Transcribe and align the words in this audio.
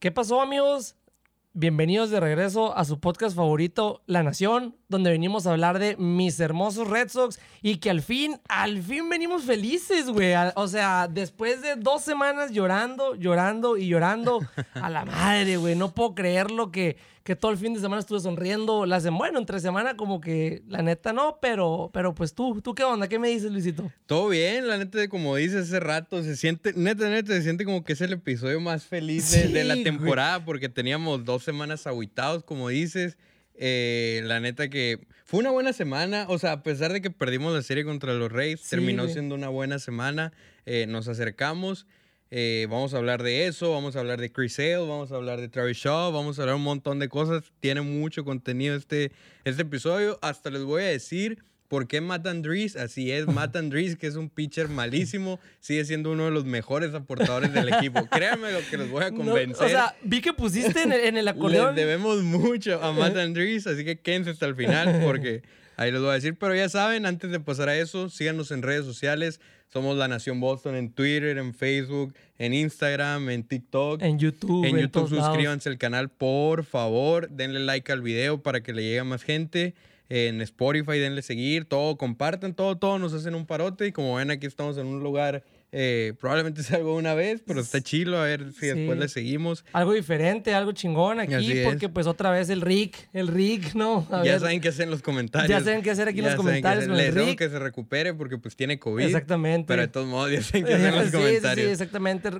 ¿Qué 0.00 0.12
pasó, 0.12 0.40
amigos? 0.40 0.94
Bienvenidos 1.54 2.10
de 2.10 2.20
regreso 2.20 2.76
a 2.76 2.84
su 2.84 3.00
podcast 3.00 3.34
favorito, 3.34 4.00
La 4.06 4.22
Nación, 4.22 4.76
donde 4.86 5.10
venimos 5.10 5.44
a 5.44 5.50
hablar 5.50 5.80
de 5.80 5.96
mis 5.96 6.38
hermosos 6.38 6.86
Red 6.86 7.08
Sox 7.08 7.40
y 7.62 7.78
que 7.78 7.90
al 7.90 8.00
fin, 8.00 8.40
al 8.48 8.80
fin 8.80 9.08
venimos 9.08 9.42
felices, 9.42 10.08
güey. 10.08 10.34
O 10.54 10.68
sea, 10.68 11.08
después 11.08 11.62
de 11.62 11.74
dos 11.74 12.02
semanas 12.02 12.52
llorando, 12.52 13.16
llorando 13.16 13.76
y 13.76 13.88
llorando, 13.88 14.38
a 14.74 14.88
la 14.88 15.04
madre, 15.04 15.56
güey. 15.56 15.74
No 15.74 15.92
puedo 15.92 16.14
creerlo 16.14 16.70
que, 16.70 16.96
que 17.28 17.36
todo 17.36 17.50
el 17.50 17.58
fin 17.58 17.74
de 17.74 17.80
semana 17.80 18.00
estuve 18.00 18.20
sonriendo. 18.20 18.86
La 18.86 19.00
sem- 19.00 19.18
bueno, 19.18 19.38
entre 19.38 19.60
semana 19.60 19.98
como 19.98 20.18
que 20.18 20.62
la 20.66 20.80
neta 20.80 21.12
no, 21.12 21.38
pero, 21.42 21.90
pero 21.92 22.14
pues 22.14 22.32
tú, 22.32 22.62
¿tú 22.62 22.74
qué 22.74 22.84
onda? 22.84 23.06
¿Qué 23.06 23.18
me 23.18 23.28
dices, 23.28 23.52
Luisito? 23.52 23.92
Todo 24.06 24.30
bien, 24.30 24.66
la 24.66 24.78
neta, 24.78 25.06
como 25.08 25.36
dices 25.36 25.66
hace 25.68 25.78
rato, 25.78 26.22
se 26.22 26.36
siente, 26.36 26.72
neta, 26.74 27.06
neta, 27.10 27.34
se 27.34 27.42
siente 27.42 27.66
como 27.66 27.84
que 27.84 27.92
es 27.92 28.00
el 28.00 28.14
episodio 28.14 28.60
más 28.60 28.84
feliz 28.86 29.30
de, 29.30 29.48
de 29.48 29.64
la 29.64 29.74
güey. 29.74 29.84
temporada, 29.84 30.42
porque 30.46 30.70
teníamos 30.70 31.26
dos 31.26 31.44
semanas 31.44 31.86
aguitados, 31.86 32.44
como 32.44 32.70
dices. 32.70 33.18
Eh, 33.60 34.22
la 34.24 34.40
neta 34.40 34.70
que 34.70 35.06
fue 35.24 35.40
una 35.40 35.50
buena 35.50 35.72
semana, 35.74 36.24
o 36.28 36.38
sea, 36.38 36.52
a 36.52 36.62
pesar 36.62 36.92
de 36.92 37.02
que 37.02 37.10
perdimos 37.10 37.52
la 37.52 37.60
serie 37.62 37.84
contra 37.84 38.14
los 38.14 38.32
Reyes, 38.32 38.60
Sí, 38.60 38.70
terminó 38.70 39.02
güey. 39.02 39.12
siendo 39.12 39.34
una 39.34 39.48
buena 39.48 39.78
semana. 39.78 40.32
Eh, 40.64 40.86
nos 40.88 41.08
acercamos, 41.08 41.86
eh, 42.30 42.66
vamos 42.70 42.92
a 42.94 42.98
hablar 42.98 43.22
de 43.22 43.46
eso, 43.46 43.72
vamos 43.72 43.96
a 43.96 44.00
hablar 44.00 44.20
de 44.20 44.30
Chris 44.30 44.54
Sale, 44.54 44.76
vamos 44.78 45.12
a 45.12 45.16
hablar 45.16 45.40
de 45.40 45.48
Travis 45.48 45.78
Shaw, 45.78 46.12
vamos 46.12 46.38
a 46.38 46.42
hablar 46.42 46.56
un 46.56 46.62
montón 46.62 46.98
de 46.98 47.08
cosas. 47.08 47.44
Tiene 47.60 47.80
mucho 47.80 48.24
contenido 48.24 48.76
este, 48.76 49.12
este 49.44 49.62
episodio. 49.62 50.18
Hasta 50.20 50.50
les 50.50 50.62
voy 50.62 50.82
a 50.82 50.86
decir 50.86 51.38
por 51.68 51.86
qué 51.86 52.00
Matt 52.00 52.26
Andrees. 52.26 52.76
Así 52.76 53.12
es, 53.12 53.26
Matt 53.26 53.56
Andrees, 53.56 53.96
que 53.96 54.06
es 54.06 54.16
un 54.16 54.28
pitcher 54.30 54.68
malísimo, 54.68 55.40
sigue 55.60 55.84
siendo 55.84 56.12
uno 56.12 56.26
de 56.26 56.30
los 56.30 56.44
mejores 56.44 56.92
aportadores 56.94 57.52
del 57.52 57.72
equipo. 57.72 58.06
Créanme 58.10 58.52
lo 58.52 58.60
que 58.70 58.76
los 58.76 58.90
voy 58.90 59.04
a 59.04 59.10
No, 59.10 59.18
convencer. 59.18 59.66
o 59.66 59.68
sea, 59.68 59.94
vi 60.02 60.20
que 60.20 60.32
pusiste 60.34 60.82
en 60.82 60.92
el, 60.92 61.00
en 61.00 61.16
el 61.16 61.24
Les 61.26 61.34
acordeón. 61.34 61.74
debemos 61.74 62.22
mucho 62.22 62.82
a 62.82 62.92
Matt 62.92 63.16
Andrees, 63.18 63.66
así 63.66 63.84
que 63.84 63.98
quédense 64.00 64.30
hasta 64.30 64.46
el 64.46 64.54
final 64.54 65.00
porque 65.02 65.42
ahí 65.76 65.90
les 65.92 66.00
voy 66.00 66.10
a 66.10 66.14
decir. 66.14 66.36
Pero 66.38 66.54
ya 66.54 66.68
saben, 66.68 67.06
antes 67.06 67.30
de 67.30 67.40
pasar 67.40 67.68
a 67.70 67.76
eso, 67.78 68.10
síganos 68.10 68.50
en 68.50 68.62
redes 68.62 68.84
sociales. 68.84 69.40
Somos 69.70 69.98
La 69.98 70.08
Nación 70.08 70.40
Boston 70.40 70.76
en 70.76 70.90
Twitter, 70.90 71.36
en 71.36 71.52
Facebook, 71.52 72.14
en 72.38 72.54
Instagram, 72.54 73.28
en 73.28 73.44
TikTok. 73.44 74.00
En 74.00 74.18
YouTube. 74.18 74.64
En 74.64 74.78
YouTube 74.78 75.10
suscríbanse 75.10 75.68
al 75.68 75.76
canal, 75.76 76.08
por 76.08 76.64
favor. 76.64 77.28
Denle 77.28 77.60
like 77.60 77.92
al 77.92 78.00
video 78.00 78.42
para 78.42 78.62
que 78.62 78.72
le 78.72 78.82
llegue 78.82 79.00
a 79.00 79.04
más 79.04 79.22
gente. 79.22 79.74
En 80.08 80.40
Spotify 80.40 80.98
denle 80.98 81.20
seguir, 81.20 81.66
todo, 81.66 81.98
compartan 81.98 82.54
todo, 82.54 82.78
todo, 82.78 82.98
nos 82.98 83.12
hacen 83.12 83.34
un 83.34 83.44
parote. 83.44 83.86
Y 83.86 83.92
como 83.92 84.14
ven, 84.14 84.30
aquí 84.30 84.46
estamos 84.46 84.78
en 84.78 84.86
un 84.86 85.02
lugar, 85.02 85.44
eh, 85.72 86.14
probablemente 86.20 86.62
sea 86.64 86.78
algo 86.78 86.94
una 86.96 87.14
vez, 87.14 87.42
pero 87.46 87.60
está 87.60 87.80
chilo, 87.80 88.18
a 88.18 88.24
ver 88.24 88.52
si 88.52 88.60
Sí. 88.60 88.66
después 88.68 88.98
le 88.98 89.08
seguimos. 89.08 89.64
Algo 89.72 89.92
diferente, 89.92 90.54
algo 90.54 90.72
chingón 90.72 91.20
aquí, 91.20 91.60
porque 91.64 91.88
pues 91.88 92.06
otra 92.06 92.30
vez 92.30 92.48
el 92.50 92.60
Rick, 92.60 93.08
el 93.12 93.28
Rick, 93.28 93.74
¿no? 93.74 94.06
A 94.10 94.24
ya 94.24 94.32
ver, 94.32 94.40
saben 94.40 94.60
qué 94.60 94.68
hacer 94.68 94.84
en 94.84 94.90
los 94.90 95.02
comentarios. 95.02 95.48
Ya 95.50 95.60
saben 95.64 95.82
qué 95.82 95.90
hacer 95.90 96.08
aquí 96.08 96.20
en 96.20 96.26
los 96.26 96.34
comentarios 96.36 96.86
con 96.86 96.96
Le 96.96 97.08
el 97.08 97.14
Rick. 97.14 97.38
que 97.38 97.48
se 97.50 97.58
recupere 97.58 98.14
porque 98.14 98.38
pues 98.38 98.56
tiene 98.56 98.78
COVID. 98.78 99.04
Exactamente. 99.04 99.66
Pero 99.68 99.82
de 99.82 99.88
todos 99.88 100.06
modos 100.06 100.30
ya 100.32 100.42
saben 100.42 100.64
qué 100.64 100.74
hacer 100.74 100.86
en 100.88 100.94
los 100.96 101.04
Sí, 101.04 101.10
sí, 101.10 101.16
sí, 101.16 101.22
comentarios. 101.24 101.70
exactamente. 101.72 102.30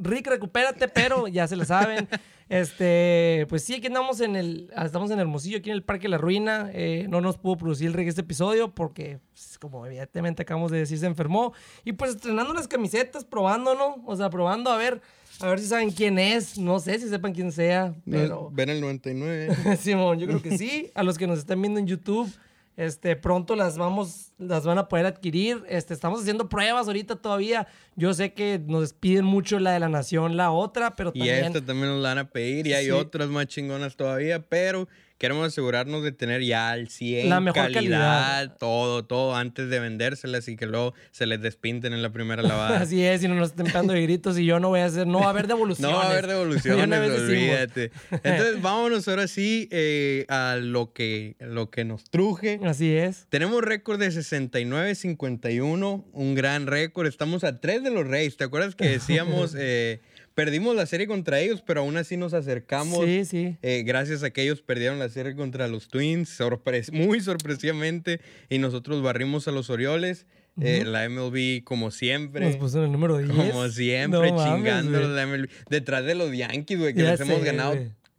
Rick, 0.00 0.26
recupérate, 0.28 0.88
pero 0.88 1.26
ya 1.28 1.46
se 1.48 1.56
lo 1.56 1.64
saben. 1.64 2.06
Este, 2.50 3.44
pues 3.50 3.62
sí, 3.62 3.74
aquí 3.74 3.88
andamos 3.88 4.22
en 4.22 4.34
el, 4.34 4.70
estamos 4.82 5.10
en 5.10 5.20
Hermosillo, 5.20 5.58
aquí 5.58 5.68
en 5.68 5.76
el 5.76 5.82
Parque 5.82 6.04
de 6.04 6.08
la 6.08 6.16
Ruina. 6.18 6.70
Eh, 6.72 7.04
no 7.08 7.20
nos 7.20 7.36
pudo 7.36 7.58
producir 7.58 7.88
el 7.88 7.92
Rick 7.92 8.08
este 8.08 8.22
episodio 8.22 8.74
porque, 8.74 9.18
pues, 9.32 9.58
como 9.58 9.84
evidentemente 9.84 10.42
acabamos 10.42 10.70
de 10.70 10.78
decir, 10.78 10.98
se 10.98 11.04
enfermó. 11.04 11.52
Y 11.84 11.92
pues 11.92 12.12
estrenando 12.14 12.54
las 12.58 12.68
camisetas, 12.68 13.24
probando, 13.24 13.74
¿no? 13.74 14.02
O 14.06 14.16
sea, 14.16 14.30
probando 14.30 14.70
a 14.70 14.76
ver, 14.76 15.00
a 15.40 15.46
ver 15.48 15.58
si 15.60 15.66
saben 15.66 15.90
quién 15.90 16.18
es. 16.18 16.58
No 16.58 16.78
sé 16.80 16.98
si 16.98 17.08
sepan 17.08 17.32
quién 17.32 17.52
sea, 17.52 17.94
pero... 18.10 18.50
Ven 18.52 18.68
el 18.70 18.80
99. 18.80 19.76
Simón, 19.80 20.18
yo 20.18 20.26
creo 20.26 20.42
que 20.42 20.58
sí. 20.58 20.90
A 20.94 21.02
los 21.02 21.16
que 21.18 21.26
nos 21.26 21.38
están 21.38 21.60
viendo 21.62 21.78
en 21.80 21.86
YouTube, 21.86 22.30
este, 22.76 23.16
pronto 23.16 23.56
las 23.56 23.76
vamos, 23.76 24.32
las 24.38 24.64
van 24.64 24.78
a 24.78 24.88
poder 24.88 25.06
adquirir. 25.06 25.64
Este, 25.68 25.94
estamos 25.94 26.20
haciendo 26.20 26.48
pruebas 26.48 26.86
ahorita 26.86 27.16
todavía. 27.16 27.66
Yo 27.96 28.14
sé 28.14 28.32
que 28.34 28.60
nos 28.64 28.92
piden 28.92 29.24
mucho 29.24 29.58
la 29.58 29.72
de 29.72 29.80
la 29.80 29.88
nación, 29.88 30.36
la 30.36 30.50
otra, 30.52 30.94
pero 30.94 31.10
Y 31.14 31.18
también. 31.20 31.44
esta 31.46 31.60
también 31.60 31.88
nos 31.88 32.02
la 32.02 32.10
van 32.10 32.18
a 32.18 32.30
pedir 32.30 32.66
y 32.68 32.74
hay 32.74 32.84
Sí. 32.86 32.90
otras 32.92 33.28
más 33.28 33.46
chingonas 33.46 33.96
todavía, 33.96 34.40
pero 34.48 34.88
queremos 35.18 35.46
asegurarnos 35.46 36.02
de 36.02 36.12
tener 36.12 36.42
ya 36.42 36.70
al 36.70 36.88
100 36.88 37.28
La 37.28 37.40
mejor 37.40 37.72
calidad. 37.72 38.56
todo, 38.58 39.04
todo 39.04 39.36
antes 39.36 39.68
de 39.68 39.80
vendérselas 39.80 40.48
y 40.48 40.56
que 40.56 40.66
luego 40.66 40.94
se 41.10 41.26
les 41.26 41.40
despinten 41.42 41.92
en 41.92 42.02
la 42.02 42.10
primera 42.10 42.42
lavada. 42.42 42.80
Así 42.80 43.04
es, 43.04 43.22
y 43.22 43.28
no 43.28 43.34
nos 43.34 43.50
estén 43.50 43.66
pegando 43.66 43.92
de 43.92 44.02
gritos 44.02 44.38
y 44.38 44.44
yo 44.44 44.60
no 44.60 44.68
voy 44.68 44.80
a 44.80 44.86
hacer, 44.86 45.06
no 45.06 45.20
va 45.20 45.26
a 45.26 45.30
haber 45.30 45.46
devoluciones. 45.46 45.78
No 45.88 45.96
va 45.96 46.04
a 46.04 46.10
haber 46.10 46.26
devoluciones, 46.26 47.00
olvídate. 47.20 47.90
Entonces, 48.10 48.60
vámonos 48.60 49.08
ahora 49.08 49.26
sí 49.26 49.68
eh, 49.70 50.26
a 50.28 50.56
lo 50.60 50.92
que, 50.92 51.36
lo 51.40 51.70
que 51.70 51.84
nos 51.84 52.04
truje. 52.04 52.60
Así 52.64 52.94
es. 52.94 53.26
Tenemos 53.28 53.62
récord 53.62 53.98
de 53.98 54.08
69-51, 54.08 56.04
un 56.12 56.34
gran 56.34 56.66
récord. 56.66 57.06
Estamos 57.06 57.44
a 57.44 57.60
tres 57.60 57.82
de 57.82 57.90
los 57.90 58.06
Reyes. 58.06 58.36
¿Te 58.36 58.44
acuerdas 58.44 58.74
que 58.74 58.88
decíamos, 58.88 59.54
eh, 59.58 60.00
perdimos 60.38 60.76
la 60.76 60.86
serie 60.86 61.08
contra 61.08 61.40
ellos, 61.40 61.64
pero 61.66 61.80
aún 61.80 61.96
así 61.96 62.16
nos 62.16 62.32
acercamos? 62.32 63.04
Sí, 63.04 63.24
sí. 63.24 63.56
eh, 63.60 63.82
gracias 63.84 64.22
a 64.22 64.30
que 64.30 64.42
ellos 64.44 64.62
perdieron 64.62 65.00
la 65.00 65.08
serie 65.08 65.34
contra 65.34 65.66
los 65.66 65.88
Twins, 65.88 66.28
sorpres- 66.38 66.92
muy 66.92 67.20
sorpresivamente, 67.20 68.20
y 68.48 68.58
nosotros 68.58 69.02
barrimos 69.02 69.48
a 69.48 69.50
los 69.50 69.68
Orioles. 69.68 70.26
Eh, 70.60 70.84
la 70.84 71.08
MLB, 71.08 71.62
como 71.64 71.90
siempre, 71.92 72.44
Nos 72.46 72.56
puso 72.56 72.78
en 72.78 72.84
el 72.86 72.92
número 72.92 73.18
10. 73.18 73.30
como 73.30 73.68
siempre, 73.68 74.30
No 74.32 74.44
chingando 74.44 75.00
la 75.08 75.26
MLB. 75.26 75.48
Detrás 75.70 76.04
de 76.04 76.14
los 76.16 76.32
Yankees, 76.36 76.78
güey, 76.78 76.94
que 76.94 77.02
Ya 77.02 77.10
les 77.12 77.20
hemos 77.20 77.42
ganado 77.44 77.76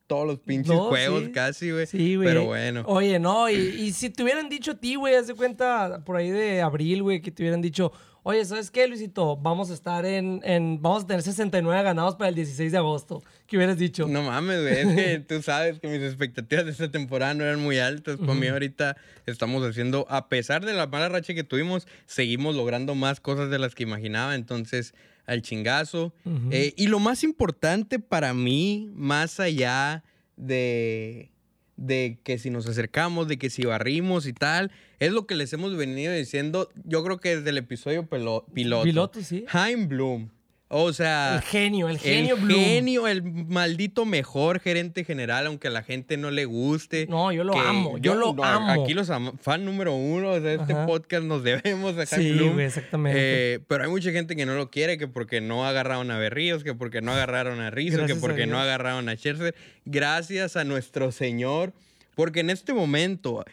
todos 0.08 0.26
los 0.26 0.40
pinches 0.40 0.74
No, 0.74 0.88
juegos 0.90 1.26
sí. 1.26 1.32
casi, 1.32 1.72
güey. 1.72 1.86
Sí, 1.86 2.16
güey. 2.16 2.28
Pero 2.28 2.46
bueno. 2.46 2.84
Oye, 2.88 3.20
no, 3.20 3.50
y, 3.50 3.54
y 3.56 3.92
si 3.94 4.10
te 4.10 4.24
hubieran 4.24 4.50
dicho 4.50 4.72
a 4.72 4.76
ti, 4.80 4.96
güey, 4.96 5.16
haz 5.16 5.28
de 5.28 5.36
cuenta 5.36 6.02
por 6.06 6.16
ahí 6.16 6.32
de 6.32 6.62
abril, 6.62 7.04
güey, 7.04 7.22
que 7.22 7.30
te 7.32 7.44
hubieran 7.44 7.62
dicho, 7.62 7.92
oye, 8.24 8.44
¿sabes 8.46 8.72
qué, 8.72 8.88
Luisito? 8.88 9.38
Vamos 9.38 9.72
a 9.72 9.74
estar 9.74 10.06
en, 10.06 10.42
en 10.44 10.82
vamos 10.82 11.04
a 11.04 11.08
tener 11.08 11.22
69 11.22 11.84
ganados 11.84 12.16
para 12.16 12.30
el 12.30 12.36
16 12.36 12.72
de 12.72 12.78
agosto. 12.78 13.24
¿Qué 13.48 13.58
hubieras 13.58 13.78
dicho? 13.78 14.08
No 14.08 14.24
mames, 14.24 14.62
güey. 14.62 14.74
Es 14.74 14.96
que 14.96 15.20
tú 15.28 15.42
sabes 15.42 15.80
que 15.80 15.88
mis 15.88 16.02
expectativas 16.02 16.66
de 16.66 16.72
esta 16.72 16.92
temporada 16.92 17.34
no 17.34 17.44
eran 17.44 17.62
muy 17.62 17.80
altas. 17.80 18.18
Para 18.18 18.34
mí 18.34 18.48
ahorita 18.48 18.98
estamos 19.26 19.64
haciendo, 19.68 20.06
a 20.10 20.30
pesar 20.30 20.66
de 20.66 20.74
la 20.74 20.88
mala 20.88 21.10
racha 21.10 21.34
que 21.34 21.44
tuvimos, 21.44 21.88
seguimos 22.06 22.56
logrando 22.56 22.96
más 22.96 23.20
cosas 23.20 23.50
de 23.50 23.60
las 23.60 23.76
que 23.76 23.84
imaginaba. 23.84 24.36
Entonces, 24.36 24.94
al 25.30 25.42
chingazo. 25.44 26.12
Eh, 26.50 26.74
y 26.76 26.88
lo 26.88 27.00
más 27.00 27.24
importante 27.24 28.00
para 28.00 28.34
mí, 28.34 28.90
más 28.94 29.40
allá 29.40 30.04
de, 30.36 31.32
de 31.80 32.20
que 32.24 32.38
si 32.38 32.50
nos 32.50 32.68
acercamos, 32.68 33.28
de 33.28 33.38
que 33.38 33.50
si 33.50 33.64
barrimos 33.64 34.28
y 34.28 34.34
tal, 34.34 34.72
es 35.00 35.12
lo 35.12 35.26
que 35.26 35.36
les 35.36 35.52
hemos 35.54 35.76
venido 35.78 36.14
diciendo, 36.14 36.70
yo 36.84 37.04
creo 37.04 37.20
que 37.20 37.38
desde 37.38 37.50
el 37.52 37.58
episodio 37.58 38.04
pelo- 38.08 38.46
piloto. 38.54 38.84
Piloto, 38.84 39.22
sí. 39.22 39.46
Jaime 39.48 39.86
Bloom. 39.88 40.30
O 40.72 40.94
sea... 40.94 41.38
El 41.38 41.42
genio, 41.42 41.90
el 41.90 41.98
genio 41.98 42.36
el 42.36 42.42
Bloom. 42.42 42.60
genio, 42.64 43.08
el 43.08 43.24
maldito 43.24 44.06
mejor 44.06 44.60
gerente 44.60 45.04
general, 45.04 45.48
aunque 45.48 45.68
a 45.68 45.72
la 45.72 45.82
gente 45.82 46.16
no 46.16 46.30
le 46.30 46.46
guste. 46.46 47.08
No, 47.10 47.32
yo 47.32 47.44
lo 47.44 47.54
que 47.54 47.60
amo, 47.60 47.98
yo 47.98 48.14
lo 48.14 48.36
amo. 48.44 48.84
Aquí 48.84 48.94
los 48.94 49.10
am- 49.10 49.36
fan 49.40 49.66
número 49.66 49.96
uno 49.96 50.40
de 50.40 50.56
este 50.56 50.74
Ajá. 50.74 50.86
podcast 50.86 51.24
nos 51.24 51.42
debemos 51.44 51.98
a 51.98 52.06
Jaime 52.06 52.24
Sí, 52.24 52.32
Bloom. 52.34 52.54
güey, 52.54 52.66
exactamente. 52.68 53.20
Eh, 53.20 53.60
pero 53.68 53.84
hay 53.86 53.90
mucha 53.90 54.12
gente 54.12 54.36
que 54.36 54.46
no 54.46 54.54
lo 54.54 54.70
quiere, 54.70 55.00
que 55.00 55.08
porque 55.08 55.42
no 55.42 55.66
agarraron 55.66 56.12
a 56.12 56.20
Berríos, 56.20 56.64
que 56.64 56.76
porque 56.76 57.02
no 57.02 57.14
agarraron 57.14 57.60
a 57.62 57.72
Rizzo, 57.72 58.06
que 58.06 58.14
a 58.14 58.16
porque 58.18 58.46
no 58.46 58.58
Dios. 58.58 58.64
agarraron 58.66 59.10
a 59.10 59.16
Scherzer. 59.16 59.56
Gracias 59.86 60.56
a 60.56 60.66
nuestro 60.66 61.12
Señor, 61.12 61.74
porque 62.14 62.42
en 62.42 62.52
este 62.52 62.74
momento 62.76 63.44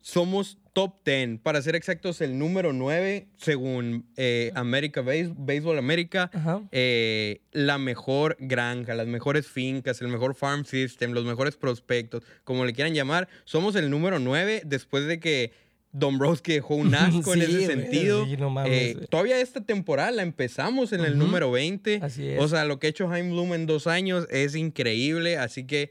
somos 0.00 0.58
top 0.76 0.92
10, 1.06 1.38
para 1.42 1.62
ser 1.62 1.74
exactos, 1.74 2.20
el 2.20 2.38
número 2.38 2.74
9 2.74 3.28
según 3.38 4.04
eh, 4.18 4.52
America 4.54 5.00
Base- 5.00 5.32
Baseball 5.34 5.78
America, 5.78 6.30
Ajá. 6.34 6.60
eh, 6.70 7.40
la 7.52 7.78
mejor 7.78 8.36
granja, 8.38 8.94
las 8.94 9.06
mejores 9.06 9.46
fincas, 9.48 10.02
el 10.02 10.08
mejor 10.08 10.34
farm 10.34 10.66
system, 10.66 11.12
los 11.12 11.24
mejores 11.24 11.56
prospectos, 11.56 12.22
como 12.44 12.66
le 12.66 12.74
quieran 12.74 12.92
llamar. 12.92 13.26
Somos 13.46 13.74
el 13.74 13.88
número 13.88 14.18
9 14.18 14.62
después 14.66 15.06
de 15.06 15.18
que 15.18 15.52
Dombrowski 15.92 16.52
dejó 16.52 16.74
un 16.74 16.94
asco 16.94 17.32
en 17.32 17.40
ese 17.40 17.64
sentido. 17.66 18.26
sí, 18.26 18.36
no 18.36 18.50
mames, 18.50 18.70
Eh, 18.72 19.06
todavía 19.08 19.40
esta 19.40 19.62
temporada 19.64 20.10
la 20.10 20.22
empezamos 20.24 20.92
en 20.92 21.00
el 21.06 21.16
número 21.16 21.50
20. 21.50 22.00
Así 22.02 22.28
es. 22.28 22.38
O 22.38 22.48
sea, 22.48 22.66
lo 22.66 22.78
que 22.78 22.88
ha 22.88 22.90
hecho 22.90 23.08
Jaime 23.08 23.30
Bloom 23.30 23.54
en 23.54 23.64
dos 23.64 23.86
años 23.86 24.26
es 24.30 24.54
increíble. 24.54 25.38
Así 25.38 25.64
que, 25.66 25.90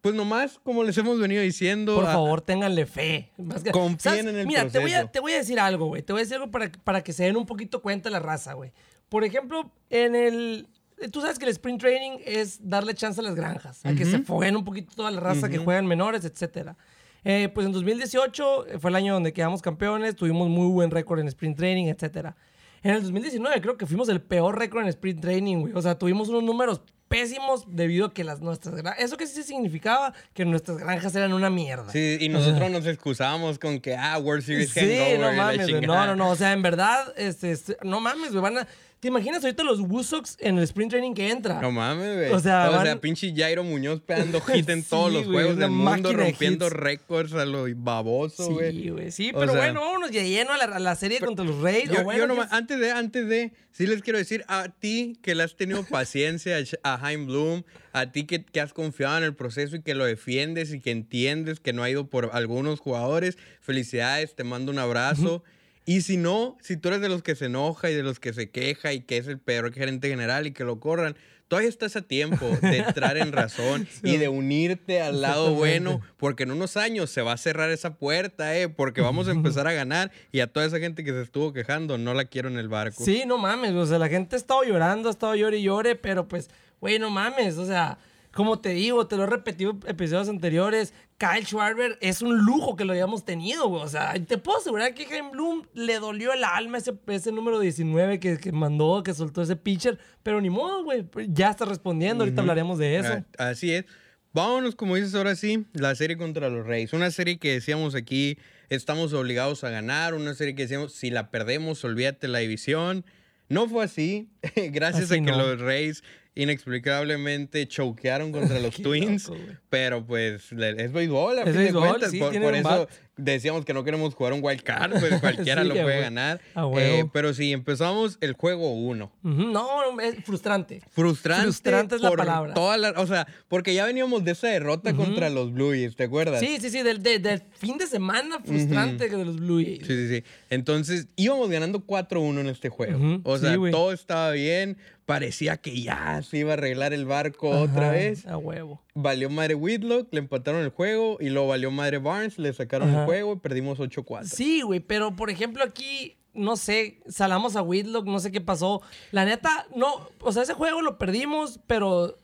pues 0.00 0.14
nomás, 0.14 0.58
como 0.62 0.82
les 0.84 0.96
hemos 0.98 1.18
venido 1.18 1.42
diciendo. 1.42 1.94
Por 1.94 2.06
a- 2.06 2.12
favor, 2.12 2.40
ténganle 2.40 2.86
fe. 2.86 3.30
Más 3.36 3.62
que- 3.62 3.70
Confíen 3.70 3.98
¿sabes? 4.00 4.26
en 4.26 4.36
el 4.36 4.46
Mira, 4.46 4.68
te 4.68 4.78
voy, 4.78 4.92
a, 4.94 5.06
te 5.10 5.20
voy 5.20 5.32
a 5.32 5.36
decir 5.36 5.58
algo, 5.60 5.86
güey. 5.86 6.02
Te 6.02 6.12
voy 6.12 6.20
a 6.20 6.24
decir 6.24 6.36
algo 6.36 6.50
para, 6.50 6.70
para 6.72 7.02
que 7.02 7.12
se 7.12 7.24
den 7.24 7.36
un 7.36 7.46
poquito 7.46 7.82
cuenta 7.82 8.08
la 8.10 8.18
raza, 8.20 8.54
güey. 8.54 8.72
Por 9.08 9.24
ejemplo, 9.24 9.70
en 9.90 10.14
el... 10.14 10.68
Tú 11.10 11.20
sabes 11.22 11.38
que 11.38 11.46
el 11.46 11.50
sprint 11.50 11.80
training 11.80 12.18
es 12.26 12.68
darle 12.68 12.94
chance 12.94 13.20
a 13.20 13.24
las 13.24 13.34
granjas, 13.34 13.84
a 13.86 13.94
que 13.94 14.04
se 14.04 14.18
foguen 14.18 14.54
un 14.54 14.64
poquito 14.64 14.92
toda 14.94 15.10
la 15.10 15.20
raza 15.20 15.48
que 15.48 15.56
juegan 15.56 15.86
menores, 15.86 16.24
etcétera. 16.26 16.76
Eh, 17.24 17.48
pues 17.54 17.66
en 17.66 17.72
2018 17.72 18.66
fue 18.78 18.90
el 18.90 18.96
año 18.96 19.14
donde 19.14 19.32
quedamos 19.32 19.62
campeones, 19.62 20.14
tuvimos 20.16 20.48
muy 20.50 20.68
buen 20.68 20.90
récord 20.90 21.18
en 21.20 21.28
sprint 21.28 21.56
training, 21.56 21.86
etcétera. 21.86 22.36
En 22.82 22.92
el 22.92 23.02
2019 23.02 23.60
creo 23.60 23.76
que 23.76 23.86
fuimos 23.86 24.08
el 24.08 24.20
peor 24.20 24.58
récord 24.58 24.82
en 24.82 24.88
sprint 24.88 25.20
training, 25.20 25.56
güey. 25.58 25.72
O 25.74 25.82
sea, 25.82 25.98
tuvimos 25.98 26.28
unos 26.28 26.42
números 26.42 26.80
pésimos 27.08 27.64
debido 27.66 28.06
a 28.06 28.14
que 28.14 28.22
las 28.22 28.40
nuestras 28.40 28.76
granjas... 28.76 29.02
Eso 29.02 29.16
que 29.16 29.26
sí 29.26 29.42
significaba 29.42 30.14
que 30.32 30.44
nuestras 30.44 30.78
granjas 30.78 31.14
eran 31.16 31.32
una 31.32 31.50
mierda. 31.50 31.90
Sí, 31.90 32.18
y 32.20 32.28
nosotros 32.28 32.70
nos 32.70 32.86
excusábamos 32.86 33.58
con 33.58 33.80
que, 33.80 33.96
ah, 33.96 34.16
World 34.18 34.44
Series 34.44 34.70
Sí, 34.70 35.18
no 35.18 35.32
mames, 35.32 35.68
güey. 35.68 35.86
No, 35.86 36.06
no, 36.06 36.14
no. 36.14 36.30
O 36.30 36.36
sea, 36.36 36.52
en 36.52 36.62
verdad, 36.62 37.12
este, 37.16 37.50
este, 37.50 37.76
no 37.82 38.00
mames, 38.00 38.30
güey. 38.30 38.42
Van 38.42 38.58
a... 38.58 38.68
¿Te 39.00 39.08
imaginas 39.08 39.42
ahorita 39.42 39.62
los 39.64 39.80
Woosocks 39.80 40.36
en 40.40 40.58
el 40.58 40.64
sprint 40.64 40.90
training 40.90 41.14
que 41.14 41.30
entra? 41.30 41.58
No 41.62 41.72
mames, 41.72 42.16
güey. 42.16 42.32
O 42.32 42.38
sea, 42.38 42.68
o 42.68 42.72
van- 42.72 42.84
sea, 42.84 43.00
pinche 43.00 43.32
Jairo 43.34 43.64
Muñoz 43.64 44.02
pegando 44.02 44.40
hit 44.42 44.68
en 44.68 44.84
todos 44.84 45.08
Sí, 45.10 45.18
los 45.18 45.26
juegos 45.26 45.56
del 45.56 45.70
mundo, 45.70 46.10
de 46.10 46.16
rompiendo 46.16 46.68
récords 46.68 47.32
a 47.32 47.46
lo 47.46 47.64
baboso, 47.76 48.50
güey. 48.52 48.72
Sí, 48.72 48.88
güey. 48.90 49.10
Sí, 49.10 49.30
O 49.34 49.40
pero 49.40 49.52
sea, 49.52 49.60
bueno, 49.62 49.80
vámonos 49.80 50.10
de 50.10 50.28
lleno 50.28 50.52
a 50.52 50.58
la, 50.58 50.64
a 50.64 50.78
la 50.78 50.94
serie 50.96 51.18
contra 51.18 51.46
los 51.46 51.62
Rays. 51.62 51.88
Yo, 51.90 52.02
o 52.02 52.04
bueno, 52.04 52.20
yo 52.20 52.26
nomás- 52.26 52.50
ya- 52.50 52.56
antes 52.58 52.78
de, 52.78 52.90
antes 52.92 53.26
de, 53.26 53.52
sí 53.72 53.86
les 53.86 54.02
quiero 54.02 54.18
decir 54.18 54.44
a 54.48 54.68
ti 54.68 55.18
que 55.22 55.34
le 55.34 55.44
has 55.44 55.56
tenido 55.56 55.82
paciencia 55.90 56.56
a 56.82 56.98
Jaime 56.98 57.24
Bloom, 57.24 57.62
a 57.94 58.12
ti 58.12 58.26
que, 58.26 58.44
que 58.44 58.60
has 58.60 58.74
confiado 58.74 59.16
en 59.16 59.24
el 59.24 59.34
proceso 59.34 59.76
y 59.76 59.82
que 59.82 59.94
lo 59.94 60.04
defiendes 60.04 60.74
y 60.74 60.80
que 60.80 60.90
entiendes 60.90 61.58
que 61.58 61.72
no 61.72 61.82
ha 61.82 61.88
ido 61.88 62.06
por 62.10 62.28
algunos 62.34 62.80
jugadores, 62.80 63.38
felicidades, 63.62 64.34
te 64.36 64.44
mando 64.44 64.70
un 64.70 64.78
abrazo. 64.78 65.42
Y 65.90 66.02
si 66.02 66.16
no, 66.16 66.56
si 66.60 66.76
tú 66.76 66.86
eres 66.86 67.00
de 67.00 67.08
los 67.08 67.24
que 67.24 67.34
se 67.34 67.46
enoja 67.46 67.90
y 67.90 67.94
de 67.94 68.04
los 68.04 68.20
que 68.20 68.32
se 68.32 68.48
queja 68.48 68.92
y 68.92 69.00
que 69.00 69.16
es 69.16 69.26
el 69.26 69.40
peor 69.40 69.72
gerente 69.72 70.08
general 70.08 70.46
y 70.46 70.52
que 70.52 70.62
lo 70.62 70.78
corran, 70.78 71.16
todavía 71.48 71.68
estás 71.68 71.96
a 71.96 72.02
tiempo 72.02 72.46
de 72.62 72.78
entrar 72.78 73.16
en 73.16 73.32
razón 73.32 73.88
y 74.04 74.16
de 74.16 74.28
unirte 74.28 75.02
al 75.02 75.20
lado 75.20 75.52
bueno, 75.52 76.00
porque 76.16 76.44
en 76.44 76.52
unos 76.52 76.76
años 76.76 77.10
se 77.10 77.22
va 77.22 77.32
a 77.32 77.36
cerrar 77.36 77.70
esa 77.70 77.96
puerta, 77.96 78.56
¿eh? 78.56 78.68
Porque 78.68 79.00
vamos 79.00 79.26
a 79.26 79.30
empezar 79.32 79.66
a 79.66 79.72
ganar 79.72 80.12
y 80.30 80.38
a 80.38 80.46
toda 80.46 80.64
esa 80.64 80.78
gente 80.78 81.02
que 81.02 81.10
se 81.10 81.22
estuvo 81.22 81.52
quejando, 81.52 81.98
no 81.98 82.14
la 82.14 82.26
quiero 82.26 82.48
en 82.48 82.56
el 82.56 82.68
barco. 82.68 83.04
Sí, 83.04 83.24
no 83.26 83.36
mames, 83.36 83.72
o 83.72 83.84
sea, 83.84 83.98
la 83.98 84.08
gente 84.08 84.36
ha 84.36 84.38
estado 84.38 84.62
llorando, 84.62 85.08
ha 85.08 85.10
estado 85.10 85.34
llore 85.34 85.58
y 85.58 85.62
llore, 85.64 85.96
pero 85.96 86.28
pues, 86.28 86.50
güey, 86.80 87.00
no 87.00 87.10
mames, 87.10 87.58
o 87.58 87.66
sea, 87.66 87.98
como 88.32 88.60
te 88.60 88.70
digo, 88.70 89.06
te 89.06 89.16
lo 89.16 89.24
he 89.24 89.26
repetido 89.26 89.72
en 89.72 89.80
episodios 89.88 90.28
anteriores, 90.28 90.94
Kyle 91.18 91.44
Schwarber 91.44 91.98
es 92.00 92.22
un 92.22 92.38
lujo 92.38 92.76
que 92.76 92.84
lo 92.84 92.92
hayamos 92.92 93.24
tenido, 93.24 93.68
güey, 93.68 93.82
o 93.82 93.88
sea, 93.88 94.14
te 94.14 94.38
puedo 94.38 94.58
asegurar 94.58 94.94
que 94.94 95.04
Jaime 95.06 95.30
Bloom 95.30 95.66
le 95.74 95.98
dolió 95.98 96.32
el 96.32 96.44
alma 96.44 96.78
ese, 96.78 96.94
ese 97.08 97.32
número 97.32 97.58
19 97.60 98.20
que, 98.20 98.38
que 98.38 98.52
mandó, 98.52 99.02
que 99.02 99.12
soltó 99.14 99.42
ese 99.42 99.56
pitcher, 99.56 99.98
pero 100.22 100.40
ni 100.40 100.50
modo, 100.50 100.84
güey, 100.84 101.06
ya 101.28 101.50
está 101.50 101.64
respondiendo, 101.64 102.24
ahorita 102.24 102.40
hablaremos 102.40 102.78
de 102.78 102.96
eso. 102.98 103.24
Así 103.36 103.72
es. 103.72 103.84
Vámonos, 104.32 104.76
como 104.76 104.94
dices 104.94 105.14
ahora 105.16 105.34
sí, 105.34 105.66
la 105.72 105.92
serie 105.96 106.16
contra 106.16 106.48
los 106.48 106.64
Reyes. 106.64 106.92
Una 106.92 107.10
serie 107.10 107.38
que 107.38 107.50
decíamos 107.50 107.96
aquí, 107.96 108.38
estamos 108.68 109.12
obligados 109.12 109.64
a 109.64 109.70
ganar. 109.70 110.14
Una 110.14 110.34
serie 110.34 110.54
que 110.54 110.62
decíamos, 110.62 110.92
si 110.92 111.10
la 111.10 111.32
perdemos, 111.32 111.84
olvídate 111.84 112.28
la 112.28 112.38
división. 112.38 113.04
No 113.48 113.68
fue 113.68 113.82
así. 113.84 114.30
Gracias 114.70 115.10
Así 115.10 115.14
a 115.20 115.24
que 115.24 115.32
no. 115.32 115.38
los 115.38 115.60
Reyes 115.60 116.04
inexplicablemente 116.34 117.66
choquearon 117.66 118.32
contra 118.32 118.58
los 118.60 118.76
Twins. 118.76 119.28
loco, 119.28 119.40
pero 119.68 120.04
pues 120.06 120.52
es 120.52 120.92
béisbol, 120.92 121.38
a 121.38 121.42
Es 121.42 121.46
fin 121.46 121.54
de 121.54 121.58
béisbol, 121.64 121.88
cuentas. 121.88 122.10
sí, 122.10 122.18
por 122.18 122.32
por 122.40 122.54
eso 122.54 122.68
bat. 122.68 122.90
Decíamos 123.20 123.64
que 123.64 123.72
no 123.74 123.84
queremos 123.84 124.14
jugar 124.14 124.32
un 124.32 124.40
wild 124.42 124.62
card, 124.62 124.98
pues 125.00 125.20
cualquiera 125.20 125.62
Sí, 125.62 125.68
lo 125.68 125.74
puede 125.74 126.00
ganar. 126.00 126.40
Eh, 126.76 127.04
pero 127.12 127.32
sí, 127.34 127.52
empezamos 127.52 128.18
el 128.20 128.32
juego 128.34 128.72
uno. 128.72 129.12
Ujú, 129.22 129.42
No, 129.52 129.92
no, 129.92 130.00
es 130.00 130.16
frustrante. 130.24 130.80
Frustrante. 130.90 131.42
Frustrante 131.44 131.94
es 131.96 132.00
la 132.02 132.10
palabra. 132.12 132.54
toda 132.54 132.76
la- 132.76 132.90
o 132.96 133.06
sea, 133.06 133.26
porque 133.48 133.74
ya 133.74 133.84
veníamos 133.86 134.24
de 134.24 134.32
esa 134.32 134.48
derrota 134.48 134.92
contra 134.94 135.30
los 135.30 135.52
Blue 135.52 135.70
Jays, 135.70 135.96
¿te 135.96 136.04
acuerdas? 136.04 136.40
Sí, 136.40 136.58
sí, 136.60 136.70
sí, 136.70 136.82
del, 136.82 137.02
de- 137.02 137.18
del 137.18 137.42
fin 137.52 137.78
de 137.78 137.86
semana 137.86 138.38
frustrante 138.44 139.08
de 139.08 139.24
los 139.24 139.36
Blue 139.36 139.62
Jays. 139.62 139.86
Sí, 139.86 139.94
sí, 139.96 140.08
sí. 140.08 140.24
Entonces, 140.50 141.08
íbamos 141.16 141.48
ganando 141.50 141.80
4-1 141.86 142.40
en 142.40 142.48
este 142.48 142.68
juego. 142.68 143.20
O 143.24 143.38
sea, 143.38 143.54
sí, 143.54 143.60
todo 143.70 143.92
estaba 143.92 144.30
bien. 144.32 144.76
Parecía 145.06 145.56
que 145.56 145.80
ya 145.82 146.22
se 146.22 146.38
iba 146.38 146.50
a 146.50 146.54
arreglar 146.54 146.92
el 146.92 147.04
barco 147.04 147.50
otra 147.50 147.90
vez. 147.90 148.26
A 148.26 148.36
huevo. 148.36 148.80
Valió 149.02 149.30
madre 149.30 149.54
Whitlock, 149.54 150.08
le 150.12 150.18
empataron 150.20 150.62
el 150.62 150.70
juego. 150.70 151.16
Y 151.20 151.30
luego 151.30 151.48
valió 151.48 151.70
madre 151.70 151.98
Barnes, 151.98 152.38
le 152.38 152.52
sacaron 152.52 152.88
Ajá. 152.90 153.00
el 153.00 153.04
juego 153.06 153.32
y 153.34 153.36
perdimos 153.36 153.78
8-4. 153.78 154.24
Sí, 154.24 154.62
güey, 154.62 154.80
pero 154.80 155.16
por 155.16 155.30
ejemplo 155.30 155.64
aquí, 155.64 156.16
no 156.34 156.56
sé, 156.56 157.00
salamos 157.08 157.56
a 157.56 157.62
Whitlock, 157.62 158.06
no 158.06 158.18
sé 158.20 158.30
qué 158.30 158.40
pasó. 158.40 158.82
La 159.10 159.24
neta, 159.24 159.66
no, 159.74 160.08
o 160.20 160.32
sea, 160.32 160.42
ese 160.44 160.54
juego 160.54 160.80
lo 160.80 160.96
perdimos, 160.98 161.58
pero, 161.66 162.16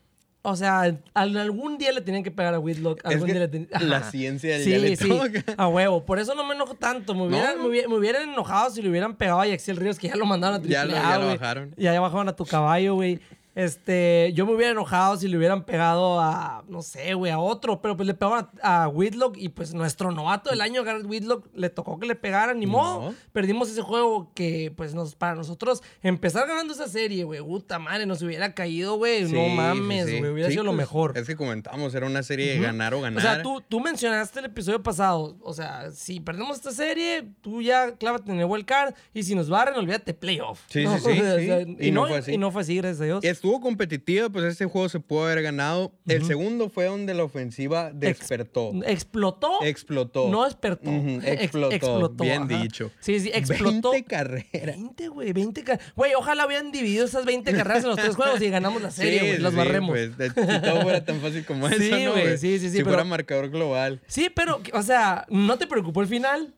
o 0.43 0.55
sea, 0.55 0.79
al- 0.81 1.03
algún 1.37 1.77
día 1.77 1.91
le 1.91 1.99
tenían 1.99 2.23
que 2.23 2.31
pegar 2.31 2.53
a 2.53 2.59
Whitlock. 2.59 2.99
Es 2.99 3.11
Algún 3.13 3.27
que 3.27 3.33
día 3.33 3.47
le 3.79 3.85
la 3.85 4.03
ciencia 4.03 4.53
del 4.53 4.63
sí, 4.63 4.69
día 4.69 4.79
le 4.79 4.95
sí, 4.95 5.09
toca. 5.09 5.43
a 5.57 5.67
huevo. 5.67 6.05
Por 6.05 6.19
eso 6.19 6.35
no 6.35 6.45
me 6.45 6.55
enojo 6.55 6.75
tanto. 6.75 7.13
Me 7.15 7.23
hubieran, 7.27 7.57
No. 7.57 7.63
me 7.63 7.69
hubiera- 7.69 7.89
me 7.89 7.95
hubieran 7.95 8.29
enojado 8.29 8.69
si 8.69 8.81
le 8.81 8.89
hubieran 8.89 9.15
pegado 9.17 9.41
a 9.41 9.47
Yaxiel 9.47 9.75
Ríos, 9.75 9.99
que 9.99 10.07
ya 10.07 10.15
lo 10.15 10.25
mandaron 10.25 10.55
a 10.61 10.63
Ya 10.65 10.83
triple 10.83 10.99
lo- 11.01 11.09
ya 11.09 11.17
lo 11.19 11.27
bajaron. 11.27 11.73
Ya, 11.75 11.91
ya 11.93 11.99
bajaron 11.99 12.29
a 12.29 12.35
tu 12.35 12.45
caballo, 12.45 12.95
güey. 12.95 13.19
Este, 13.57 14.33
yo 14.35 14.45
me 14.45 14.53
hubiera 14.53 14.71
enojado 14.73 15.17
si 15.17 15.27
le 15.27 15.35
hubieran 15.35 15.63
pegado 15.65 16.19
a, 16.19 16.63
no 16.69 16.83
sé, 16.83 17.15
güey, 17.15 17.31
a 17.31 17.39
otro, 17.39 17.81
pero 17.81 17.97
pues 17.97 18.05
le 18.05 18.13
pegaron 18.13 18.47
a, 18.61 18.83
a 18.83 18.87
Whitlock 18.87 19.35
y 19.35 19.49
pues 19.49 19.73
nuestro 19.73 20.11
novato 20.11 20.51
del 20.51 20.61
año, 20.61 20.83
Garrett 20.83 21.07
Whitlock, 21.07 21.47
le 21.55 21.71
tocó 21.71 21.97
que 21.99 22.05
le 22.05 22.13
pegaran, 22.13 22.59
ni 22.59 22.67
modo. 22.67 23.09
No. 23.09 23.15
Perdimos 23.33 23.71
ese 23.71 23.81
juego 23.81 24.31
que, 24.35 24.71
pues, 24.77 24.93
nos, 24.93 25.15
para 25.15 25.33
nosotros 25.33 25.81
empezar 26.03 26.47
ganando 26.47 26.71
esa 26.71 26.87
serie, 26.87 27.23
güey, 27.23 27.41
puta 27.41 27.79
madre, 27.79 28.05
nos 28.05 28.21
hubiera 28.21 28.53
caído, 28.53 28.97
güey, 28.97 29.25
Sí, 29.25 29.33
no 29.33 29.47
mames, 29.49 30.05
sí. 30.05 30.19
güey, 30.19 30.33
hubiera 30.33 30.51
sido 30.51 30.63
lo 30.63 30.69
pues, 30.73 30.77
mejor. 30.77 31.17
Es 31.17 31.25
que 31.25 31.35
comentamos, 31.35 31.95
era 31.95 32.05
una 32.05 32.21
serie 32.21 32.53
de 32.53 32.59
ganar 32.59 32.93
o 32.93 33.01
ganar. 33.01 33.17
O 33.17 33.21
sea, 33.27 33.41
tú, 33.41 33.63
tú 33.67 33.79
mencionaste 33.79 34.37
el 34.37 34.45
episodio 34.45 34.83
pasado. 34.83 35.35
O 35.41 35.55
sea, 35.55 35.89
si 35.89 36.19
perdemos 36.19 36.57
esta 36.57 36.71
serie, 36.71 37.27
tú 37.41 37.63
ya 37.63 37.95
clávate 37.97 38.31
en 38.31 38.39
el 38.39 38.45
wild 38.45 38.65
card. 38.65 38.93
Y 39.15 39.23
si 39.23 39.33
nos 39.33 39.49
barren, 39.49 39.73
olvídate 39.73 40.13
playoff. 40.13 40.61
Sí, 40.69 40.83
¿no? 40.83 40.95
sí, 40.99 41.03
sí, 41.05 41.19
O 41.21 41.23
sea, 41.23 41.61
y, 41.61 41.87
Y 41.87 41.91
no 41.91 42.01
no, 42.03 42.07
fue 42.09 42.17
así. 42.19 42.33
y 42.33 42.37
no 42.37 42.51
fue 42.51 42.61
así, 42.61 42.77
gracias 42.77 43.01
a 43.01 43.05
Dios. 43.05 43.23
Estuvo 43.23 43.46
competitiva, 43.61 44.29
pues 44.29 44.45
este 44.45 44.65
juego 44.65 44.89
se 44.89 44.99
pudo 44.99 45.25
haber 45.25 45.41
ganado. 45.41 45.91
El 46.07 46.25
segundo 46.25 46.69
fue 46.69 46.85
donde 46.85 47.13
la 47.13 47.23
ofensiva 47.23 47.91
despertó. 47.93 48.71
Explotó. 48.85 49.61
Explotó. 49.63 50.29
No 50.29 50.43
despertó. 50.45 50.89
Ujú, 50.89 51.19
Ex- 51.23 51.55
explotó. 51.71 52.23
Bien 52.23 52.43
ajá. 52.43 52.61
dicho. 52.61 52.91
Sí, 52.99 53.19
sí, 53.19 53.31
explotó. 53.33 53.91
20 53.91 54.03
carreras. 54.07 54.51
20, 54.77 55.07
güey, 55.09 55.33
20 55.33 55.63
carreras. 55.63 55.93
Güey, 55.95 56.13
ojalá 56.15 56.45
hubieran 56.45 56.71
dividido 56.71 57.05
esas 57.05 57.25
20 57.25 57.51
carreras 57.53 57.83
en 57.83 57.89
los 57.89 57.97
tres 57.99 58.15
juegos 58.15 58.41
y 58.41 58.49
ganamos 58.49 58.81
la 58.81 58.91
serie, 58.91 59.19
güey. 59.19 59.35
Sí, 59.37 59.41
los 59.41 59.51
sí, 59.51 59.57
barremos. 59.57 59.89
pues, 59.89 60.11
si 60.33 60.61
todo 60.61 60.81
fuera 60.81 61.03
tan 61.03 61.19
fácil 61.21 61.45
como 61.45 61.67
eso, 61.69 61.97
¿no, 61.97 62.11
güey, 62.11 62.37
sí, 62.37 62.59
sí, 62.59 62.59
sí, 62.59 62.69
Si 62.69 62.77
pero- 62.77 62.89
fuera 62.89 63.03
marcador 63.03 63.49
global. 63.49 64.01
Sí, 64.07 64.29
pero, 64.33 64.61
o 64.73 64.81
sea, 64.83 65.25
¿no 65.29 65.57
te 65.57 65.67
preocupó 65.67 66.01
el 66.01 66.07
final? 66.07 66.53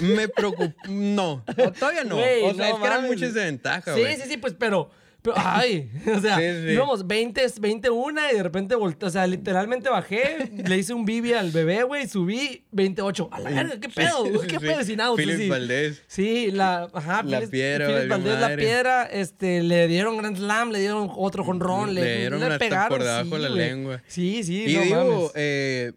Me 0.00 0.28
preocupa. 0.28 0.72
No, 0.88 1.42
todavía 1.78 2.04
no. 2.04 2.16
O 2.16 2.54
sea, 2.54 2.68
no 2.70 2.74
es 2.76 2.80
que 2.80 2.86
eran 2.86 3.04
muchas 3.06 3.34
desventajas, 3.34 3.96
Sí, 3.96 4.02
sí, 4.16 4.22
sí, 4.28 4.36
pues, 4.36 4.54
pero. 4.58 4.90
Pero 5.34 5.36
ay, 5.46 5.90
o 6.16 6.20
sea, 6.20 6.36
Sí, 6.36 6.42
sí. 6.66 6.72
íbamos 6.72 7.06
20, 7.06 7.46
21 7.60 8.20
y 8.32 8.36
de 8.36 8.42
repente 8.42 8.74
volteé. 8.74 9.08
O 9.08 9.10
sea, 9.10 9.26
literalmente 9.26 9.88
bajé, 9.90 10.50
le 10.66 10.78
hice 10.78 10.94
un 10.94 11.04
bibi 11.04 11.32
al 11.32 11.50
bebé, 11.50 11.82
güey, 11.82 12.06
subí 12.08 12.64
28. 12.72 13.28
A 13.32 13.40
la 13.40 13.50
verga, 13.50 13.80
¿qué 13.80 13.88
pedo? 13.88 14.24
Sí, 14.40 14.46
¿Qué 14.46 14.60
pedo 14.60 14.82
sin 14.84 15.00
out? 15.00 15.16
Phillips 15.18 15.38
sí. 15.38 15.48
Valdés. 15.48 16.02
Sí, 16.06 16.50
la, 16.52 16.88
ajá, 16.92 17.22
La 17.24 17.40
Phillips- 17.40 17.50
piedra, 17.50 17.86
valió 17.88 18.08
Valdés, 18.08 18.40
la 18.40 18.56
piedra, 18.56 19.02
este, 19.04 19.62
le 19.62 19.88
dieron 19.88 20.16
Grand 20.16 20.36
Slam, 20.36 20.70
le 20.70 20.80
dieron 20.80 21.10
otro 21.16 21.44
jonrón, 21.44 21.94
le, 21.94 22.02
Le 22.02 22.18
dieron 22.20 22.42
hasta 22.42 22.58
pegaron. 22.58 22.88
por 22.98 23.02
debajo 23.04 23.38
la 23.38 23.48
lengua. 23.48 24.02
Sí, 24.06 24.42
sí, 24.44 24.64
Y 24.68 24.74
no 24.74 24.80
digo, 24.82 24.96
mames. 25.20 25.32
eh, 25.34 25.92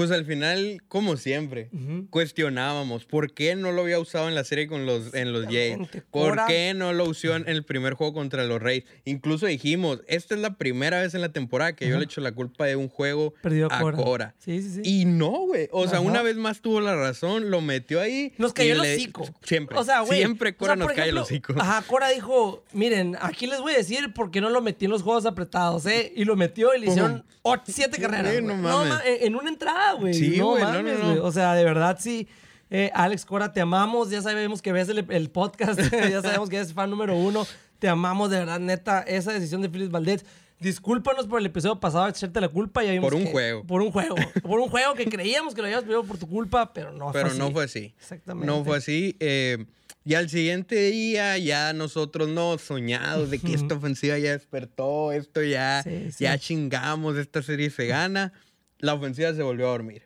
pues 0.00 0.12
al 0.12 0.24
final, 0.24 0.82
como 0.88 1.18
siempre, 1.18 1.68
cuestionábamos 2.08 3.04
por 3.04 3.34
qué 3.34 3.54
no 3.54 3.70
lo 3.70 3.82
había 3.82 3.98
usado 3.98 4.28
en 4.28 4.34
la 4.34 4.44
serie 4.44 4.66
con 4.66 4.86
los, 4.86 5.12
en 5.12 5.34
los 5.34 5.44
Jays. 5.44 5.76
¿Por 6.10 6.46
qué 6.46 6.72
no 6.74 6.94
lo 6.94 7.04
usó 7.04 7.36
en 7.36 7.46
el 7.46 7.64
primer 7.64 7.92
juego 7.92 8.14
contra 8.14 8.46
los 8.46 8.62
Reyes? 8.62 8.84
Incluso 9.04 9.44
dijimos, 9.44 10.00
esta 10.08 10.34
es 10.34 10.40
la 10.40 10.54
primera 10.54 11.02
vez 11.02 11.12
en 11.14 11.20
la 11.20 11.34
temporada 11.34 11.76
que 11.76 11.86
yo 11.86 11.98
le 11.98 12.04
echo 12.04 12.22
la 12.22 12.32
culpa 12.32 12.64
de 12.64 12.76
un 12.76 12.88
juego 12.88 13.34
Perdió 13.42 13.70
a 13.70 13.78
Cora. 13.78 13.96
Cora. 13.98 14.34
Sí, 14.38 14.62
sí, 14.62 14.70
sí. 14.76 14.80
Y 14.84 15.04
no, 15.04 15.32
güey. 15.46 15.68
O 15.70 15.86
sea, 15.86 16.00
una 16.00 16.22
vez 16.22 16.36
más 16.36 16.62
tuvo 16.62 16.80
la 16.80 16.96
razón, 16.96 17.50
lo 17.50 17.60
metió 17.60 18.00
ahí. 18.00 18.32
Nos 18.38 18.54
cayó 18.54 18.72
el 18.72 18.80
le- 18.80 18.94
hocico. 18.94 19.28
Siempre. 19.42 19.76
O 19.78 19.84
sea, 19.84 20.00
güey. 20.00 20.18
Siempre 20.18 20.50
o 20.52 20.56
Cora 20.56 20.76
sea, 20.76 20.84
nos 20.86 20.92
cae 20.94 21.10
el 21.10 21.18
hocico. 21.18 21.52
Ajá, 21.58 21.82
Cora 21.86 22.08
dijo: 22.08 22.64
Miren, 22.72 23.18
aquí 23.20 23.46
les 23.46 23.60
voy 23.60 23.74
a 23.74 23.76
decir 23.76 24.14
por 24.14 24.30
qué 24.30 24.40
no 24.40 24.48
lo 24.48 24.62
metí 24.62 24.86
en 24.86 24.92
los 24.92 25.02
juegos 25.02 25.26
apretados, 25.26 25.84
¿eh? 25.84 26.10
Y 26.16 26.24
lo 26.24 26.36
metió 26.36 26.74
y 26.74 26.80
le 26.80 26.86
hicieron 26.86 27.22
ocho, 27.42 27.64
siete 27.66 28.00
carreras. 28.00 28.32
Sí, 28.34 28.40
güey. 28.40 28.56
no 28.56 28.62
no 28.62 28.84
mames. 28.86 28.98
en 29.04 29.34
una 29.36 29.50
entrada, 29.50 29.89
güey. 29.94 30.14
Sí, 30.14 30.36
no 30.38 30.50
güey, 30.50 30.62
no, 30.62 30.68
mames, 30.72 30.98
no, 30.98 31.14
no. 31.16 31.24
O 31.24 31.32
sea, 31.32 31.54
de 31.54 31.64
verdad, 31.64 31.98
sí. 32.00 32.28
Eh, 32.70 32.90
Alex 32.94 33.24
Cora, 33.24 33.52
te 33.52 33.60
amamos. 33.60 34.10
Ya 34.10 34.22
sabemos 34.22 34.62
que 34.62 34.72
ves 34.72 34.88
el, 34.88 35.04
el 35.10 35.30
podcast. 35.30 35.78
ya 36.10 36.22
sabemos 36.22 36.48
que 36.48 36.56
eres 36.56 36.72
fan 36.72 36.88
número 36.90 37.16
uno. 37.16 37.46
Te 37.78 37.88
amamos, 37.88 38.30
de 38.30 38.38
verdad, 38.38 38.60
neta. 38.60 39.00
Esa 39.02 39.32
decisión 39.32 39.62
de 39.62 39.68
Félix 39.68 39.90
Valdés. 39.90 40.24
Discúlpanos 40.60 41.26
por 41.26 41.40
el 41.40 41.46
episodio 41.46 41.80
pasado 41.80 42.04
de 42.04 42.10
echarte 42.10 42.38
la 42.40 42.48
culpa. 42.48 42.84
Ya 42.84 42.90
vimos 42.92 43.06
Por 43.08 43.14
un 43.18 43.24
que- 43.24 43.30
juego. 43.32 43.64
Por 43.64 43.80
un 43.80 43.90
juego. 43.90 44.14
por 44.42 44.60
un 44.60 44.68
juego 44.68 44.94
que 44.94 45.06
creíamos 45.06 45.54
que 45.54 45.62
lo 45.62 45.66
habíamos 45.66 45.84
perdido 45.84 46.04
por 46.04 46.18
tu 46.18 46.28
culpa, 46.28 46.72
pero 46.74 46.92
no 46.92 47.10
Pero 47.12 47.30
fue 47.30 47.38
no 47.38 47.44
así. 47.46 47.52
fue 47.54 47.64
así. 47.64 47.94
Exactamente. 47.98 48.46
No 48.46 48.62
fue 48.64 48.76
así. 48.76 49.16
eh, 49.20 49.64
y 50.04 50.14
al 50.14 50.28
siguiente 50.30 50.76
día 50.90 51.36
ya 51.38 51.72
nosotros 51.72 52.28
no 52.28 52.56
soñados 52.58 53.30
de 53.30 53.38
que 53.38 53.54
esta 53.54 53.74
ofensiva 53.74 54.18
ya 54.18 54.32
despertó, 54.32 55.12
esto 55.12 55.42
ya, 55.42 55.82
Sí, 55.82 56.12
sí. 56.12 56.24
ya 56.24 56.38
chingamos, 56.38 57.16
esta 57.16 57.42
serie 57.42 57.70
se 57.70 57.86
gana. 57.86 58.32
La 58.80 58.94
ofensiva 58.94 59.32
se 59.32 59.42
volvió 59.42 59.66
a 59.68 59.70
dormir. 59.70 60.02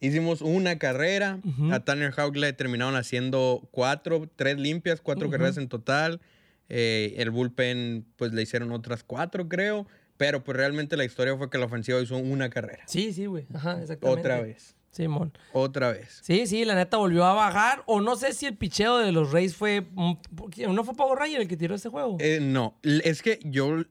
hicimos 0.00 0.42
una 0.42 0.78
carrera. 0.78 1.40
A 1.70 1.80
Tanner 1.80 2.12
Houck 2.12 2.36
le 2.36 2.52
terminaron 2.52 2.96
haciendo 2.96 3.68
cuatro, 3.70 4.28
tres 4.36 4.58
limpias, 4.58 5.00
cuatro 5.00 5.30
carreras 5.30 5.56
en 5.56 5.68
total. 5.68 6.20
Eh, 6.68 7.14
el 7.18 7.30
bullpen, 7.30 8.06
pues 8.16 8.32
le 8.32 8.42
hicieron 8.42 8.72
otras 8.72 9.04
cuatro, 9.04 9.48
creo. 9.48 9.86
Pero 10.16 10.44
pues 10.44 10.56
realmente 10.56 10.96
la 10.96 11.04
historia 11.04 11.36
fue 11.36 11.50
que 11.50 11.58
la 11.58 11.66
ofensiva 11.66 12.00
hizo 12.00 12.16
una 12.16 12.48
carrera. 12.48 12.84
Sí, 12.86 13.12
sí, 13.12 13.26
güey. 13.26 13.46
Ajá, 13.52 13.80
exactamente. 13.80 14.20
Otra 14.20 14.40
vez. 14.40 14.76
Simón. 14.90 15.32
Otra 15.52 15.90
vez. 15.90 16.20
Sí, 16.22 16.46
sí, 16.46 16.64
la 16.64 16.76
neta 16.76 16.98
volvió 16.98 17.24
a 17.24 17.32
bajar. 17.34 17.82
O 17.86 18.00
no 18.00 18.14
sé 18.14 18.32
si 18.32 18.46
el 18.46 18.56
picheo 18.56 18.98
de 18.98 19.10
los 19.10 19.32
Rays 19.32 19.56
fue. 19.56 19.84
¿No 19.96 20.84
fue 20.84 20.94
Power 20.94 21.18
Ranger 21.18 21.40
el 21.40 21.48
que 21.48 21.56
tiró 21.56 21.74
este 21.74 21.88
juego? 21.88 22.16
Eh, 22.20 22.38
no, 22.40 22.78
es 22.82 23.22
que 23.22 23.40
yo. 23.42 23.82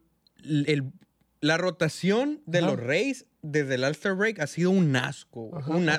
El, 0.46 0.94
la 1.42 1.58
rotación 1.58 2.42
de 2.46 2.62
los 2.62 2.80
Rays 2.80 3.26
desde 3.44 3.76
el 3.76 3.84
All-Star 3.84 4.16
Break 4.16 4.40
ha 4.40 4.48
sido 4.48 4.72
un 4.72 4.96
asco. 4.96 5.52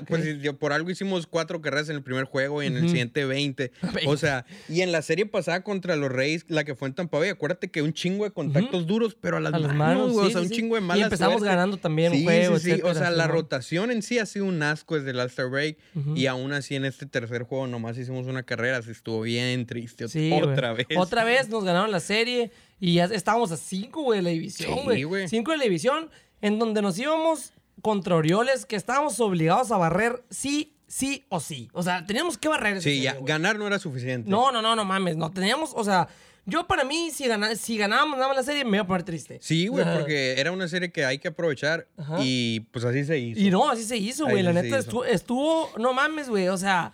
Pues 0.09 0.25
por 0.59 0.73
algo 0.73 0.91
hicimos 0.91 1.27
cuatro 1.27 1.61
carreras 1.61 1.91
en 1.91 1.97
el 1.97 2.03
primer 2.03 2.25
juego 2.25 2.63
y 2.63 2.67
en 2.67 2.77
el 2.77 2.89
siguiente 2.89 3.25
20. 3.25 3.71
O 4.07 4.17
sea, 4.17 4.47
y 4.69 4.81
en 4.81 4.93
la 4.93 5.03
serie 5.03 5.27
pasada 5.27 5.63
contra 5.63 5.97
los 5.97 6.11
Rays, 6.11 6.45
la 6.49 6.65
que 6.65 6.75
fue 6.75 6.89
en 6.89 6.95
Tampa 6.95 7.19
Bay, 7.19 7.29
acuérdate 7.29 7.71
que 7.71 7.83
un 7.83 7.93
chingo 7.93 8.25
de 8.25 8.31
contactos 8.31 8.87
duros, 8.87 9.17
pero 9.19 9.37
a 9.37 9.41
las, 9.41 9.53
manos, 9.75 10.17
o 10.17 10.31
sea, 10.31 10.41
un 10.41 10.51
chingo 10.51 10.75
de 10.75 10.81
malas 10.81 11.01
Y 11.01 11.03
empezamos 11.05 11.43
ganando 11.43 11.77
también 11.77 12.13
un 12.13 12.23
juego, 12.23 12.59
sí, 12.59 12.81
O 12.83 12.95
sea, 12.95 13.11
la 13.11 13.27
rotación 13.29 13.91
en 13.91 14.03
sí 14.03 14.19
ha 14.19 14.27
sido 14.27 14.47
un 14.47 14.63
asco 14.63 14.97
desde 14.97 15.11
el 15.11 15.21
All-Star 15.21 15.49
Break 15.51 15.79
y 16.15 16.27
aún 16.27 16.53
así 16.53 16.75
en 16.75 16.87
este 16.87 17.07
tercer 17.07 17.43
juego 17.43 17.67
nomás 17.67 17.99
hicimos 17.99 18.27
una 18.27 18.43
carrera, 18.43 18.81
se 18.83 18.93
estuvo 18.93 19.21
bien 19.21 19.67
triste 19.67 20.07
otra 20.33 20.73
vez. 20.73 20.87
Otra 20.97 21.25
vez 21.25 21.49
nos 21.51 21.65
ganaron 21.65 21.91
la 21.91 22.01
serie 22.01 22.51
y 22.81 22.95
ya 22.95 23.05
estábamos 23.05 23.53
a 23.53 23.57
cinco, 23.57 24.03
güey, 24.03 24.19
de 24.19 24.23
la 24.23 24.31
división, 24.31 24.85
güey. 24.85 25.29
cinco 25.29 25.53
de 25.53 25.59
la 25.59 25.65
división 25.65 26.11
en 26.45 26.59
donde 26.59 26.83
nos 26.83 26.99
íbamos 26.99 27.55
contra 27.81 28.17
Orioles, 28.17 28.67
que 28.67 28.77
estábamos 28.77 29.19
obligados 29.19 29.73
a 29.73 29.79
barrer 29.79 30.23
sí, 30.29 30.75
sí 30.87 31.25
o 31.31 31.41
sí. 31.41 31.71
O 31.73 31.83
sea, 31.83 32.05
teníamos 32.05 32.37
que 32.37 32.49
barrer. 32.49 32.83
Sí, 32.83 33.01
ya, 33.01 33.17
ganar 33.23 33.59
no 33.59 33.67
era 33.67 33.79
suficiente. 33.79 34.29
No, 34.29 34.53
no, 34.53 34.61
no, 34.61 34.77
no 34.77 34.85
mames. 34.85 35.17
No 35.17 35.31
teníamos, 35.31 35.73
o 35.75 35.83
sea, 35.83 36.07
yo 36.45 36.67
para 36.67 36.85
mí, 36.85 37.11
si, 37.11 37.25
si 37.57 37.79
ganábamos 37.79 38.19
nada 38.19 38.35
la 38.35 38.43
serie, 38.43 38.63
me 38.63 38.77
iba 38.77 38.85
a 38.85 38.87
poner 38.87 39.05
triste. 39.05 39.39
Sí, 39.41 39.69
güey, 39.69 39.87
porque 39.99 40.39
era 40.39 40.53
una 40.53 40.69
serie 40.69 40.93
que 40.93 41.07
hay 41.07 41.19
que 41.19 41.29
aprovechar 41.29 41.89
y 42.21 42.61
pues 42.61 42.85
así 42.85 43.05
se 43.05 43.19
hizo. 43.19 43.41
Y 43.41 43.49
no, 43.49 43.71
así 43.71 43.83
se 43.83 43.97
hizo, 43.97 44.27
güey. 44.27 44.43
La 44.43 44.53
neta 44.53 44.77
estuvo, 44.77 45.71
no 45.79 45.95
mames, 45.95 46.29
güey. 46.29 46.49
O 46.49 46.59
sea, 46.59 46.93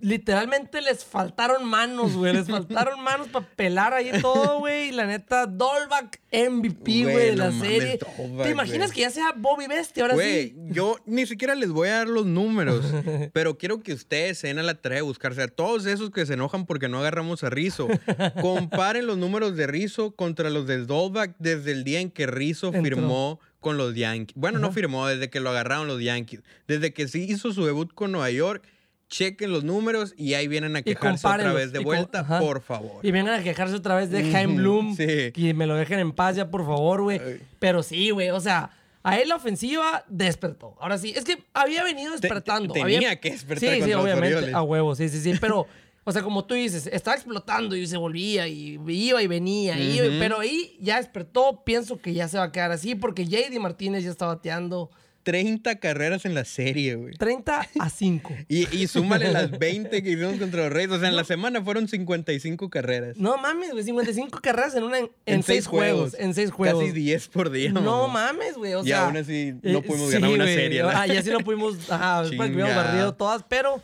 literalmente 0.00 0.80
les 0.80 1.04
faltaron 1.04 1.64
manos, 1.64 2.14
güey. 2.14 2.32
Les 2.32 2.46
faltaron 2.48 3.02
manos 3.02 3.28
para 3.28 3.46
pelar 3.46 3.92
ahí 3.92 4.10
todo, 4.20 4.60
güey. 4.60 4.88
Y 4.88 4.92
la 4.92 5.06
neta, 5.06 5.46
Dolbach 5.46 6.16
MVP, 6.32 7.02
güey, 7.02 7.30
de 7.30 7.36
la 7.36 7.52
serie. 7.52 7.98
¿Te 8.42 8.50
imaginas 8.50 8.92
que 8.92 9.02
ya 9.02 9.10
sea 9.10 9.32
Bobby 9.36 9.66
Bestia 9.66 10.04
ahora 10.04 10.16
sí? 10.16 10.54
yo 10.70 10.96
ni 11.06 11.26
siquiera 11.26 11.54
les 11.54 11.70
voy 11.70 11.88
a 11.88 11.98
dar 11.98 12.08
los 12.08 12.26
números, 12.26 12.84
pero 13.32 13.58
quiero 13.58 13.82
que 13.82 13.92
ustedes 13.92 14.38
se 14.38 14.48
den 14.48 14.58
a 14.58 14.62
la 14.62 14.74
tarea 14.74 14.96
de 14.96 15.02
buscarse 15.02 15.42
a 15.42 15.48
todos 15.48 15.86
esos 15.86 16.10
que 16.10 16.24
se 16.26 16.34
enojan 16.34 16.66
porque 16.66 16.88
no 16.88 16.98
agarramos 16.98 17.44
a 17.44 17.50
Rizzo. 17.50 17.88
Comparen 18.40 19.06
los 19.06 19.18
números 19.18 19.56
de 19.56 19.66
Rizzo 19.66 20.12
contra 20.12 20.50
los 20.50 20.66
de 20.66 20.84
Dolbach 20.84 21.30
desde 21.38 21.72
el 21.72 21.84
día 21.84 22.00
en 22.00 22.10
que 22.10 22.26
Rizzo 22.26 22.72
firmó 22.72 23.40
con 23.60 23.76
los 23.76 23.94
Yankees. 23.94 24.36
Bueno, 24.36 24.58
no 24.58 24.72
firmó, 24.72 25.06
desde 25.06 25.30
que 25.30 25.40
lo 25.40 25.50
agarraron 25.50 25.88
los 25.88 26.00
Yankees. 26.00 26.42
Desde 26.66 26.92
que 26.92 27.08
sí 27.08 27.26
hizo 27.28 27.52
su 27.52 27.64
debut 27.64 27.92
con 27.92 28.12
Nueva 28.12 28.30
York 28.30 28.62
chequen 29.08 29.50
los 29.50 29.64
números 29.64 30.14
y 30.16 30.34
ahí 30.34 30.48
vienen 30.48 30.76
a 30.76 30.82
quejarse 30.82 31.26
otra 31.26 31.52
vez 31.52 31.72
de 31.72 31.78
vuelta, 31.80 32.26
por 32.38 32.60
favor. 32.60 33.04
Y 33.04 33.10
vienen 33.10 33.34
a 33.34 33.42
quejarse 33.42 33.74
otra 33.74 33.96
vez 33.96 34.10
de 34.10 34.30
Jaime 34.30 34.56
Bloom. 34.56 34.96
Sí. 34.96 35.32
Y 35.34 35.54
me 35.54 35.66
lo 35.66 35.74
dejen 35.74 35.98
en 35.98 36.12
paz 36.12 36.36
ya, 36.36 36.50
por 36.50 36.64
favor, 36.64 37.02
güey. 37.02 37.20
Pero 37.58 37.82
sí, 37.82 38.10
güey, 38.10 38.30
o 38.30 38.40
sea, 38.40 38.70
a 39.02 39.18
él 39.18 39.28
la 39.28 39.36
ofensiva 39.36 40.04
despertó. 40.08 40.76
Ahora 40.80 40.98
sí, 40.98 41.12
es 41.16 41.24
que 41.24 41.38
había 41.54 41.82
venido 41.84 42.12
despertando. 42.12 42.74
tenía 42.74 43.18
que 43.20 43.30
despertar. 43.30 43.74
Sí, 43.74 43.82
sí, 43.82 43.92
obviamente, 43.94 44.52
a 44.52 44.62
huevo, 44.62 44.94
sí, 44.94 45.08
sí, 45.08 45.20
sí. 45.20 45.32
Pero, 45.40 45.66
o 46.04 46.12
sea, 46.12 46.22
como 46.22 46.44
tú 46.44 46.54
dices, 46.54 46.86
estaba 46.92 47.16
explotando 47.16 47.74
y 47.76 47.86
se 47.86 47.96
volvía 47.96 48.46
y 48.46 48.78
iba 48.86 49.22
y 49.22 49.26
venía. 49.26 49.76
pero 50.18 50.40
ahí 50.40 50.76
ya 50.80 50.98
despertó. 50.98 51.62
Pienso 51.64 52.00
que 52.00 52.12
ya 52.12 52.28
se 52.28 52.38
va 52.38 52.44
a 52.44 52.52
quedar 52.52 52.72
así 52.72 52.94
porque 52.94 53.24
JD 53.24 53.58
Martínez 53.58 54.04
ya 54.04 54.10
está 54.10 54.26
bateando. 54.26 54.90
30 55.28 55.78
carreras 55.78 56.24
en 56.24 56.34
la 56.34 56.46
serie, 56.46 56.94
güey. 56.94 57.12
30 57.12 57.68
a 57.78 57.90
5. 57.90 58.34
y, 58.48 58.74
y 58.74 58.86
súmale 58.86 59.30
las 59.30 59.50
20 59.58 60.02
que 60.02 60.10
hicimos 60.12 60.38
contra 60.38 60.62
los 60.62 60.72
Reyes. 60.72 60.90
O 60.92 60.98
sea, 60.98 61.10
en 61.10 61.16
la 61.16 61.24
semana 61.24 61.62
fueron 61.62 61.86
55 61.86 62.70
carreras. 62.70 63.18
No 63.18 63.36
mames, 63.36 63.72
güey. 63.72 63.84
55 63.84 64.40
carreras 64.40 64.74
en, 64.74 64.84
una, 64.84 65.00
en, 65.26 65.42
6 65.42 65.66
juegos. 65.66 66.16
En 66.18 66.32
6 66.32 66.50
juegos. 66.50 66.82
Casi 66.82 66.92
10 66.92 67.28
por 67.28 67.50
día. 67.50 67.70
No 67.72 68.08
mames, 68.08 68.54
güey. 68.54 68.72
O 68.72 68.82
sea, 68.82 68.88
y 68.88 68.92
aún 68.92 69.18
así 69.18 69.52
no 69.62 69.82
pudimos 69.82 70.10
ganar 70.10 70.30
una 70.30 70.46
serie. 70.46 70.80
Ah, 70.82 71.06
y 71.06 71.18
así 71.18 71.28
no 71.28 71.40
pudimos. 71.40 71.90
Ajá, 71.90 72.22
después 72.22 72.50
hubiéramos 72.54 72.74
barrido 72.74 73.14
todas. 73.14 73.44
Pero, 73.46 73.82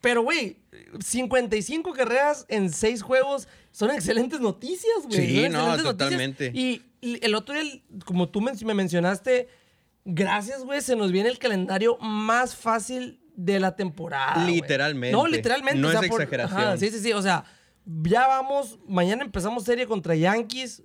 pero, 0.00 0.22
güey, 0.22 0.56
55 0.98 1.92
carreras 1.92 2.46
en 2.48 2.70
6 2.70 3.02
juegos 3.02 3.48
son 3.70 3.90
excelentes 3.90 4.40
noticias, 4.40 4.94
güey. 5.04 5.26
Sí, 5.26 5.48
no, 5.50 5.76
totalmente. 5.82 6.50
Y 6.54 6.80
el 7.02 7.34
otro 7.34 7.54
día, 7.54 7.82
como 8.06 8.30
tú 8.30 8.40
me 8.40 8.72
mencionaste 8.72 9.59
gracias, 10.04 10.64
güey, 10.64 10.80
se 10.80 10.96
nos 10.96 11.12
viene 11.12 11.28
el 11.28 11.38
calendario 11.38 11.96
más 11.98 12.56
fácil 12.56 13.20
de 13.34 13.58
la 13.60 13.76
temporada. 13.76 14.44
Literalmente. 14.44 15.16
No, 15.16 15.26
literalmente. 15.26 15.80
No 15.80 15.90
es 15.90 16.02
exageración. 16.02 16.78
sí, 16.78 16.90
sí, 16.90 17.00
sí. 17.00 17.12
O 17.12 17.22
sea, 17.22 17.44
ya 17.84 18.26
vamos. 18.26 18.78
Mañana 18.86 19.24
empezamos 19.24 19.64
serie 19.64 19.86
contra 19.86 20.14
Yankees. 20.14 20.82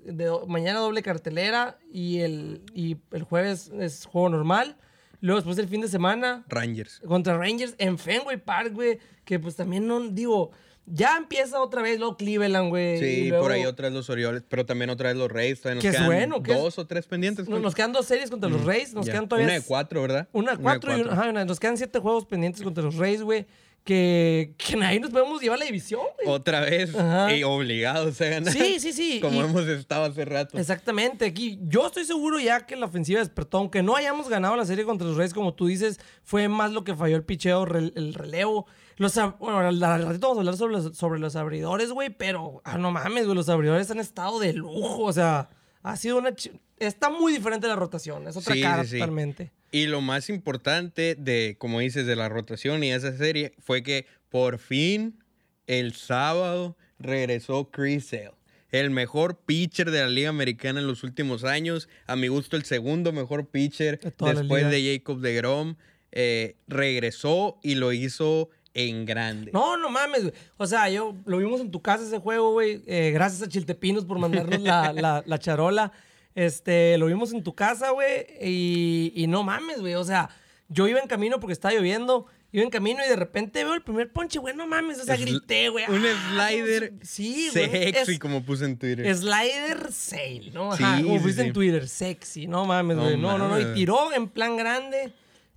mañana 0.47 0.79
doble 0.79 1.01
cartelera. 1.01 1.77
Y 1.91 2.19
el, 2.19 2.61
y 2.73 2.97
el 3.11 3.23
jueves 3.23 3.71
es 3.79 4.05
juego 4.05 4.29
normal. 4.29 4.77
Luego, 5.19 5.39
después 5.39 5.57
del 5.57 5.67
fin 5.67 5.81
de 5.81 5.87
semana. 5.87 6.45
Rangers. 6.47 7.01
Contra 7.05 7.37
Rangers 7.37 7.75
en 7.77 7.97
Fenway 7.97 8.37
Park, 8.37 8.73
güey. 8.73 8.99
Que 9.25 9.39
pues 9.39 9.55
también 9.55 9.87
no. 9.87 9.99
Digo 9.99 10.51
ya 10.87 11.17
empieza 11.17 11.59
otra 11.61 11.81
vez 11.81 11.97
luego 11.99 12.15
Cleveland, 12.15 12.69
güey. 12.69 12.99
Sí, 12.99 13.31
por 13.31 13.51
ahí 13.51 13.65
otra 13.65 13.87
vez 13.87 13.93
los 13.93 14.09
Orioles, 14.09 14.43
pero 14.47 14.65
también 14.65 14.89
otra 14.89 15.09
vez 15.09 15.17
los 15.17 15.31
Rays. 15.31 15.59
Todavía 15.59 15.81
nos 15.81 15.91
quedan 15.91 16.03
es 16.03 16.07
bueno, 16.07 16.39
dos 16.39 16.77
o 16.77 16.85
tres 16.85 17.07
pendientes. 17.07 17.47
Nos, 17.49 17.73
quedan 17.73 17.91
dos 17.91 18.05
series 18.05 18.29
contra 18.29 18.49
los 18.49 18.63
Rays. 18.63 18.93
Nos 18.93 19.05
quedan 19.05 19.27
todavía. 19.27 19.47
Una 19.47 19.53
de 19.55 19.61
cuatro, 19.61 20.01
¿verdad? 20.01 20.27
Una 20.31 20.51
de 20.51 20.57
cuatro, 20.57 20.95
y 20.95 21.01
ajá, 21.01 21.31
nos 21.45 21.59
quedan 21.59 21.77
siete 21.77 21.99
juegos 21.99 22.25
pendientes 22.25 22.61
contra 22.61 22.83
los 22.83 22.95
Rays, 22.95 23.21
güey. 23.21 23.45
Que, 23.83 24.55
que 24.57 24.83
ahí 24.83 24.99
nos 24.99 25.11
podemos 25.11 25.39
llevar 25.39 25.59
la 25.59 25.65
división, 25.65 26.01
güey. 26.15 26.35
Otra 26.35 26.61
vez. 26.61 26.91
Y 27.35 27.43
obligados 27.43 28.19
a 28.19 28.25
ganar. 28.25 28.51
Sí, 28.51 28.79
sí, 28.79 28.93
sí. 28.93 29.19
Como 29.21 29.43
hemos 29.43 29.67
estado 29.67 30.05
hace 30.05 30.25
rato. 30.25 30.57
Exactamente. 30.57 31.25
Aquí 31.25 31.59
yo 31.61 31.85
estoy 31.85 32.03
seguro 32.05 32.39
ya 32.39 32.65
que 32.65 32.75
la 32.75 32.87
ofensiva 32.87 33.19
despertó. 33.19 33.59
Aunque 33.59 33.83
no 33.83 33.95
hayamos 33.95 34.27
ganado 34.27 34.55
la 34.55 34.65
serie 34.65 34.85
contra 34.85 35.07
los 35.07 35.17
Rays, 35.17 35.35
como 35.35 35.53
tú 35.53 35.67
dices, 35.67 35.99
fue 36.23 36.47
más 36.47 36.71
lo 36.71 36.83
que 36.83 36.95
falló 36.95 37.15
el 37.15 37.23
picheo, 37.23 37.63
el 37.65 38.13
relevo. 38.15 38.65
Los, 38.97 39.15
bueno, 39.39 39.59
al 39.59 39.79
ratito 39.79 40.27
vamos 40.27 40.37
a 40.37 40.39
hablar 40.39 40.57
sobre 40.57 40.73
los, 40.73 40.97
sobre 40.97 41.19
los 41.19 41.35
abridores, 41.35 41.91
güey, 41.91 42.09
pero 42.09 42.61
ah, 42.63 42.77
no 42.77 42.91
mames, 42.91 43.25
güey, 43.25 43.35
los 43.35 43.49
abridores 43.49 43.91
han 43.91 43.99
estado 43.99 44.39
de 44.39 44.53
lujo, 44.53 45.03
o 45.03 45.13
sea, 45.13 45.49
ha 45.83 45.97
sido 45.97 46.17
una... 46.17 46.33
Está 46.77 47.09
muy 47.09 47.33
diferente 47.33 47.67
la 47.67 47.75
rotación, 47.75 48.27
es 48.27 48.37
otra 48.37 48.55
cara 48.61 48.83
totalmente. 48.83 49.51
Y 49.71 49.87
lo 49.87 50.01
más 50.01 50.29
importante 50.29 51.15
de, 51.15 51.55
como 51.59 51.79
dices, 51.79 52.05
de 52.05 52.15
la 52.15 52.29
rotación 52.29 52.83
y 52.83 52.91
esa 52.91 53.15
serie 53.17 53.53
fue 53.59 53.83
que 53.83 54.07
por 54.29 54.57
fin 54.57 55.19
el 55.67 55.93
sábado 55.93 56.77
regresó 56.99 57.69
Chris 57.71 58.07
Sale. 58.07 58.33
El 58.71 58.89
mejor 58.89 59.37
pitcher 59.45 59.91
de 59.91 60.01
la 60.01 60.09
Liga 60.09 60.29
Americana 60.29 60.79
en 60.79 60.87
los 60.87 61.03
últimos 61.03 61.43
años. 61.43 61.87
A 62.07 62.15
mi 62.15 62.27
gusto, 62.27 62.57
el 62.57 62.65
segundo 62.65 63.13
mejor 63.13 63.49
pitcher 63.49 63.99
después 64.01 64.69
de 64.69 64.97
Jacob 64.97 65.19
de 65.19 65.33
Grom. 65.35 65.75
Eh, 66.11 66.55
regresó 66.67 67.59
y 67.61 67.75
lo 67.75 67.91
hizo 67.93 68.49
en 68.75 69.05
grande. 69.05 69.51
No, 69.53 69.77
no 69.77 69.89
mames, 69.89 70.23
güey. 70.23 70.33
O 70.57 70.67
sea, 70.67 70.89
yo 70.89 71.15
lo 71.25 71.37
vimos 71.37 71.61
en 71.61 71.71
tu 71.71 71.81
casa 71.81 72.03
ese 72.03 72.19
juego, 72.19 72.51
güey. 72.51 72.83
Eh, 72.85 73.11
gracias 73.11 73.41
a 73.41 73.47
Chiltepinos 73.47 74.05
por 74.05 74.19
mandarnos 74.19 74.61
la, 74.61 75.23
la, 75.25 75.39
charola. 75.39 75.91
Este, 76.35 76.97
lo 76.97 77.07
vimos 77.07 77.33
en 77.33 77.41
tu 77.41 77.55
casa, 77.55 77.91
güey. 77.91 78.27
Y, 78.41 79.13
y 79.15 79.27
no 79.27 79.43
mames, 79.43 79.79
güey. 79.79 79.95
O 79.95 80.03
sea, 80.03 80.29
yo 80.67 80.87
iba 80.89 80.99
en 80.99 81.07
camino 81.07 81.39
porque 81.39 81.53
estaba 81.53 81.73
lloviendo. 81.73 82.27
Iba 82.51 82.63
en 82.63 82.69
camino 82.69 82.99
y 83.05 83.09
de 83.09 83.15
repente 83.15 83.63
veo 83.63 83.73
el 83.73 83.81
primer 83.81 84.11
ponche, 84.11 84.39
güey, 84.39 84.55
no 84.55 84.65
mames, 84.65 85.01
o 85.01 85.03
sea, 85.03 85.17
grité, 85.17 85.67
güey. 85.67 85.83
Un 85.89 86.05
ah, 86.05 86.47
slider 86.49 86.93
sí, 87.01 87.49
sexy, 87.51 88.17
como 88.17 88.43
puse 88.43 88.63
en 88.63 88.77
Twitter. 88.77 89.13
Slider 89.13 89.91
sale, 89.91 90.51
¿no? 90.53 90.71
Ajá, 90.71 91.01
como 91.03 91.21
puse 91.21 91.41
en 91.41 91.51
Twitter, 91.51 91.85
sexy, 91.85 92.47
no 92.47 92.63
mames, 92.63 92.97
güey. 92.97 93.17
no, 93.17 93.37
no, 93.37 93.49
no, 93.49 93.59
y 93.59 93.73
tiró 93.73 94.13
en 94.13 94.29
plan 94.29 94.55
grande 94.55 95.11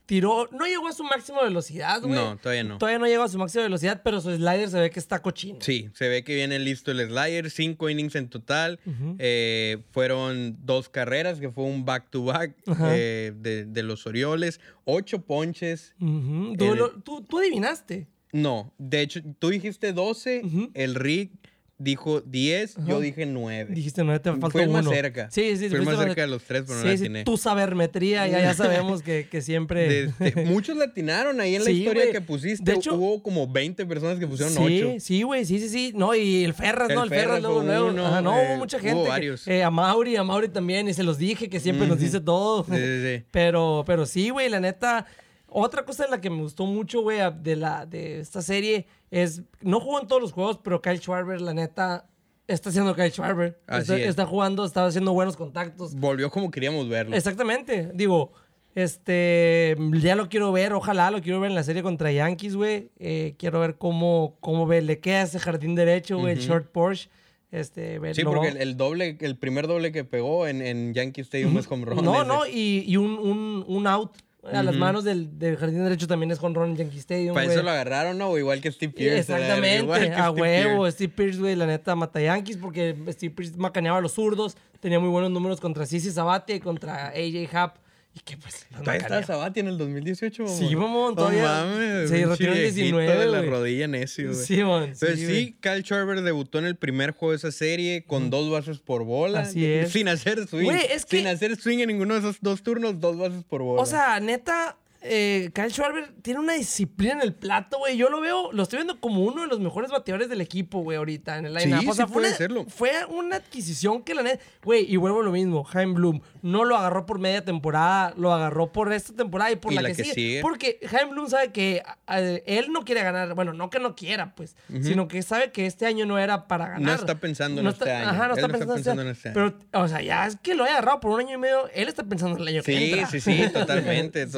tiró, 0.09 0.49
no 0.53 0.65
llegó 0.65 0.89
a 0.89 0.93
su 0.93 1.05
máxima 1.05 1.43
velocidad, 1.43 2.01
güey. 2.01 2.15
No, 2.15 2.39
todavía 2.39 2.65
no. 2.65 2.79
Todavía 2.79 2.99
no 2.99 3.07
llegó 3.07 3.25
a 3.25 3.29
su 3.29 3.37
máxima 3.37 3.65
velocidad, 3.65 4.01
pero 4.03 4.23
su 4.23 4.35
slider 4.35 4.71
se 4.71 4.81
ve 4.81 4.91
que 4.91 4.99
está 4.99 5.21
cochino. 5.21 5.59
Sí, 5.61 5.91
se 5.93 6.09
ve 6.09 6.25
que 6.25 6.35
viene 6.35 6.59
listo 6.59 6.91
el 6.91 7.07
slider, 7.07 7.51
cinco 7.51 7.91
innings 7.91 8.15
en 8.15 8.31
total. 8.31 8.81
Eh, 9.19 9.83
fueron 9.91 10.57
dos 10.65 10.89
carreras, 10.89 11.41
que 11.41 11.51
fue 11.51 11.65
un 11.65 11.85
back-to-back 11.85 12.57
eh, 12.87 13.33
de, 13.37 13.83
los 13.83 14.07
Orioles, 14.07 14.61
ocho 14.85 15.21
ponches. 15.21 15.95
¿Tú, 15.99 17.39
adivinaste? 17.39 18.09
No, 18.33 18.73
de 18.79 19.03
hecho, 19.03 19.21
tú 19.39 19.51
dijiste 19.51 19.93
12, 19.93 20.71
el 20.73 20.95
Rick 20.95 21.33
dijo 21.81 22.21
10, 22.21 22.75
yo 22.87 22.99
dije 23.01 23.25
9. 23.25 23.73
Dijiste, 23.73 24.03
no, 24.03 24.21
te 24.21 24.31
faltó 24.31 24.51
Fue 24.51 24.65
el 24.65 24.71
más 24.71 24.83
uno. 24.83 24.91
cerca. 24.91 25.31
Sí, 25.31 25.57
sí, 25.57 25.69
fuiste 25.69 25.81
más 25.87 25.97
cerca 25.99 26.23
de 26.23 26.27
los 26.27 26.43
tres, 26.43 26.65
pero 26.67 26.75
no 26.77 26.83
sí, 26.83 26.89
la 26.89 26.97
sí, 26.97 27.05
atiné. 27.05 27.25
tu 27.25 27.37
sabermetría, 27.37 28.27
ya, 28.27 28.41
ya 28.41 28.53
sabemos 28.55 29.01
que, 29.03 29.29
que 29.31 29.41
siempre... 29.43 30.11
Muchos 30.47 30.77
le 30.77 30.85
atinaron 30.85 31.41
ahí 31.41 31.55
en 31.55 31.61
la 31.65 31.71
Sí, 31.71 31.79
historia 31.79 32.03
güey. 32.03 32.13
que 32.13 32.21
pusiste. 32.21 32.69
De 32.73 32.77
hecho- 32.77 32.95
hubo 32.95 33.23
como 33.23 33.47
20 33.47 33.87
personas 33.87 34.19
que 34.19 34.27
pusieron 34.27 34.53
Sí, 34.55 34.83
8. 34.83 34.95
sí, 34.99 35.23
güey, 35.23 35.45
sí, 35.45 35.61
sí, 35.61 35.69
sí. 35.69 35.93
No, 35.95 36.15
y 36.15 36.45
el 36.45 36.53
Ferras, 36.55 36.91
El 36.91 36.97
¿no? 36.97 37.05
El 37.05 37.11
Ferras, 37.11 37.25
Ferras 37.37 37.43
luego, 37.43 37.63
luego. 37.63 37.87
uno, 37.91 38.07
Ajá, 38.07 38.21
no, 38.23 38.37
eh, 38.41 38.47
hubo 38.49 38.57
mucha 38.59 38.79
hubo 38.79 38.85
gente. 38.85 39.03
que- 39.05 39.09
varios. 39.09 39.47
eh, 39.47 39.63
a 39.63 39.71
Mauri, 39.71 40.17
a 40.17 40.25
Mauri 40.25 40.49
también, 40.49 40.89
y 40.89 40.95
se 40.95 41.05
los 41.05 41.17
dije 41.19 41.49
que 41.49 41.61
siempre 41.61 41.87
nos 41.87 41.97
Ujú. 41.99 42.05
dice 42.07 42.21
todo. 42.21 42.65
Sí, 42.65 42.73
sí, 42.75 43.03
sí. 43.19 43.25
Pero, 43.31 43.85
pero 43.87 44.05
sí, 44.05 44.31
güey, 44.31 44.49
la 44.49 44.59
neta. 44.61 45.07
Otra 45.51 45.85
cosa 45.85 46.05
en 46.05 46.11
la 46.11 46.21
que 46.21 46.29
me 46.31 46.43
gustó 46.43 46.67
mucho, 46.67 47.01
güey, 47.03 47.19
de, 47.43 47.57
la, 47.57 47.87
de 47.87 48.21
esta 48.21 48.43
serie 48.43 48.87
es. 49.11 49.43
No 49.63 49.81
jugó 49.81 50.01
en 50.01 50.07
todos 50.07 50.21
los 50.21 50.33
juegos, 50.33 50.59
pero 50.63 50.83
Kyle 50.83 50.99
Schwarber, 51.01 51.41
la 51.41 51.55
neta, 51.55 52.07
está 52.47 52.69
haciendo 52.69 52.95
Kyle 52.95 53.11
Schwarber. 53.11 53.59
Así 53.67 53.81
está, 53.83 53.97
es. 53.99 54.09
está 54.09 54.27
jugando, 54.27 54.65
está 54.65 54.85
haciendo 54.87 55.13
buenos 55.13 55.37
contactos. 55.37 55.95
Volvió 55.95 56.31
como 56.31 56.51
queríamos 56.51 56.89
verlo. 56.89 57.17
Exactamente. 57.17 57.91
Digo, 57.95 58.33
este. 58.75 59.77
Ya 59.95 60.17
lo 60.17 60.29
quiero 60.29 60.53
ver, 60.53 60.73
ojalá 60.73 61.11
lo 61.11 61.21
quiero 61.21 61.41
ver 61.41 61.51
en 61.51 61.55
la 61.55 61.63
serie 61.63 61.83
contra 61.83 62.13
Yankees, 62.13 62.55
güey. 62.57 62.91
Eh, 62.99 63.35
quiero 63.39 63.61
ver 63.61 63.77
cómo, 63.77 64.37
cómo 64.41 64.67
ve, 64.67 64.83
le 64.83 64.99
queda 65.01 65.23
ese 65.23 65.39
jardín 65.39 65.75
derecho, 65.75 66.19
güey, 66.19 66.33
el 66.35 66.39
Ujú. 66.39 66.49
short 66.49 66.71
Porsche. 66.71 67.09
Este, 67.51 67.99
ver- 67.99 68.15
Sí, 68.15 68.23
lo 68.23 68.31
porque 68.33 68.49
el, 68.49 68.59
el 68.59 68.77
doble, 68.77 69.17
el 69.21 69.37
primer 69.39 69.67
doble 69.67 69.91
que 69.91 70.05
pegó 70.05 70.47
en, 70.47 70.61
en 70.61 70.93
Yankee 70.93 71.23
Stadium 71.23 71.57
es 71.57 71.67
home 71.71 71.87
run. 71.87 72.05
No, 72.05 72.17
ese. 72.17 72.27
no, 72.27 72.47
y, 72.47 72.85
y 72.87 72.97
un, 72.99 73.19
un, 73.19 73.65
un 73.67 73.87
out 73.87 74.13
a 74.45 74.63
las 74.63 74.75
manos 74.77 75.05
del, 75.05 75.39
del 75.39 75.57
jardín 75.57 75.83
derecho 75.83 76.07
también 76.07 76.31
es 76.31 76.39
con 76.39 76.55
Ron 76.55 76.71
en 76.71 76.77
Yankee 76.77 76.99
Stadium. 76.99 77.35
Para 77.35 77.53
eso 77.53 77.63
lo 77.63 77.71
agarraron, 77.71 78.17
¿no? 78.19 78.37
Igual 78.39 78.61
que 78.61 78.71
Steve 78.71 78.93
Pierce. 78.93 79.19
Exactamente, 79.19 80.13
a 80.15 80.31
huevo. 80.31 80.83
Pierce. 80.83 80.97
Steve 80.97 81.13
Pierce, 81.15 81.39
güey, 81.41 81.57
la 81.57 81.67
neta 81.67 81.95
mata 81.97 82.21
Yankees 82.21 82.57
porque 82.57 82.97
Steve 83.09 83.35
Pierce 83.35 83.57
macaneaba 83.57 83.99
a 83.99 84.01
los 84.01 84.13
zurdos, 84.13 84.57
tenía 84.81 85.01
muy 85.01 85.09
buenos 85.09 85.31
números 85.31 85.61
contra 85.61 85.87
Sisi 85.87 86.11
Sabatia 86.11 86.57
y 86.57 86.61
contra 86.61 87.09
AJ 87.09 87.49
Happ. 87.53 87.77
Y 88.19 88.23
que 88.25 88.37
pues. 88.37 88.67
los 88.73 88.81
Todavía 88.83 89.03
estaba 89.03 89.23
Sabati 89.23 89.61
en 89.61 89.69
el 89.69 89.79
2018, 89.79 90.43
mamón. 90.43 90.59
Sí, 90.59 90.77
mamón, 90.77 91.15
todavía- 91.15 91.43
No 91.43 91.71
mames, 91.71 92.11
se 92.11 92.27
retiró 92.27 92.53
en 92.53 92.59
viejito 92.59 92.75
19, 92.99 93.19
de 93.19 93.27
la 93.27 93.39
güey. 93.39 93.51
rodilla 93.51 93.87
necio, 93.87 94.33
güey. 94.33 94.45
Sí, 94.45 94.65
man. 94.65 94.93
Pero 94.99 95.17
sí, 95.17 95.27
sí, 95.27 95.57
Schwarber 95.83 96.23
debutó 96.23 96.59
en 96.59 96.65
el 96.67 96.77
primer 96.77 97.13
juego 97.13 97.31
de 97.33 97.37
esa 97.37 97.53
serie 97.53 98.05
con 98.07 98.31
dos 98.31 98.51
bases 98.51 98.79
por 98.79 99.05
bola. 99.05 99.41
Así 99.41 99.65
es. 99.65 99.93
Sin 99.93 100.09
hacer 100.09 100.47
swing. 100.49 100.65
Güey, 100.65 100.87
es 100.91 101.05
que- 101.07 101.19
Sin 101.19 101.27
hacer 101.29 101.57
swing 101.57 101.79
en 101.79 101.89
ninguno 101.89 102.15
de 102.15 102.21
esos 102.21 102.39
dos 102.41 102.63
turnos, 102.63 102.99
dos 103.01 103.17
bases 103.17 103.45
por 103.45 103.63
bola. 103.63 103.83
O 103.83 103.87
sea, 103.87 104.19
neta, 104.21 104.77
eh, 105.01 105.51
Kyle 105.55 105.71
Schwarber 105.71 106.13
tiene 106.23 106.41
una 106.41 106.55
disciplina 106.55 107.15
en 107.15 107.21
el 107.23 107.35
plato, 107.35 107.79
güey. 107.79 107.97
Yo 107.97 108.09
lo 108.11 108.21
veo, 108.21 108.51
lo 108.53 108.63
estoy 108.63 108.79
viendo 108.79 109.01
como 109.01 109.23
uno 109.23 109.43
de 109.43 109.47
los 109.49 109.61
mejores 109.61 109.91
bateadores 109.91 110.29
del 110.29 110.41
equipo, 110.41 110.81
güey, 110.83 110.99
ahorita 110.99 111.39
en 111.39 111.47
el 111.47 111.59
Sí. 111.59 111.73
O 111.73 111.95
sea, 111.95 112.07
sí 112.07 112.13
fue, 112.13 112.13
puede 112.23 112.29
una, 112.29 112.37
serlo. 112.37 112.65
fue 112.69 112.93
una 113.09 113.37
adquisición 113.37 114.03
que 114.03 114.15
la 114.15 114.23
neta. 114.23 114.43
Güey, 114.65 114.93
y 114.93 114.97
vuelvo 114.97 115.21
a 115.21 115.25
lo 115.25 115.31
mismo. 115.33 115.65
Jaime 115.65 115.95
Bloom 115.95 116.21
no 116.43 116.65
lo 116.65 116.77
agarró 116.77 117.07
por 117.07 117.19
media 117.19 117.45
temporada, 117.45 118.13
lo 118.17 118.33
agarró 118.33 118.73
por 118.73 118.93
esta 118.93 119.13
temporada 119.15 119.51
y 119.53 119.57
por 119.57 119.73
Y 119.73 119.77
la, 119.77 119.83
la 119.83 119.89
que, 119.91 119.97
que 119.97 120.03
sigue. 120.05 120.15
sigue. 120.15 120.41
Porque 120.43 120.79
Jaime 120.89 121.13
Bloom 121.13 121.29
sabe 121.29 121.53
que 121.53 121.83
a- 122.07 122.21
él 122.21 122.73
no 122.73 122.85
quiere 122.85 123.03
ganar. 123.03 123.35
Bueno, 123.35 123.53
no 123.53 123.71
que 123.71 123.79
no 123.81 123.95
quiera, 123.95 124.35
pues, 124.35 124.57
sino 124.83 125.09
que 125.09 125.23
sabe 125.23 125.53
que 125.53 125.67
este 125.67 125.87
año 125.87 126.07
no 126.07 126.19
era 126.19 126.49
para 126.49 126.67
ganar. 126.69 126.81
No 126.83 126.93
está 126.93 127.15
pensando 127.17 127.61
en 127.61 127.67
este 127.69 127.91
año. 127.91 128.09
Ajá, 128.11 128.29
no 128.29 128.35
Él 128.35 128.39
está 128.41 128.49
no 128.49 128.55
está 128.59 128.75
pensando, 128.75 129.03
en 129.03 129.09
este 129.09 129.29
año. 129.31 129.35
Pero, 129.71 129.83
o 129.85 129.89
sea, 129.89 130.03
ya 130.03 130.27
es 130.27 130.37
que 130.37 130.55
lo 130.55 130.65
haya 130.65 130.73
agarrado 130.75 131.01
por 131.01 131.13
un 131.13 131.21
año 131.21 131.35
y 131.35 131.39
medio, 131.39 131.69
él 131.75 131.89
está 131.89 132.03
pensando 132.05 132.37
en 132.37 132.43
el 132.43 132.49
año 132.49 132.63
que 132.63 132.77
Sí, 132.77 132.91
entra. 132.91 133.07
sí, 133.09 133.21
sí, 133.21 133.43
totalmente, 133.53 134.27
Sí. 134.27 134.33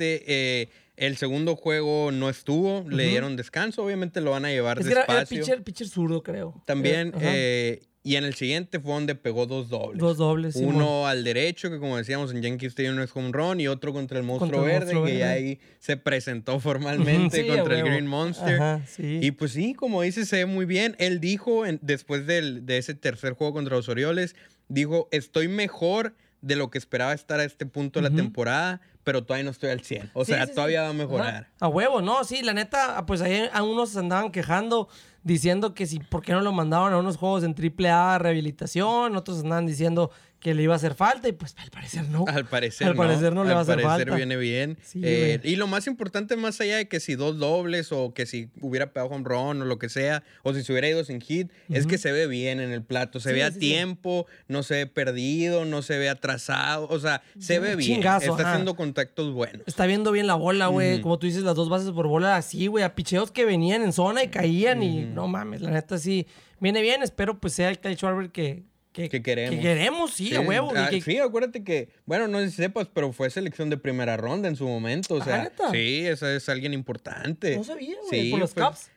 Eh, 0.00 0.68
el 0.96 1.16
segundo 1.16 1.56
juego 1.56 2.12
no 2.12 2.28
estuvo, 2.28 2.84
le 2.88 3.06
dieron 3.08 3.34
descanso, 3.36 3.82
obviamente 3.84 4.20
lo 4.20 4.32
van 4.32 4.44
a 4.44 4.50
llevar 4.50 4.78
Es 4.78 4.86
que 4.86 4.92
era, 4.92 5.00
despacio. 5.06 5.38
pitcher, 5.40 5.62
pitcher 5.62 5.88
zurdo, 5.88 6.22
creo. 6.22 6.62
También, 6.66 7.08
Eh, 7.20 7.80
eh, 7.80 7.86
y 8.04 8.16
en 8.16 8.24
el 8.24 8.34
siguiente 8.34 8.78
fue 8.80 8.92
donde 8.94 9.14
pegó 9.14 9.46
dos 9.46 9.68
dobles. 9.68 9.98
Dos 10.00 10.18
dobles, 10.18 10.54
sí, 10.54 10.64
Uno 10.64 11.06
al 11.06 11.22
derecho, 11.24 11.70
que 11.70 11.78
como 11.78 11.96
decíamos 11.96 12.32
en 12.32 12.42
Yankee 12.42 12.66
Stadium 12.66 12.96
no 12.96 13.02
es 13.02 13.10
home 13.14 13.30
run, 13.32 13.60
y 13.60 13.68
otro 13.68 13.92
contra 13.92 14.18
el 14.18 14.24
monstruo 14.24 14.50
Contra 14.50 14.60
el 14.60 14.66
verde, 14.80 14.94
Monstruo 14.94 15.04
que 15.06 15.18
ya 15.18 15.30
ahí 15.30 15.60
se 15.78 15.96
presentó 15.96 16.58
formalmente 16.60 17.42
Sí, 17.42 17.48
contra 17.48 17.78
el. 17.78 17.84
Green 17.84 18.06
Monster. 18.06 18.54
Ajá, 18.56 18.86
sí. 18.86 19.18
Y 19.22 19.30
pues 19.30 19.52
sí, 19.52 19.74
como 19.74 20.02
dice, 20.02 20.26
se 20.26 20.36
ve 20.36 20.46
muy 20.46 20.66
bien. 20.66 20.94
Él 20.98 21.20
dijo, 21.20 21.64
en- 21.64 21.78
después 21.80 22.26
del- 22.26 22.66
de 22.66 22.78
ese 22.78 22.94
tercer 22.94 23.32
juego 23.32 23.54
contra 23.54 23.76
los 23.76 23.88
Orioles, 23.88 24.34
dijo, 24.68 25.08
estoy 25.10 25.48
mejor 25.48 26.14
de 26.42 26.56
lo 26.56 26.70
que 26.70 26.76
esperaba 26.78 27.12
estar 27.14 27.40
a 27.40 27.44
este 27.44 27.64
punto 27.66 28.00
de 28.00 28.10
la 28.10 28.14
temporada, 28.14 28.80
pero 29.04 29.24
todavía 29.24 29.44
no 29.44 29.50
estoy 29.50 29.70
al 29.70 29.80
100. 29.80 30.10
O 30.12 30.24
Sí, 30.24 30.32
sea, 30.32 30.42
sí, 30.42 30.48
sí. 30.50 30.54
todavía 30.54 30.80
va 30.82 30.88
a 30.88 30.90
Ajá. 30.90 30.98
mejorar. 30.98 31.48
A 31.60 31.68
huevo, 31.68 32.02
no, 32.02 32.22
sí, 32.24 32.42
la 32.42 32.52
neta, 32.52 33.04
pues 33.06 33.22
ahí 33.22 33.48
a 33.52 33.62
unos 33.62 33.90
se 33.90 33.98
andaban 34.00 34.30
quejando 34.30 34.88
diciendo 35.22 35.72
que 35.72 35.86
si, 35.86 36.00
¿por 36.00 36.22
qué 36.22 36.32
no 36.32 36.40
lo 36.40 36.52
mandaban 36.52 36.92
a 36.92 36.98
unos 36.98 37.16
juegos 37.16 37.44
en 37.44 37.54
AAA 37.54 38.18
rehabilitación? 38.18 39.16
Otros 39.16 39.40
andaban 39.42 39.66
diciendo 39.66 40.10
que 40.42 40.54
le 40.54 40.64
iba 40.64 40.72
a 40.74 40.76
hacer 40.76 40.94
falta 40.94 41.28
y 41.28 41.32
pues 41.32 41.54
al 41.58 41.70
parecer 41.70 42.08
no. 42.08 42.24
Al 42.26 42.44
parecer 42.46 42.88
Al 42.88 42.94
no. 42.96 42.98
parecer 43.02 43.32
no 43.32 43.44
le 43.44 43.50
Al 43.50 43.54
va 43.54 43.60
a 43.60 43.62
hacer 43.62 43.76
parecer 43.76 44.08
falta. 44.08 44.16
viene 44.16 44.36
bien. 44.36 44.76
Sí, 44.82 45.00
Eh, 45.04 45.40
y 45.44 45.54
lo 45.54 45.68
más 45.68 45.86
importante, 45.86 46.36
más 46.36 46.60
allá 46.60 46.78
de 46.78 46.88
que 46.88 46.98
si 46.98 47.14
dos 47.14 47.38
dobles 47.38 47.92
o 47.92 48.12
que 48.12 48.26
si 48.26 48.50
hubiera 48.60 48.92
pegado 48.92 49.10
home 49.12 49.24
run 49.24 49.62
o 49.62 49.64
lo 49.64 49.78
que 49.78 49.88
sea, 49.88 50.24
o 50.42 50.52
si 50.52 50.64
se 50.64 50.72
hubiera 50.72 50.88
ido 50.88 51.04
sin 51.04 51.20
hit, 51.20 51.48
es 51.68 51.86
que 51.86 51.96
se 51.96 52.10
ve 52.10 52.26
bien 52.26 52.58
en 52.58 52.72
el 52.72 52.82
plato. 52.82 53.20
Se 53.20 53.28
Sí, 53.30 53.34
ve 53.36 53.44
a 53.44 53.52
sí, 53.52 53.60
tiempo, 53.60 54.26
no 54.48 54.64
se 54.64 54.74
ve 54.74 54.86
perdido, 54.88 55.64
no 55.64 55.80
se 55.80 55.96
ve 55.98 56.08
atrasado. 56.08 56.88
O 56.90 56.98
sea, 56.98 57.22
se 57.38 57.60
ve 57.60 57.76
bien. 57.76 57.94
chingazo, 57.94 58.32
Está 58.32 58.42
ajá. 58.42 58.50
haciendo 58.54 58.74
contactos 58.74 59.32
buenos. 59.32 59.62
Está 59.66 59.86
viendo 59.86 60.10
bien 60.10 60.26
la 60.26 60.34
bola, 60.34 60.66
güey. 60.66 61.00
Como 61.02 61.18
tú 61.20 61.26
dices, 61.28 61.44
las 61.44 61.54
dos 61.54 61.68
bases 61.68 61.92
por 61.92 62.08
bola 62.08 62.36
así, 62.36 62.66
güey. 62.66 62.82
A 62.82 62.96
picheos 62.96 63.30
que 63.30 63.44
venían 63.44 63.82
en 63.82 63.92
zona 63.92 64.24
y 64.24 64.28
caían 64.28 64.82
y 64.82 65.02
no 65.04 65.28
mames, 65.28 65.60
la 65.60 65.70
neta 65.70 65.98
sí. 65.98 66.26
Viene 66.58 66.82
bien, 66.82 67.02
espero 67.02 67.38
pues 67.38 67.52
sea 67.54 67.68
el 67.70 67.78
Kyle 67.78 67.96
Schwarber 67.96 68.30
que, 68.30 68.64
que, 68.92 69.08
Que 69.08 69.22
queremos. 69.22 69.56
Que 69.56 69.60
queremos, 69.62 70.10
sí, 70.12 70.34
a 70.34 70.40
huevo. 70.40 70.72
ah, 70.76 70.88
que- 70.90 71.00
sí, 71.00 71.18
acuérdate 71.18 71.64
que, 71.64 71.88
bueno, 72.04 72.28
no 72.28 72.38
sé 72.40 72.50
si 72.50 72.56
sepas, 72.56 72.88
pero 72.92 73.12
fue 73.12 73.30
selección 73.30 73.70
de 73.70 73.76
primera 73.78 74.16
ronda 74.16 74.48
en 74.48 74.56
su 74.56 74.66
momento. 74.68 75.14
O 75.16 75.22
Ah, 75.22 75.24
sea, 75.24 75.52
sí, 75.72 76.06
esa 76.06 76.34
es 76.34 76.48
alguien 76.48 76.74
importante. 76.74 77.56
No 77.56 77.64
sabía, 77.64 77.96
güey. 78.08 78.22
Sí, 78.24 78.30
por 78.30 78.40
los 78.40 78.54
Caps. 78.54 78.90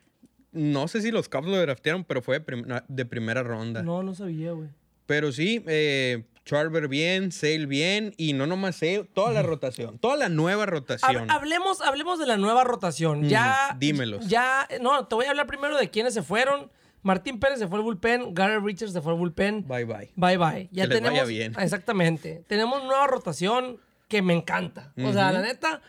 No 0.52 0.88
sé 0.88 1.02
si 1.02 1.12
los 1.12 1.28
Caps 1.30 1.48
lo 1.48 1.58
draftearon, 1.58 2.04
pero 2.04 2.22
fue 2.22 2.40
de, 2.40 2.42
prim- 2.46 2.66
de 2.88 3.06
primera 3.06 3.44
ronda. 3.44 3.84
No, 3.84 4.04
no 4.04 4.14
sabía, 4.16 4.52
güey. 4.52 4.70
Pero 5.06 5.32
sí, 5.32 5.64
eh, 5.68 6.24
Charver 6.46 6.88
bien, 6.88 7.32
Sale 7.32 7.66
bien, 7.66 8.14
y 8.18 8.34
no 8.34 8.48
nomás 8.48 8.78
Sale, 8.78 9.04
toda 9.14 9.32
la 9.34 9.42
rotación, 9.44 9.98
toda 10.00 10.16
la 10.16 10.30
nueva 10.30 10.66
rotación. 10.66 11.30
hablemos, 11.30 11.82
hablemos 11.82 12.20
de 12.20 12.26
la 12.28 12.38
nueva 12.38 12.64
rotación. 12.64 13.28
Ya. 13.28 13.76
Dímelos. 13.80 14.28
Ya. 14.28 14.68
No, 14.82 15.08
te 15.08 15.16
voy 15.16 15.26
a 15.26 15.32
hablar 15.32 15.48
primero 15.48 15.78
de 15.78 15.90
quiénes 15.90 16.14
se 16.14 16.22
fueron. 16.22 16.72
Martín 17.06 17.40
Pérez 17.40 17.60
se 17.60 17.68
fue 17.68 17.78
al 17.78 17.84
bullpen. 17.84 18.34
Gary 18.34 18.58
Richards 18.58 18.92
se 18.94 19.00
fue 19.02 19.12
al 19.14 19.20
bullpen. 19.20 19.68
Bye 19.68 19.86
bye. 19.86 20.12
Bye 20.16 20.38
bye. 20.38 20.70
Ya 20.72 20.84
Que 20.84 20.90
les 20.90 20.98
tenemos. 20.98 21.12
vaya 21.20 21.24
bien. 21.26 21.54
Exactamente. 21.60 22.44
Tenemos 22.48 22.84
nueva 22.84 23.06
rotación 23.06 23.78
que 24.08 24.22
me 24.24 24.34
encanta. 24.34 24.92
O 25.04 25.14
sea, 25.14 25.32
la 25.32 25.42
neta, 25.42 25.82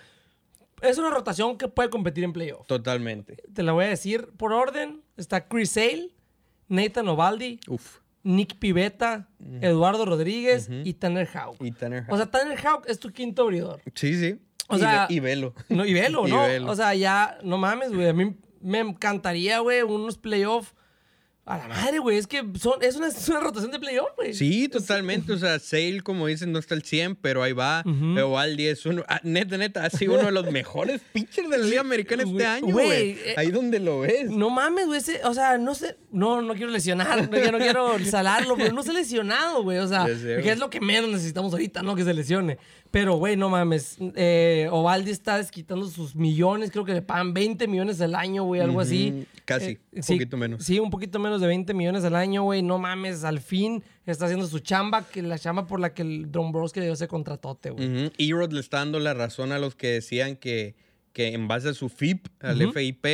es 0.83 0.99
una 0.99 1.09
rotación 1.11 1.57
que 1.57 1.69
puede 1.69 1.89
competir 1.89 2.23
en 2.25 2.33
playoff. 2.35 2.67
Totalmente. 2.67 3.37
Te 3.55 3.63
la 3.63 3.73
voy 3.73 3.87
a 3.87 3.89
decir 3.89 4.29
por 4.37 4.53
orden. 4.53 5.01
Está 5.17 5.49
Chris 5.49 5.71
Sale, 5.71 6.11
Nathan 6.69 7.09
Ovaldi, 7.09 7.61
Uf. 7.69 8.01
Nick 8.23 8.59
Pivetta, 8.59 9.29
Eduardo 9.63 10.05
Rodríguez 10.05 10.69
y 10.71 10.93
Tanner 10.95 11.27
Houck. 11.29 11.57
Y 11.65 11.71
Tanner 11.73 12.05
O 12.11 12.17
sea, 12.19 12.27
Tanner 12.27 12.59
Houck 12.61 12.87
es 12.89 12.99
tu 12.99 13.11
quinto 13.11 13.43
abridor. 13.45 13.81
sí, 13.95 14.15
sí. 14.19 14.39
o 14.69 14.77
Y 14.77 14.81
sea- 14.81 15.07
y 15.09 15.21
velo. 15.21 15.55
No, 15.71 15.87
y 15.87 15.95
velo, 15.95 16.27
Y 16.29 16.31
¿no? 16.33 16.43
velo. 16.43 16.71
O 16.71 16.77
sea, 16.77 16.93
ya, 16.95 17.39
no 17.43 17.57
mames, 17.57 17.93
güey. 17.95 18.09
A 18.09 18.13
mí 18.13 18.37
me 18.61 18.81
encantaría, 18.81 19.61
güey, 19.61 19.81
unos 19.83 20.19
playoffs. 20.19 20.75
A 21.47 21.59
la 21.59 21.69
madre, 21.69 22.01
güey. 22.01 22.19
Es 22.19 22.27
que 22.27 22.45
son, 22.59 22.83
es, 22.83 22.97
una, 22.97 23.07
es 23.07 23.29
una 23.29 23.39
rotación 23.39 23.71
de 23.71 23.79
playoff, 23.79 24.09
güey. 24.17 24.35
Sí, 24.35 24.69
totalmente. 24.69 25.33
O 25.33 25.39
sea, 25.39 25.61
Sale, 25.61 26.01
como 26.03 26.27
dicen, 26.27 26.51
no 26.51 26.59
está 26.59 26.75
al 26.75 26.83
100, 26.83 27.15
pero 27.15 27.41
ahí 27.41 27.53
va. 27.53 27.85
Ujú. 27.87 28.19
Eovaldi 28.19 28.67
es 28.67 28.85
uno. 28.85 29.05
ah, 29.07 29.21
neta, 29.23 29.57
neta, 29.57 29.85
ha 29.85 29.91
sido 29.91 30.15
uno 30.15 30.25
de 30.25 30.33
los 30.33 30.51
mejores 30.51 31.01
pitchers 31.13 31.49
de 31.49 31.59
la 31.59 31.65
Liga 31.65 31.83
Americana 31.83 32.25
este 32.25 32.45
año, 32.45 32.73
güey, 32.73 33.11
eh, 33.11 33.35
Ahí 33.37 33.53
donde 33.53 33.79
lo 33.79 34.01
ves. 34.01 34.29
No 34.29 34.51
mames, 34.51 34.87
güey. 34.87 35.01
O 35.23 35.35
sea, 35.35 35.57
no 35.57 35.77
sé. 35.77 35.97
No, 36.11 36.43
no 36.43 36.55
quiero 36.55 36.73
lesionar. 36.73 37.31
No, 37.31 37.53
no 37.53 37.59
quiero 37.59 38.05
salarlo, 38.05 38.57
pero 38.57 38.73
no 38.73 38.83
se 38.83 38.91
ha 38.91 38.95
lesionado, 38.95 39.63
güey. 39.63 39.79
O 39.79 39.87
sea, 39.87 40.05
que 40.07 40.51
es 40.51 40.59
lo 40.59 40.69
que 40.69 40.81
menos 40.81 41.11
necesitamos 41.11 41.53
ahorita, 41.53 41.81
¿no? 41.83 41.95
Que 41.95 42.03
se 42.03 42.13
lesione. 42.13 42.59
Pero, 42.99 43.17
güey, 43.17 43.37
no 43.37 43.51
mames. 43.51 43.99
Eh, 44.15 44.69
Ovaldi 44.73 45.11
está 45.11 45.37
desquitando 45.37 45.87
sus 45.87 46.17
millones. 46.17 46.71
Creo 46.71 46.87
que 46.87 46.95
le 46.95 47.03
pagan 47.03 47.35
20 47.35 47.69
millones 47.69 48.01
al 48.01 48.15
año, 48.15 48.45
güey, 48.45 48.63
algo 48.63 48.81
así. 48.81 49.27
Casi, 49.45 49.73
Eh, 49.73 49.79
un 49.97 50.03
sí, 50.03 50.15
poquito 50.15 50.37
menos. 50.39 50.65
Sí, 50.65 50.79
un 50.79 50.89
poquito 50.89 51.19
menos 51.19 51.43
de 51.43 51.47
20 51.47 51.75
millones 51.75 52.05
al 52.05 52.17
año, 52.17 52.45
güey. 52.45 52.63
No 52.63 52.79
mames, 52.79 53.23
al 53.25 53.41
fin 53.41 53.85
está 54.07 54.25
haciendo 54.25 54.47
su 54.47 54.61
chamba, 54.61 55.07
que 55.07 55.21
la 55.21 55.39
chamba 55.39 55.67
por 55.67 55.79
la 55.79 55.93
que 55.93 56.01
el 56.01 56.33
Dombrowski 56.33 56.81
le 56.81 56.87
dio 56.87 56.95
ese 56.95 57.07
contratote, 57.07 57.69
güey. 57.69 57.87
Ujú. 58.07 58.13
Erod 58.17 58.53
le 58.53 58.61
está 58.61 58.79
dando 58.79 58.99
la 58.99 59.13
razón 59.13 59.53
a 59.53 59.59
los 59.59 59.75
que 59.75 59.89
decían 59.89 60.37
que, 60.37 60.75
que 61.13 61.35
en 61.35 61.49
base 61.49 61.69
a 61.69 61.75
su 61.75 61.91
FIP, 61.91 62.29
al 62.41 62.63
Ujú. 62.63 62.73
FIP, 62.73 63.05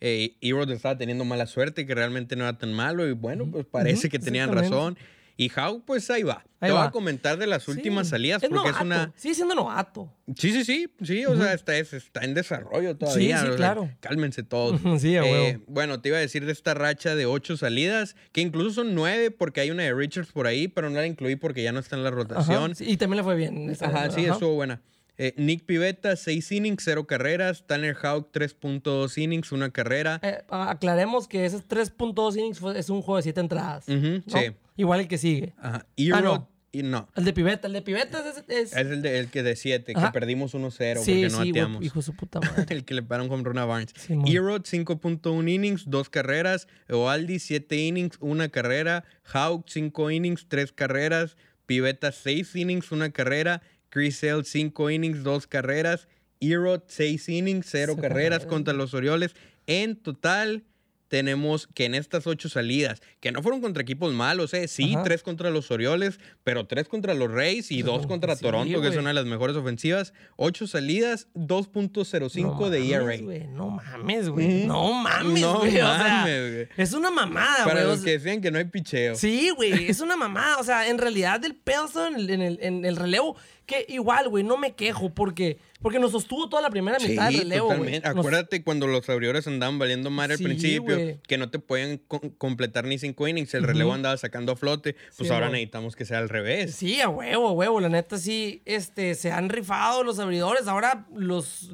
eh, 0.00 0.34
Erod 0.40 0.68
estaba 0.72 0.98
teniendo 0.98 1.24
mala 1.24 1.46
suerte, 1.46 1.86
que 1.86 1.94
realmente 1.94 2.34
no 2.34 2.42
era 2.42 2.58
tan 2.58 2.72
malo. 2.72 3.06
Y 3.08 3.12
bueno, 3.12 3.46
pues 3.48 3.64
parece 3.66 4.08
que 4.08 4.18
tenían 4.18 4.50
razón. 4.52 4.98
Y 5.40 5.50
Hawk, 5.54 5.84
pues 5.86 6.10
ahí 6.10 6.24
va. 6.24 6.44
Ahí 6.60 6.66
Te 6.68 6.72
voy 6.72 6.80
va. 6.80 6.86
a 6.86 6.90
comentar 6.90 7.38
de 7.38 7.46
las 7.46 7.68
últimas 7.68 8.08
Sí. 8.08 8.10
salidas 8.10 8.42
Es 8.42 8.48
porque 8.48 8.64
novato. 8.70 8.76
es 8.78 8.82
una. 8.84 9.12
Sigue 9.14 9.34
siendo 9.36 9.54
novato. 9.54 10.12
Sí, 10.36 10.50
sí, 10.50 10.64
sí, 10.64 10.88
sí, 11.00 11.24
o 11.26 11.36
sea, 11.36 11.52
está, 11.52 11.76
es- 11.78 11.92
está 11.92 12.24
en 12.24 12.34
desarrollo 12.34 12.96
todavía. 12.96 13.38
sí, 13.38 13.44
o 13.44 13.46
sea, 13.46 13.56
claro. 13.56 13.88
Cálmense 14.00 14.42
todos. 14.42 14.80
Sí, 15.00 15.16
a 15.16 15.22
Eh, 15.24 15.60
bueno, 15.68 16.00
te 16.00 16.08
iba 16.08 16.18
a 16.18 16.20
decir 16.20 16.44
de 16.44 16.50
esta 16.50 16.74
racha 16.74 17.14
de 17.14 17.26
ocho 17.26 17.56
salidas, 17.56 18.16
que 18.32 18.40
incluso 18.40 18.72
son 18.82 18.96
nueve 18.96 19.30
porque 19.30 19.60
hay 19.60 19.70
una 19.70 19.84
de 19.84 19.94
Richards 19.94 20.32
por 20.32 20.48
ahí, 20.48 20.66
pero 20.66 20.90
no 20.90 20.96
la 20.96 21.06
incluí 21.06 21.36
porque 21.36 21.62
ya 21.62 21.70
no 21.70 21.78
está 21.78 21.94
en 21.94 22.02
la 22.02 22.08
Ajá, 22.08 22.16
rotación. 22.18 22.74
sí, 22.74 22.84
y 22.90 22.96
también 22.96 23.18
le 23.18 23.22
fue 23.22 23.36
bien. 23.36 23.72
Ajá, 23.80 24.02
vez, 24.08 24.14
sí, 24.14 24.24
estuvo 24.24 24.54
buena. 24.54 24.82
Eh, 25.18 25.34
Nick 25.36 25.64
Pivetta, 25.66 26.14
6 26.16 26.52
innings, 26.52 26.84
0 26.84 27.06
carreras. 27.06 27.64
Tanner 27.66 27.94
Houck, 27.96 28.30
3.2 28.32 29.18
innings, 29.18 29.50
una 29.52 29.70
carrera. 29.70 30.20
Eh, 30.22 30.38
aclaremos 30.48 31.26
que 31.28 31.44
esos 31.44 31.66
3.2 31.66 32.36
innings 32.36 32.60
fue- 32.60 32.78
es 32.78 32.88
un 32.88 33.02
juego 33.02 33.16
de 33.16 33.22
7 33.24 33.40
entradas. 33.40 33.88
Ujú, 33.88 34.22
¿no? 34.26 34.38
sí. 34.38 34.52
Igual 34.76 35.00
el 35.00 35.08
que 35.08 35.18
sigue. 35.18 35.54
Ajá. 35.58 35.84
Ah, 36.14 36.20
no. 36.20 36.48
y 36.70 36.82
no. 36.84 37.08
El 37.16 37.24
de 37.24 37.32
Piveta, 37.32 37.66
el 37.66 37.72
de 37.72 37.82
Piveta 37.82 38.22
es... 38.28 38.44
es- 38.46 38.72
Es 38.72 38.76
el, 38.76 39.02
de, 39.02 39.18
el 39.18 39.28
que 39.28 39.42
de 39.42 39.56
7, 39.56 39.92
que 39.94 40.00
perdimos 40.12 40.54
1-0 40.54 40.70
sí, 41.02 41.12
porque 41.12 41.22
no 41.24 41.30
sí, 41.30 41.34
güey, 41.36 41.48
bateamos. 41.50 41.84
hijo 41.84 41.98
de 41.98 42.02
su 42.04 42.14
puta 42.14 42.38
madre. 42.40 42.66
el 42.76 42.84
que 42.84 42.94
le 42.94 43.02
pararon 43.02 43.28
con 43.28 43.44
Rona 43.44 43.64
Barnes. 43.64 43.92
Erod, 44.26 44.62
5.1 44.66 45.48
innings, 45.48 45.84
2 45.90 46.10
carreras. 46.10 46.68
Oaldi, 46.88 47.40
7 47.40 47.76
innings, 47.76 48.18
1 48.20 48.50
carrera. 48.50 49.02
Houck, 49.24 49.66
5 49.68 50.10
innings, 50.12 50.46
3 50.48 50.70
carreras. 50.70 51.36
Pivetta, 51.66 52.12
6 52.12 52.54
innings, 52.54 52.92
1 52.92 53.10
carrera. 53.12 53.62
Chris 53.90 54.18
Sale, 54.18 54.44
5 54.44 54.90
innings, 54.90 55.22
2 55.22 55.46
carreras. 55.46 56.08
Erod, 56.40 56.82
6 56.86 57.28
innings, 57.30 57.66
0 57.70 57.94
Cero 57.96 58.00
carreras 58.00 58.46
contra 58.46 58.72
los 58.74 58.94
Orioles. 58.94 59.34
En 59.66 59.96
total, 59.96 60.62
tenemos 61.08 61.66
que 61.74 61.86
en 61.86 61.94
estas 61.94 62.26
8 62.26 62.48
salidas, 62.50 63.00
que 63.20 63.32
no 63.32 63.42
fueron 63.42 63.60
contra 63.62 63.82
equipos 63.82 64.12
malos, 64.12 64.52
¿eh? 64.54 64.68
Sí, 64.68 64.92
Ajá. 64.94 65.04
3 65.04 65.22
contra 65.22 65.50
los 65.50 65.70
Orioles, 65.70 66.20
pero 66.44 66.66
3 66.66 66.86
contra 66.86 67.14
los 67.14 67.30
Reyes 67.30 67.72
y 67.72 67.80
2 67.82 68.06
contra 68.06 68.36
Sí, 68.36 68.42
Toronto, 68.42 68.80
que 68.82 68.88
es 68.88 68.96
una 68.96 69.08
de 69.08 69.14
las 69.14 69.24
mejores 69.24 69.56
ofensivas. 69.56 70.12
8 70.36 70.66
salidas, 70.66 71.28
2.05 71.34 72.68
de 72.68 72.88
ERA. 72.90 73.04
mames, 73.04 73.22
güey, 73.22 73.46
No 73.48 73.70
mames, 73.70 74.28
güey. 74.28 74.66
No 74.66 74.92
mames, 74.92 75.40
No 75.42 75.58
o 75.60 75.66
sea, 75.66 75.86
mames, 75.98 76.52
güey. 76.52 76.68
es 76.76 76.92
una 76.92 77.10
mamada, 77.10 77.64
Para 77.64 77.80
güey. 77.80 77.84
o 77.84 77.88
los 77.96 78.00
que 78.04 78.12
decían 78.18 78.40
que 78.40 78.50
no 78.50 78.58
hay 78.58 78.64
picheo. 78.66 79.14
Sí, 79.16 79.50
güey, 79.56 79.88
es 79.90 80.00
una 80.00 80.16
mamada. 80.16 80.58
O 80.58 80.64
sea, 80.64 80.88
en 80.88 80.98
realidad 80.98 81.44
el 81.44 81.54
pedo 81.56 81.86
está 81.86 82.08
en 82.08 82.16
el, 82.16 82.30
en 82.30 82.42
el, 82.42 82.58
en 82.62 82.84
el 82.84 82.96
relevo, 82.96 83.36
que 83.68 83.86
igual, 83.88 84.28
güey, 84.28 84.42
no 84.42 84.56
me 84.56 84.74
quejo 84.74 85.14
porque, 85.14 85.58
porque 85.80 86.00
nos 86.00 86.10
sostuvo 86.12 86.48
toda 86.48 86.62
la 86.62 86.70
primera 86.70 86.98
mitad 86.98 87.26
del 87.30 87.38
relevo, 87.40 87.76
güey. 87.76 88.00
Nos- 88.00 88.04
Acuérdate 88.10 88.64
cuando 88.64 88.88
los 88.88 89.08
abridores 89.08 89.46
andaban 89.46 89.78
valiendo 89.78 90.10
madre 90.10 90.32
al 90.32 90.38
Sí, 90.38 90.44
principio, 90.44 90.96
que 91.22 91.38
no 91.38 91.50
te 91.50 91.60
co- 92.08 92.20
completar 92.38 92.84
ni 92.86 92.98
cinco 92.98 93.28
innings, 93.28 93.54
el 93.54 93.62
relevo 93.62 93.92
andaba 93.92 94.16
sacando 94.16 94.52
a 94.52 94.56
flote, 94.56 94.94
pues 95.16 95.28
Sí, 95.28 95.34
ahora 95.34 95.50
necesitamos 95.50 95.94
que 95.94 96.04
sea 96.04 96.18
al 96.18 96.28
revés. 96.28 96.74
Sí, 96.74 97.00
a 97.00 97.08
huevo, 97.08 97.46
a 97.48 97.52
huevo. 97.52 97.78
La 97.78 97.88
neta 97.90 98.18
sí, 98.18 98.62
este, 98.64 99.14
se 99.14 99.30
han 99.30 99.48
rifado 99.50 100.02
los 100.02 100.18
abridores. 100.18 100.66
Ahora 100.66 101.06
los... 101.14 101.70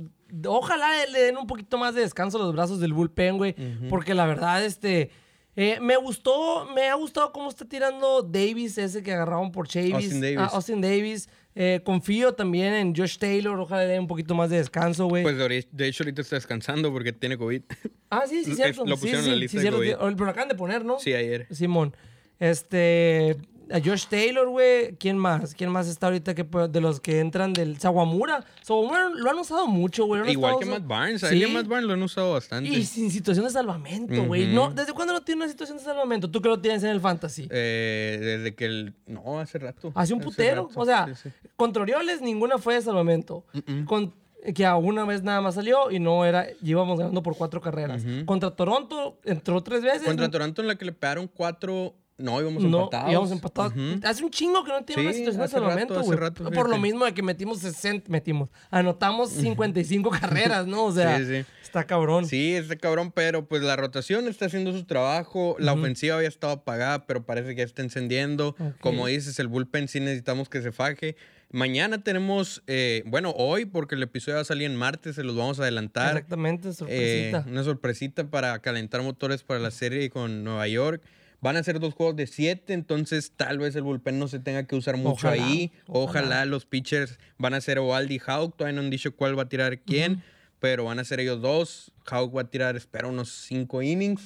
Ojalá 0.47 1.07
le 1.07 1.21
den 1.23 1.37
un 1.37 1.47
poquito 1.47 1.79
más 1.79 1.95
de 1.95 2.01
descanso 2.01 2.39
a 2.39 2.41
los 2.43 2.53
brazos 2.53 2.81
del 2.81 2.93
bullpen, 2.93 3.39
güey. 3.39 3.55
Porque 3.89 4.15
la 4.15 4.27
verdad, 4.27 4.65
este... 4.65 5.11
eh, 5.55 5.79
me 5.81 5.97
gustó, 5.97 6.67
me 6.75 6.89
ha 6.89 6.95
gustado 6.95 7.33
cómo 7.33 7.49
está 7.49 7.65
tirando 7.65 8.23
Davis, 8.23 8.77
ese 8.79 9.05
que 9.05 9.13
agarraron 9.13 9.53
por 9.53 9.69
Chavis. 9.69 9.95
Austin 9.95 10.21
Davis. 10.21 10.39
Ah, 10.41 10.51
Austin 10.53 10.81
Davis. 10.81 11.29
Eh, 11.57 11.81
confío 11.85 12.35
también 12.35 12.75
en 12.75 12.95
Josh 12.95 13.17
Taylor. 13.19 13.59
Ojalá 13.61 13.83
le 13.85 13.91
den 13.93 14.01
un 14.01 14.07
poquito 14.09 14.35
más 14.35 14.51
de 14.51 14.57
descanso, 14.57 15.07
güey. 15.07 15.23
Pues 15.23 15.37
de 15.39 15.67
de 15.71 15.87
hecho 15.87 16.03
ahorita 16.03 16.23
está 16.23 16.37
descansando 16.37 16.93
porque 16.93 17.13
tiene 17.13 17.39
COVID. 17.39 17.63
ah, 18.11 18.25
sí, 18.29 18.45
sí, 18.45 18.55
cierto. 18.57 18.85
lo 18.85 18.97
Sí, 18.97 19.01
pusieron 19.03 19.21
en 19.21 19.25
sí, 19.25 19.31
la 19.31 19.35
sí, 19.37 19.41
lista 19.43 19.57
de 19.59 19.63
cierto, 19.63 19.79
COVID. 19.79 19.91
sí. 19.91 19.97
Pero 20.01 20.25
lo 20.25 20.31
acaban 20.31 20.49
de 20.49 20.55
poner, 20.57 20.85
¿no? 20.85 20.99
Sí, 20.99 21.13
ayer. 21.15 21.47
Simón. 21.51 21.97
Este. 22.41 23.37
A 23.73 23.81
Josh 23.83 24.07
Taylor, 24.09 24.49
güey. 24.49 24.95
¿Quién 24.97 25.17
más? 25.17 25.55
¿Quién 25.55 25.71
más 25.71 25.89
está 25.89 26.07
ahorita 26.09 26.35
que 26.35 26.45
de 26.45 26.81
los 26.81 27.01
que 27.01 27.21
entran 27.21 27.53
del 27.53 27.79
Sawamura? 27.81 28.45
Sawamura 28.63 29.09
lo 29.09 29.31
han 29.31 29.39
usado 29.39 29.67
mucho, 29.67 30.05
güey. 30.05 30.31
Igual 30.31 30.57
que 30.59 30.67
Matt 30.67 30.87
Barnes. 30.87 31.25
A 31.25 31.29
Sí. 31.31 31.37
él 31.37 31.41
y 31.43 31.45
a 31.45 31.49
Matt 31.49 31.67
Barnes 31.67 31.87
lo 31.87 31.95
han 31.95 32.03
usado 32.03 32.33
bastante. 32.33 32.69
Y 32.69 32.85
sin 32.85 33.11
situación 33.11 33.47
de 33.47 33.51
salvamento, 33.53 34.25
güey. 34.27 34.53
No, 34.55 34.71
¿Desde 34.71 34.93
cuándo 34.93 35.15
no 35.15 35.23
tiene 35.23 35.43
una 35.43 35.51
situación 35.51 35.79
de 35.79 35.85
salvamento? 35.85 36.31
Tú 36.31 36.43
que 36.43 36.49
lo 36.49 36.61
tienes 36.61 36.83
en 36.83 36.91
el 36.91 37.01
fantasy. 37.01 37.49
Eh, 37.51 38.19
desde 38.21 38.55
que 38.55 38.67
el... 38.67 38.95
No, 39.07 39.41
hace 39.41 39.59
rato. 39.59 39.93
Hace 39.95 40.13
un 40.15 40.21
putero. 40.21 40.69
rato, 40.69 40.81
O 40.81 40.85
sea, 40.85 41.07
sí, 41.15 41.31
sí. 41.31 41.49
contra 41.57 41.83
Orioles 41.83 42.21
ninguna 42.21 42.59
fue 42.59 42.75
de 42.75 42.83
salvamento. 42.83 43.45
Con- 43.87 44.13
que 44.55 44.67
a 44.67 44.77
una 44.77 45.07
vez 45.07 45.23
nada 45.23 45.41
más 45.41 45.55
salió 45.55 45.91
y 45.91 45.99
no 46.01 46.27
era. 46.27 46.47
Íbamos 46.63 46.99
ganando 46.99 47.23
por 47.23 47.35
cuatro 47.35 47.63
carreras. 47.63 48.05
Contra 48.27 48.51
Toronto 48.51 49.17
entró 49.25 49.63
tres 49.63 49.81
veces. 49.83 50.03
Contra 50.07 50.31
Toronto 50.31 50.61
en 50.61 50.69
la 50.69 50.75
que 50.77 50.85
le 50.85 50.93
pegaron 50.93 51.29
cuatro... 51.29 51.95
No, 52.17 52.41
íbamos 52.41 52.63
No, 52.63 52.85
empatados. 52.85 53.11
íbamos 53.11 53.33
empatados. 53.33 53.73
Ujú. 53.73 54.01
Hace 54.07 54.25
un 54.25 54.31
chingo 54.31 54.63
que 54.63 54.71
no 54.71 54.85
tiene 54.85 55.03
una 55.03 55.13
Sí, 55.13 55.19
situación 55.19 55.41
rato, 55.43 55.53
salvamento, 55.53 55.99
hace 55.99 56.15
güey. 56.43 56.53
Por 56.55 56.69
lo 56.71 56.79
mismo 56.79 57.05
de 57.05 57.13
que 57.13 57.23
metimos 57.23 57.59
60, 57.59 58.09
metimos, 58.09 58.51
anotamos 58.71 59.31
55 59.31 60.11
carreras, 60.21 60.67
¿no? 60.69 60.85
O 60.85 60.93
sea, 60.93 61.19
Sí, 61.19 61.25
sí. 61.27 61.45
está 61.63 61.85
cabrón. 61.85 62.27
Sí, 62.27 62.55
este 62.55 62.77
cabrón, 62.77 63.11
pero 63.11 63.47
pues 63.47 63.63
la 63.63 63.75
rotación 63.75 64.29
está 64.29 64.47
haciendo 64.47 64.73
su 64.73 64.85
trabajo. 64.85 65.57
La 65.59 65.73
ofensiva 65.73 66.15
había 66.17 66.29
estado 66.29 66.53
apagada, 66.53 67.05
pero 67.07 67.25
parece 67.27 67.49
que 67.51 67.57
ya 67.57 67.65
está 67.65 67.83
encendiendo. 67.83 68.55
Como 68.81 69.09
dices, 69.09 69.37
el 69.41 69.49
bullpen 69.49 69.89
sí 69.89 69.99
necesitamos 69.99 70.49
que 70.49 70.63
se 70.63 70.71
faje. 70.71 71.17
Mañana 71.51 72.03
tenemos, 72.03 72.63
eh, 72.69 73.03
bueno, 73.07 73.33
hoy, 73.37 73.65
porque 73.65 73.95
el 73.97 74.03
episodio 74.05 74.37
va 74.37 74.43
a 74.43 74.45
salir 74.45 74.67
en 74.71 74.77
martes, 74.77 75.17
se 75.17 75.23
los 75.25 75.37
vamos 75.37 75.59
a 75.59 75.63
adelantar. 75.63 76.11
Exactamente, 76.17 76.69
Eh, 76.69 76.73
sorpresita. 76.73 77.45
una 77.49 77.63
sorpresita 77.65 78.25
para 78.25 78.59
calentar 78.61 79.03
motores 79.03 79.43
para 79.43 79.59
la 79.61 79.71
serie 79.73 80.11
con 80.11 80.43
Nueva 80.45 80.67
York. 80.69 81.03
Van 81.45 81.59
a 81.59 81.63
ser 81.63 81.79
dos 81.79 81.93
juegos 81.93 82.17
de 82.17 82.27
siete, 82.27 82.73
entonces 82.73 83.33
tal 83.37 83.59
vez 83.59 83.77
el 83.77 83.83
bullpen 83.83 84.19
no 84.19 84.29
se 84.29 84.39
tenga 84.39 84.67
que 84.67 84.77
usar 84.77 84.97
mucho 84.97 85.29
Ojalá, 85.29 85.45
ahí. 85.45 85.73
Ojalá. 85.89 86.27
ojalá. 86.29 86.45
los 86.47 86.65
pitchers 86.65 87.19
van 87.37 87.53
a 87.53 87.61
ser 87.61 87.79
Ovaldi 87.79 88.15
y 88.15 88.19
Houck. 88.19 88.57
Todavía 88.57 88.77
no 88.77 88.81
han 88.81 88.89
dicho 88.89 89.15
cuál 89.15 89.39
va 89.39 89.43
a 89.43 89.49
tirar 89.51 89.81
quién, 89.81 90.23
pero 90.61 90.85
van 90.85 90.99
a 90.99 91.05
ser 91.05 91.21
ellos 91.21 91.41
dos. 91.43 91.91
Houck 92.07 92.37
va 92.37 92.43
a 92.43 92.45
tirar, 92.45 92.77
espero, 92.77 93.09
unos 93.09 93.31
cinco 93.31 93.81
innings. 93.81 94.23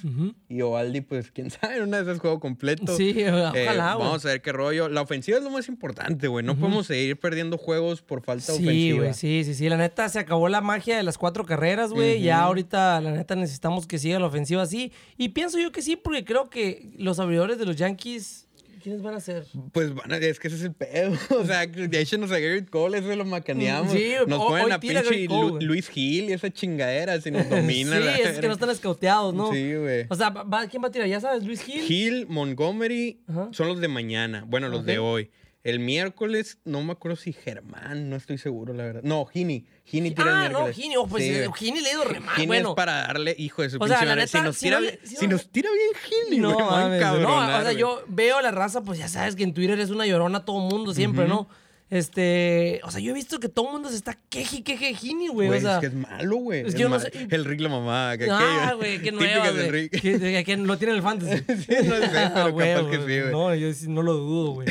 Y 0.48 0.60
Ovaldi, 0.62 1.00
pues 1.00 1.30
quién 1.30 1.48
sabe, 1.50 1.80
una 1.80 1.98
de 1.98 2.02
esas 2.04 2.18
juego 2.20 2.40
completo. 2.40 2.96
Sí, 2.96 3.12
Eh, 3.16 3.30
ojalá, 3.30 3.94
güey. 3.94 4.06
Vamos 4.06 4.24
a 4.24 4.28
ver 4.28 4.42
qué 4.42 4.50
rollo. 4.50 4.88
La 4.88 5.00
ofensiva 5.02 5.38
es 5.38 5.44
lo 5.44 5.50
más 5.50 5.68
importante, 5.68 6.26
güey. 6.26 6.44
No 6.44 6.56
podemos 6.56 6.88
seguir 6.88 7.18
perdiendo 7.20 7.56
juegos 7.56 8.02
por 8.02 8.22
falta 8.22 8.50
de 8.52 8.58
Sí, 8.58 8.64
ofensiva. 8.64 8.98
güey, 8.98 9.14
sí, 9.14 9.42
sí, 9.44 9.54
sí. 9.54 9.68
La 9.68 9.76
neta 9.76 10.08
se 10.08 10.18
acabó 10.18 10.48
la 10.48 10.60
magia 10.60 10.96
de 10.96 11.04
las 11.04 11.18
cuatro 11.18 11.44
carreras, 11.46 11.92
güey. 11.92 12.20
Ya 12.20 12.40
ahorita, 12.42 13.00
la 13.00 13.12
neta, 13.12 13.36
necesitamos 13.36 13.86
que 13.86 13.98
siga 13.98 14.18
la 14.18 14.26
ofensiva 14.26 14.62
así. 14.62 14.92
Y 15.16 15.28
pienso 15.30 15.58
yo 15.60 15.70
que 15.70 15.82
sí, 15.82 15.94
porque 15.94 16.24
creo 16.24 16.50
que 16.50 16.90
los 16.98 17.20
abridores 17.20 17.58
de 17.58 17.66
los 17.66 17.76
Yankees, 17.76 18.47
¿quiénes 18.82 19.02
van 19.02 19.14
a 19.14 19.20
ser? 19.20 19.44
Pues 19.72 19.94
van 19.94 20.12
a, 20.12 20.16
es 20.18 20.38
que 20.40 20.48
ese 20.48 20.56
es 20.56 20.62
el 20.62 20.72
pedo. 20.72 21.12
O 21.38 21.44
sea, 21.44 21.66
de 21.66 22.00
hecho 22.00 22.18
nos 22.18 22.30
a 22.32 22.38
Garrett 22.38 22.70
Cole, 22.70 22.98
eso 22.98 23.14
lo 23.16 23.24
macaneamos. 23.24 23.92
Sí, 23.92 24.12
nos 24.26 24.38
ponen 24.44 24.66
hoy 24.66 24.70
a 24.72 24.80
pinche 24.80 25.26
Lu-. 25.28 25.58
Luis 25.60 25.88
Gil 25.88 26.30
y 26.30 26.32
esa 26.32 26.50
chingadera 26.50 27.20
si 27.20 27.30
nos 27.30 27.48
domina. 27.50 27.96
sí, 27.98 28.04
la 28.04 28.16
es 28.16 28.38
que 28.38 28.46
no 28.46 28.54
están 28.54 28.70
escauteados, 28.70 29.34
¿no? 29.34 29.52
Sí, 29.52 29.74
güey. 29.74 30.06
O 30.08 30.14
sea, 30.14 30.30
va- 30.30 30.66
¿quién 30.68 30.82
va 30.82 30.88
a 30.88 30.90
tirar? 30.90 31.08
¿Ya 31.08 31.20
sabes? 31.20 31.44
¿Luis 31.44 31.62
Gil? 31.62 31.82
Gil, 31.82 32.26
Montgomery 32.28 33.20
Ajá. 33.28 33.48
son 33.52 33.68
los 33.68 33.80
de 33.80 33.88
mañana. 33.88 34.44
Bueno, 34.46 34.68
los 34.68 34.84
de 34.84 34.98
hoy. 34.98 35.30
El 35.64 35.80
miércoles, 35.80 36.58
no 36.64 36.82
me 36.82 36.92
acuerdo 36.92 37.16
si 37.16 37.32
Germán, 37.32 38.08
no 38.08 38.16
estoy 38.16 38.38
seguro, 38.38 38.72
la 38.72 38.84
verdad. 38.84 39.00
No, 39.02 39.26
Gini. 39.26 39.66
Gini 39.84 40.10
tira 40.12 40.22
el 40.24 40.28
Ah, 40.28 40.42
no, 40.48 40.48
miércoles. 40.60 40.76
Gini, 40.76 40.96
oh, 40.96 41.06
pues 41.08 41.24
Sí. 41.24 41.32
Gini 41.56 41.80
le 41.80 41.88
ha 41.90 41.92
ido 41.94 42.04
re 42.04 42.20
mal. 42.20 42.34
Gini 42.36 42.46
bueno, 42.46 42.68
es 42.70 42.74
para 42.76 42.92
darle, 43.06 43.34
hijo 43.36 43.62
de 43.62 43.70
su 43.70 43.76
O 43.76 43.80
pinche 43.80 43.94
sea, 43.96 44.04
la 44.04 44.12
madre, 44.12 44.22
neta, 44.26 44.38
si 44.38 44.44
nos 44.44 44.56
si 44.56 44.64
tira 44.66 44.76
no 44.76 44.82
bien, 44.82 44.98
si 45.02 45.16
si 45.16 45.26
no- 45.26 45.32
nos 45.32 45.50
tira 45.50 45.68
bien 45.70 45.90
Gini, 46.26 46.38
no, 46.40 46.54
güey, 46.54 46.64
mames, 46.64 47.00
no, 47.20 47.36
o 47.58 47.62
sea, 47.62 47.72
yo 47.72 48.02
veo 48.06 48.40
la 48.40 48.50
raza, 48.52 48.82
pues 48.82 48.98
ya 48.98 49.08
sabes 49.08 49.34
que 49.34 49.42
en 49.42 49.52
Twitter 49.52 49.78
es 49.80 49.90
una 49.90 50.06
llorona 50.06 50.44
todo 50.44 50.60
mundo 50.60 50.94
siempre, 50.94 51.26
¿no? 51.26 51.48
Este, 51.90 52.80
o 52.84 52.90
sea, 52.90 53.00
yo 53.00 53.12
he 53.12 53.14
visto 53.14 53.40
que 53.40 53.48
todo 53.48 53.66
el 53.68 53.72
mundo 53.72 53.88
se 53.88 53.96
está 53.96 54.12
queje, 54.28 54.62
queje, 54.62 54.92
Gini, 54.94 55.28
güey. 55.28 55.48
Güey, 55.48 55.58
O 55.58 55.62
sea, 55.62 55.74
es 55.76 55.80
que 55.80 55.86
es 55.86 55.94
malo, 55.94 56.36
güey. 56.36 56.60
es 56.60 56.66
Es 56.68 56.74
que 56.74 56.80
yo 56.82 56.88
no 56.90 56.96
ma- 56.96 57.00
sé- 57.02 57.10
El 57.30 57.44
Rick 57.46 57.60
la 57.60 57.68
mamá. 57.70 58.16
Que 58.18 58.28
ah, 58.30 58.74
güey, 58.76 59.00
qué 59.00 59.10
nueva, 59.10 59.50
del. 59.52 59.72
Rick. 59.72 59.92
Que, 60.00 60.18
que- 60.18 60.44
que 60.44 60.56
lo 60.58 60.76
tiene 60.76 60.94
el 60.94 61.02
fantasy. 61.02 61.42
Sí, 61.46 61.54
no 61.84 61.96
sé, 61.96 62.08
pero 62.12 62.46
Ah, 62.58 62.74
capaz 62.74 62.90
que 62.90 62.96
sí, 62.98 63.20
güey. 63.20 63.30
No, 63.32 63.54
yo 63.54 63.68
no 63.88 64.02
lo 64.02 64.14
dudo, 64.14 64.50
güey. 64.52 64.68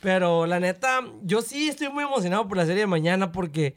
Pero 0.00 0.46
la 0.46 0.58
neta, 0.58 1.00
yo 1.22 1.42
sí 1.42 1.68
estoy 1.68 1.88
muy 1.90 2.04
emocionado 2.04 2.48
por 2.48 2.56
la 2.56 2.64
serie 2.64 2.80
de 2.80 2.86
mañana 2.86 3.30
porque, 3.30 3.76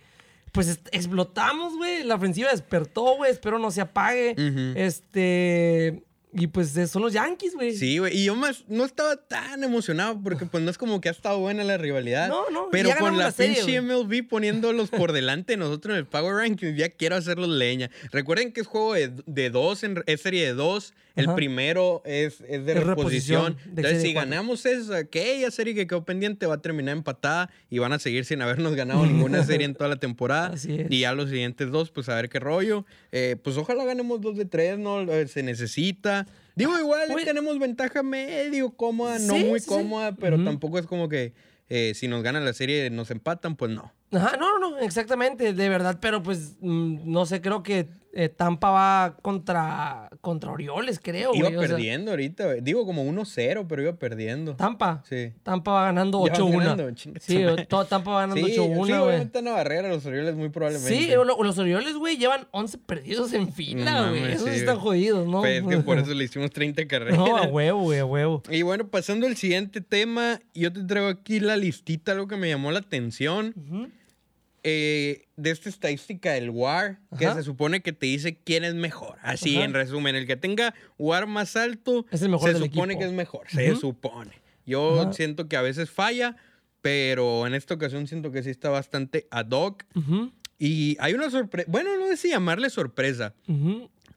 pues, 0.54 0.80
explotamos, 0.92 1.76
güey. 1.76 2.04
La 2.06 2.16
ofensiva 2.16 2.52
despertó, 2.52 3.16
güey. 3.18 3.32
Espero 3.32 3.60
no 3.60 3.70
se 3.70 3.82
apague. 3.82 4.34
Este. 4.76 6.04
Y 6.38 6.48
pues 6.48 6.74
son 6.90 7.02
los 7.02 7.14
Yankees, 7.14 7.56
güey. 7.56 7.76
Sí, 7.76 7.98
güey. 7.98 8.16
Y 8.18 8.26
yo 8.26 8.36
más 8.36 8.64
no 8.68 8.86
estaba 8.86 9.16
tan 9.16 9.64
emocionado 9.64 10.20
porque 10.22 10.46
pues 10.46 10.64
no 10.64 10.70
es 10.70 10.78
como 10.78 11.02
que 11.02 11.10
ha 11.10 11.12
estado 11.12 11.40
buena 11.40 11.64
la 11.64 11.78
rivalidad. 11.78 12.28
No, 12.30 12.50
no, 12.52 12.68
Pero 12.72 12.90
ya 12.90 12.98
con 13.00 13.18
la, 13.18 13.26
la 13.26 13.32
serie, 13.32 13.56
pinche 13.56 13.82
MLB 13.82 14.28
poniéndolos 14.28 14.90
por 14.90 15.12
delante 15.14 15.54
de 15.54 15.58
nosotros 15.58 15.94
en 15.94 16.00
el 16.00 16.06
Power 16.06 16.36
Rankings, 16.36 16.78
ya 16.78 16.90
quiero 16.90 17.16
hacerlos 17.16 17.50
leña. 17.50 17.90
Recuerden 18.12 18.52
que 18.54 18.62
es 18.62 18.68
juego 18.68 18.94
de, 18.94 19.12
de 19.26 19.50
dos, 19.50 19.84
en- 19.84 20.04
es 20.06 20.22
serie 20.22 20.46
de 20.46 20.54
dos. 20.54 20.94
El 21.16 21.34
primero 21.34 22.04
es, 22.06 22.42
es 22.48 22.64
de 22.68 22.74
Es 22.74 22.84
reposición. 22.84 23.56
reposición 23.56 23.58
de 23.74 23.82
Entonces, 23.82 24.02
si 24.04 24.14
ganamos 24.14 24.64
esa, 24.68 24.98
aquella 24.98 25.50
serie 25.50 25.74
que 25.74 25.88
quedó 25.88 26.06
pendiente 26.06 26.46
va 26.46 26.54
a 26.54 26.62
terminar 26.62 26.96
empatada 26.96 27.50
y 27.72 27.80
van 27.80 27.92
a 27.92 27.98
seguir 27.98 28.24
sin 28.24 28.40
habernos 28.44 28.76
ganado 28.76 29.04
ninguna 29.04 29.44
serie 29.44 29.66
en 29.66 29.74
toda 29.74 29.90
la 29.90 29.96
temporada. 29.96 30.50
Así 30.54 30.76
es. 30.82 30.92
Y 30.92 31.00
ya 31.00 31.14
los 31.16 31.32
siguientes 31.32 31.72
dos, 31.72 31.90
pues 31.90 32.08
a 32.10 32.14
ver 32.14 32.30
qué 32.30 32.40
rollo. 32.40 32.86
Eh, 33.12 33.36
pues 33.44 33.58
ojalá 33.58 33.84
ganemos 33.84 34.22
dos 34.22 34.38
de 34.38 34.46
tres, 34.46 34.78
¿no? 34.78 35.02
Eh, 35.12 35.28
Se 35.28 35.42
necesita. 35.42 36.27
Digo, 36.56 36.78
igual 36.80 37.08
Güey. 37.10 37.24
tenemos 37.26 37.60
ventaja 37.60 38.02
medio 38.04 38.72
cómoda, 38.72 39.20
no 39.20 39.36
Sí, 39.36 39.44
muy 39.44 39.60
sí, 39.60 39.66
sí. 39.66 39.70
cómoda, 39.70 40.16
pero 40.16 40.44
tampoco 40.44 40.80
es 40.80 40.86
como 40.88 41.08
que 41.08 41.34
eh, 41.70 41.94
si 41.96 42.08
nos 42.08 42.24
ganan 42.24 42.46
la 42.46 42.54
serie 42.54 42.90
nos 42.90 43.12
empatan, 43.12 43.56
pues 43.56 43.72
no. 43.72 43.94
Ajá, 44.12 44.38
no, 44.40 44.58
no, 44.60 44.72
no, 44.72 44.80
exactamente, 44.80 45.52
de 45.54 45.70
verdad, 45.70 45.98
pero 46.00 46.24
pues 46.24 46.56
mm, 46.62 47.12
no 47.12 47.26
sé, 47.26 47.42
creo 47.42 47.62
que 47.62 47.88
eh, 48.14 48.30
Tampa 48.30 48.72
va 48.72 49.18
contra, 49.22 50.10
contra 50.22 50.50
Orioles, 50.52 51.00
creo, 51.04 51.36
Iba 51.36 51.50
güey. 51.50 51.58
o 51.58 51.60
sea, 51.60 51.68
perdiendo 51.76 52.12
ahorita, 52.12 52.46
güey. 52.46 52.62
digo 52.62 52.86
como 52.86 53.04
1-0, 53.04 53.66
pero 53.68 53.82
iba 53.82 53.94
perdiendo. 53.98 54.56
Tampa. 54.56 55.04
Sí. 55.08 55.34
Tampa 55.44 55.72
va 55.74 55.84
ganando 55.86 56.26
Ya 56.26 56.32
van 56.32 56.42
8-1. 56.42 56.58
ganando, 56.60 56.92
chinga 56.92 57.20
Sí, 57.20 57.44
todo 57.68 57.86
Tampa 57.86 58.12
va 58.12 58.22
ganando 58.22 58.48
Sí, 58.48 58.54
sí, 58.54 58.60
8-1, 58.60 58.76
güey. 58.78 58.92
obviamente 58.94 59.40
una 59.40 59.52
barrera 59.52 59.90
los 59.90 60.06
Orioles 60.06 60.36
muy 60.36 60.50
probablemente. 60.50 60.98
Sí, 60.98 61.10
lo- 61.12 61.26
los 61.44 61.58
Orioles, 61.60 61.94
güey, 61.96 62.18
llevan 62.18 62.48
11 62.52 62.78
perdidos 62.80 63.34
en 63.34 63.52
fila, 63.54 64.02
No 64.04 64.10
güey. 64.10 64.22
mames, 64.22 64.36
Esos 64.38 64.50
sí, 64.50 64.56
están 64.60 64.80
jodidos, 64.80 65.28
¿no? 65.28 65.42
Pues 65.42 65.62
es 65.62 65.68
que 65.68 65.78
por 65.80 65.98
eso 66.00 66.14
le 66.14 66.24
hicimos 66.24 66.50
30 66.52 66.88
carreras. 66.88 67.18
No, 67.20 67.38
a 67.38 67.44
huevo, 67.48 67.82
güey, 67.82 68.00
a 68.00 68.06
huevo. 68.06 68.42
Y 68.50 68.62
bueno, 68.64 68.88
pasando 68.88 69.28
al 69.28 69.36
siguiente 69.36 69.82
tema, 69.82 70.40
yo 70.56 70.72
te 70.74 70.82
traigo 70.86 71.10
aquí 71.10 71.40
la 71.42 71.58
listita, 71.58 72.14
algo 72.14 72.28
que 72.28 72.38
me 72.38 72.48
llamó 72.50 72.72
la 72.72 72.80
atención. 72.80 73.54
Ujú. 73.58 73.90
Eh, 74.64 75.26
de 75.38 75.52
esta 75.52 75.70
estadística 75.70 76.34
del 76.34 76.50
WAR, 76.50 77.00
que 77.18 77.32
se 77.34 77.44
supone 77.44 77.82
que 77.82 77.94
te 77.94 78.06
dice 78.08 78.38
quién 78.44 78.64
es 78.64 78.74
mejor. 78.76 79.18
Así, 79.22 79.56
Ajá. 79.58 79.66
en 79.66 79.74
resumen, 79.74 80.16
el 80.16 80.28
que 80.28 80.36
tenga 80.36 80.74
WAR 80.98 81.28
más 81.28 81.56
alto, 81.56 82.06
Es 82.12 82.22
el 82.22 82.30
mejor 82.30 82.52
se 82.52 82.58
supone 82.58 82.94
equipo. 82.94 83.00
que 83.00 83.06
es 83.06 83.12
mejor, 83.14 83.50
se 83.50 83.76
supone. 83.76 84.32
Yo 84.66 85.02
Ajá. 85.02 85.14
siento 85.14 85.48
que 85.48 85.56
a 85.58 85.62
veces 85.62 85.90
falla, 85.90 86.36
pero 86.82 87.48
en 87.48 87.54
esta 87.54 87.74
ocasión 87.76 88.08
siento 88.08 88.32
que 88.32 88.44
sí 88.44 88.50
está 88.50 88.70
bastante 88.70 89.28
ad 89.32 89.48
hoc. 89.52 89.84
Y 90.60 90.98
hay 91.00 91.14
una 91.14 91.30
sorpresa, 91.30 91.70
bueno, 91.72 91.96
no 91.98 92.08
sé 92.08 92.18
si 92.18 92.30
llamarle 92.30 92.70
sorpresa. 92.70 93.34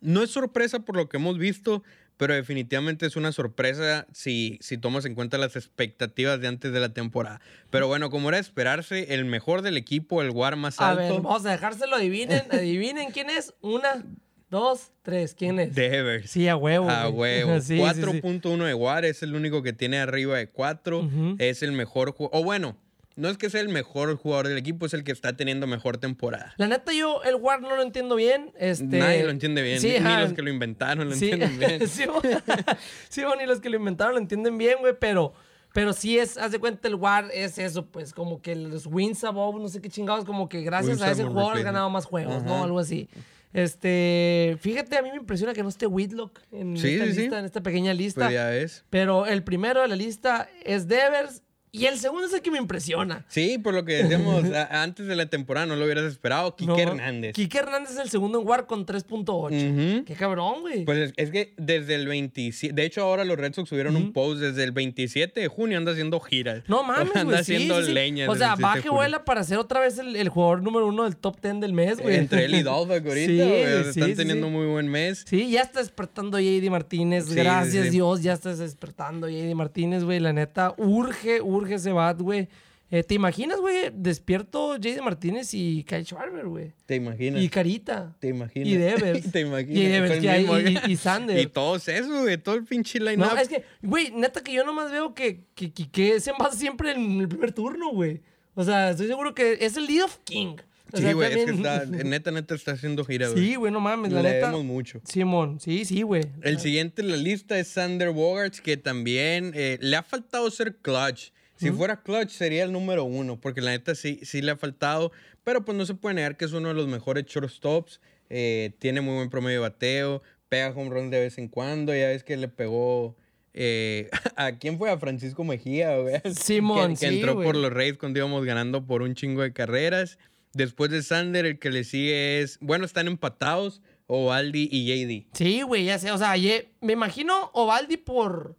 No 0.01 0.23
es 0.23 0.31
sorpresa 0.31 0.81
por 0.81 0.97
lo 0.97 1.09
que 1.09 1.19
hemos 1.19 1.37
visto, 1.39 1.83
pero 2.21 2.35
definitivamente 2.35 3.07
es 3.07 3.17
una 3.17 3.33
sorpresa 3.33 4.07
si, 4.13 4.59
si 4.61 4.77
tomas 4.77 5.07
en 5.07 5.15
cuenta 5.15 5.39
las 5.39 5.57
expectativas 5.57 6.39
de 6.39 6.49
antes 6.49 6.71
de 6.71 6.79
la 6.79 6.93
temporada. 6.93 7.41
Pero 7.71 7.87
bueno, 7.87 8.11
como 8.11 8.29
era 8.29 8.37
de 8.37 8.43
esperarse, 8.43 9.15
el 9.15 9.25
mejor 9.25 9.63
del 9.63 9.79
equipo, 9.79 10.21
el 10.21 10.29
WAR 10.29 10.55
más 10.57 10.79
A 10.81 10.91
alto, 10.91 11.01
ver, 11.01 11.13
vamos 11.23 11.47
a 11.47 11.53
dejárselo, 11.53 11.97
adivinen, 11.97 12.43
adivinen 12.53 13.11
quién 13.13 13.31
es. 13.31 13.55
Una, 13.63 14.05
dos, 14.51 14.93
tres, 15.01 15.35
¿quién 15.35 15.59
es? 15.61 15.75
Devers. 15.75 16.31
Sí, 16.31 16.47
a 16.47 16.57
huevo. 16.57 16.91
A 16.91 17.09
huevo. 17.09 17.55
Sí, 17.63 17.79
sí, 17.79 17.95
sí. 17.95 18.01
4.1 18.03 18.67
de 18.67 18.75
WAR 18.75 19.07
es 19.07 19.23
el 19.23 19.35
único 19.35 19.63
que 19.63 19.73
tiene 19.73 19.99
arriba 19.99 20.37
de 20.37 20.51
4. 20.51 20.99
Ujú. 20.99 21.37
Es 21.39 21.63
el 21.63 21.73
mejor 21.73 22.13
jugador. 22.13 22.39
O 22.39 22.45
bueno, 22.45 22.77
no 23.21 23.29
es 23.29 23.37
que 23.39 23.51
sea 23.51 23.61
el 23.61 23.69
mejor 23.69 24.17
jugador 24.17 24.49
del 24.49 24.59
equipo, 24.59 24.87
es 24.87 24.95
el 24.95 25.05
que 25.05 25.13
está 25.13 25.37
teniendo 25.37 25.67
mejor 25.67 25.99
temporada. 25.99 26.55
La 26.57 26.67
neta, 26.67 26.93
yo 26.93 27.23
el 27.23 27.37
WAR 27.37 27.61
no 27.61 27.77
lo 27.77 27.83
entiendo 27.83 28.17
bien. 28.17 28.53
Este... 28.59 28.85
Nadie 28.99 29.23
lo 29.25 29.31
entiende 29.31 29.63
bien. 29.63 29.81
Sí, 29.81 29.95
ni, 30.01 30.17
los 30.17 30.33
que 30.33 30.43
lo 30.43 30.51
inventaron 30.51 31.09
lo 31.09 31.15
sí, 31.15 31.31
entienden 31.31 31.59
bien. 31.79 31.89
sí, 31.89 32.07
bo- 32.07 32.23
sí, 33.09 33.23
bo, 33.25 33.37
ni 33.37 33.47
los 33.47 33.61
que 33.61 33.71
lo 33.71 33.77
inventaron 33.77 34.15
lo 34.15 34.21
entienden 34.21 34.59
bien, 34.59 34.79
güey, 34.81 34.95
pero, 34.99 35.33
pero 35.73 35.93
sí 35.93 36.19
es, 36.19 36.37
haz 36.39 36.51
de 36.53 36.59
cuenta, 36.59 36.89
el 36.89 36.97
WAR 36.97 37.29
es 37.33 37.59
eso, 37.59 37.87
pues, 37.87 38.13
como 38.13 38.41
que 38.43 38.57
los 38.57 38.87
wins 38.87 39.23
above, 39.25 39.61
no 39.61 39.69
sé 39.69 39.81
qué 39.81 39.89
chingados, 39.89 40.25
como 40.25 40.49
que 40.49 40.63
gracias 40.63 40.97
Wins 40.97 41.03
a 41.03 41.11
ese 41.13 41.25
jugador 41.25 41.59
has 41.59 41.65
ganado 41.65 41.91
más 41.91 42.07
juegos, 42.07 42.43
¿no? 42.43 42.65
Algo 42.65 42.79
así. 42.79 43.09
Este, 43.53 44.57
fíjate, 44.61 44.97
a 44.97 45.03
mí 45.03 45.11
me 45.11 45.17
impresiona 45.17 45.53
que 45.53 45.63
no 45.63 45.69
esté 45.69 45.87
Whitlock 45.87 46.39
en, 46.53 46.77
Sí, 46.77 46.95
esta, 46.95 47.07
sí, 47.07 47.13
sí. 47.15 47.21
lista, 47.23 47.39
en 47.41 47.45
esta 47.45 47.61
pequeña 47.63 47.93
lista. 47.93 48.23
Pues 48.27 48.35
ya 48.35 48.47
ves. 48.49 48.85
Pero 48.91 49.27
el 49.27 49.43
primero 49.43 49.83
de 49.83 49.89
la 49.89 49.97
lista 49.97 50.49
es 50.65 50.87
Devers 50.87 51.43
y 51.73 51.87
el 51.87 51.99
segundo 51.99 52.27
es 52.27 52.35
el 52.35 52.43
que 52.43 52.51
me 52.51 52.59
impresiona. 52.59 53.25
Sí, 53.29 53.59
por 53.59 53.75
lo 53.75 53.85
que 53.85 54.03
decíamos 54.03 54.45
antes 54.71 55.07
de 55.07 55.17
la 55.17 55.27
temporada, 55.27 55.67
no 55.67 55.77
lo 55.77 55.85
hubieras 55.85 56.05
esperado. 56.05 56.57
Quique 56.57 56.73
No, 56.73 56.79
Hernández. 56.79 57.35
Quique 57.35 57.59
Hernández 57.59 57.93
es 57.93 57.99
el 57.99 58.11
segundo 58.11 58.41
en 58.41 58.47
WAR 58.47 58.67
con 58.67 58.87
3.8. 58.87 59.99
Ujú. 59.99 60.05
Qué 60.05 60.15
cabrón, 60.15 60.63
güey. 60.63 60.85
Pues 60.85 60.99
es, 60.99 61.13
es 61.17 61.31
que 61.31 61.55
desde 61.57 61.95
el 61.95 62.09
27, 62.09 62.75
de 62.75 62.85
hecho 62.85 63.03
ahora 63.03 63.25
los 63.25 63.39
Red 63.39 63.55
Sox 63.55 63.69
subieron 63.69 63.95
un 63.97 64.13
post 64.13 64.41
desde 64.41 64.65
el 64.65 64.73
27 64.73 65.41
de 65.41 65.49
junio 65.49 65.79
anda 65.79 65.93
haciendo 65.93 66.19
giras. 66.21 66.63
No 66.67 66.83
mames, 66.83 67.15
Anda 67.15 67.25
güey. 67.25 67.45
Sí, 67.45 67.55
haciendo 67.55 67.83
sí, 67.83 67.93
leña. 67.93 68.29
O 68.29 68.35
sea, 68.35 68.53
el 68.53 68.57
7 68.59 68.63
va 68.65 68.83
que 68.83 68.91
vuela 68.91 69.25
para 69.25 69.45
ser 69.45 69.59
otra 69.59 69.81
vez 69.81 69.99
el, 69.99 70.17
el 70.17 70.29
jugador 70.29 70.63
número 70.63 70.87
uno 70.87 71.05
del 71.05 71.17
top 71.17 71.41
10 71.41 71.61
del 71.61 71.73
mes, 71.73 72.01
güey. 72.01 72.17
Entre 72.17 72.47
él 72.47 72.55
y 72.55 72.63
Dolphins 72.63 73.07
ahorita, 73.07 73.93
Sí, 73.93 74.01
están 74.01 74.15
teniendo 74.15 74.49
muy 74.49 74.67
buen 74.67 74.89
mes. 74.89 75.25
Sí, 75.29 75.51
ya 75.51 75.63
está 75.63 75.81
despertando 75.81 76.39
JD 76.39 76.69
Martínez. 76.71 77.33
Gracias. 77.33 77.91
Dios, 77.91 78.23
ya 78.23 78.33
está 78.33 78.55
despertando 78.55 79.29
JD 79.29 79.55
Martínez, 79.55 80.05
güey. 80.05 80.19
La 80.21 80.33
neta, 80.33 80.75
urge, 80.77 81.41
urge 81.41 81.60
ese 81.69 81.93
bat, 81.93 82.21
güey. 82.21 82.49
Eh, 82.93 83.05
¿Te 83.05 83.15
imaginas, 83.15 83.61
güey? 83.61 83.93
Despierto 83.95 84.77
JD 84.77 85.01
Martínez 85.03 85.55
y 85.55 85.85
Kyle 85.85 86.05
Schwarber, 86.05 86.47
güey. 86.47 86.73
¿Te 86.87 86.97
imaginas? 86.97 87.41
Y 87.41 87.49
Carita. 87.49 88.17
¿Te 88.19 88.29
imaginas? 88.29 88.69
Y 88.69 88.77
Devers. 88.77 89.31
¿Te 89.33 89.41
imaginas? 89.43 89.77
Y 89.77 89.87
Devers, 89.87 90.13
Con 90.15 90.21
que 90.23 90.31
hay- 90.31 90.41
mismo- 90.45 90.59
y- 90.89 90.93
y 90.93 90.97
Sander. 90.97 91.39
Y 91.43 91.47
todos 91.47 91.87
esos, 91.87 92.23
güey, 92.23 92.37
todo 92.37 92.57
el 92.57 92.65
pinche 92.65 92.99
No, 92.99 93.05
line-up. 93.11 93.39
es 93.41 93.49
que, 93.49 93.63
güey, 93.83 94.11
neta 94.11 94.41
que 94.43 94.53
yo 94.53 94.65
nomás 94.65 94.91
veo 94.91 95.15
que, 95.15 95.45
que, 95.55 95.73
que, 95.73 95.89
que 95.89 96.19
se 96.19 96.31
envasa 96.31 96.57
siempre 96.59 96.91
en 96.91 97.21
el 97.21 97.29
primer 97.29 97.53
turno, 97.53 97.91
güey. 97.93 98.23
O 98.55 98.65
sea, 98.65 98.91
estoy 98.91 99.07
seguro 99.07 99.37
que 99.37 99.59
es 99.61 99.77
el 99.77 99.87
lead 99.87 100.05
of 100.07 100.19
king. 100.25 100.57
O 100.93 100.97
Sí, 100.97 101.13
güey, 101.13 101.33
es 101.33 101.45
que 101.45 101.51
está, 101.53 101.85
neta, 101.87 102.33
neta 102.33 102.57
está 102.57 102.73
haciendo 102.73 103.05
gira, 103.05 103.29
güey. 103.29 103.39
Sí, 103.51 103.55
güey, 103.55 103.71
no 103.73 103.79
mames, 103.79 104.11
la 104.11 104.21
Le 104.21 104.31
neta. 104.33 104.47
debemos 104.49 104.65
mucho. 104.65 105.01
Simón, 105.05 105.61
sí, 105.61 105.85
sí, 105.85 106.03
güey. 106.03 106.25
El 106.43 106.59
siguiente 106.59 107.03
en 107.03 107.11
la 107.13 107.17
lista 107.17 107.57
es 107.57 107.69
Sander 107.69 108.11
Bogarts, 108.11 108.61
que 108.61 108.77
también 108.77 109.53
eh, 109.55 109.79
le 109.81 109.95
ha 109.95 110.03
faltado 110.03 110.51
ser 110.51 110.75
clutch. 110.79 111.31
Si 111.61 111.71
fuera 111.71 112.03
clutch 112.03 112.31
sería 112.31 112.65
el 112.65 112.73
número 112.73 113.05
uno, 113.05 113.41
porque 113.41 113.61
la 113.61 113.71
neta 113.73 113.95
sí, 113.95 114.21
sí 114.23 114.43
le 114.43 114.53
ha 114.53 114.57
faltado. 114.57 115.13
Pero 115.45 115.65
pues 115.65 115.77
no 115.77 115.85
se 115.87 115.95
puede 115.95 116.15
negar 116.17 116.37
que 116.37 116.45
es 116.45 116.53
uno 116.53 116.69
de 116.69 116.75
los 116.75 116.87
mejores 116.89 117.25
shortstops. 117.27 118.01
eh, 118.29 118.73
tiene 118.79 119.01
muy 119.01 119.15
buen 119.15 119.31
promedio 119.31 119.59
de 119.63 119.69
bateo, 119.69 120.23
pega 120.49 120.69
home 120.71 120.91
runs 120.91 121.11
de 121.11 121.21
vez 121.21 121.39
en 121.39 121.49
cuando. 121.49 121.95
Ya 121.95 122.09
ves 122.09 122.23
que 122.25 122.37
le 122.37 122.49
pegó... 122.49 123.17
eh, 123.55 124.09
¿A 124.37 124.53
quién 124.59 124.79
fue? 124.79 124.91
A 124.91 124.99
Francisco 124.99 125.43
Mejía, 125.45 125.97
güey. 125.99 126.21
Simón, 126.35 126.95
que, 126.95 127.01
que 127.01 127.09
sí, 127.11 127.17
entró 127.21 127.35
por 127.43 127.57
los 127.57 127.73
Reyes 127.73 127.99
cuando 127.99 128.19
íbamos 128.19 128.45
ganando 128.45 128.85
por 128.87 129.03
un 129.03 129.15
chingo 129.15 129.43
de 129.43 129.53
carreras. 129.53 130.19
Después 130.53 130.91
de 130.91 131.03
Sander, 131.03 131.47
el 131.47 131.59
que 131.59 131.71
le 131.71 131.85
sigue 131.85 132.41
es... 132.43 132.59
Bueno, 132.61 132.85
están 132.85 133.07
empatados. 133.07 133.81
Ovaldi 134.13 134.69
y 134.73 134.87
JD. 134.87 135.37
Sí, 135.37 135.63
güey, 135.63 135.85
ya 135.85 135.97
sé. 135.99 136.11
O 136.11 136.19
sea, 136.19 136.37
ye- 136.37 136.71
me 136.81 136.93
imagino 136.95 137.51
Ovaldi 137.55 137.97
por, 137.97 138.57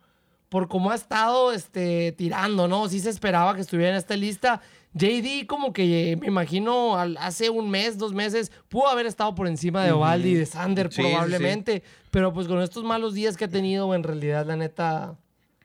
por 0.51 0.67
cómo 0.67 0.91
ha 0.91 0.95
estado 0.95 1.53
este, 1.53 2.11
tirando, 2.11 2.67
¿no? 2.67 2.89
Sí 2.89 2.99
se 2.99 3.09
esperaba 3.09 3.55
que 3.55 3.61
estuviera 3.61 3.91
en 3.91 3.95
esta 3.97 4.17
lista. 4.17 4.61
JD, 4.93 5.45
como 5.47 5.71
que 5.71 6.17
me 6.19 6.27
imagino 6.27 6.97
al- 6.97 7.15
hace 7.21 7.49
un 7.49 7.69
mes, 7.69 7.97
dos 7.97 8.11
meses, 8.13 8.51
pudo 8.67 8.89
haber 8.89 9.05
estado 9.05 9.33
por 9.33 9.47
encima 9.47 9.85
de 9.85 9.93
Ovaldi 9.93 10.31
y 10.31 10.33
de 10.33 10.45
Sander 10.45 10.89
Sí, 10.91 10.97
sí, 10.97 11.01
sí. 11.03 11.07
probablemente. 11.09 11.83
Pero 12.11 12.33
pues 12.33 12.49
con 12.49 12.61
estos 12.61 12.83
malos 12.83 13.13
días 13.13 13.37
que 13.37 13.45
ha 13.45 13.47
tenido, 13.47 13.95
en 13.95 14.03
realidad, 14.03 14.45
la 14.45 14.57
neta, 14.57 15.17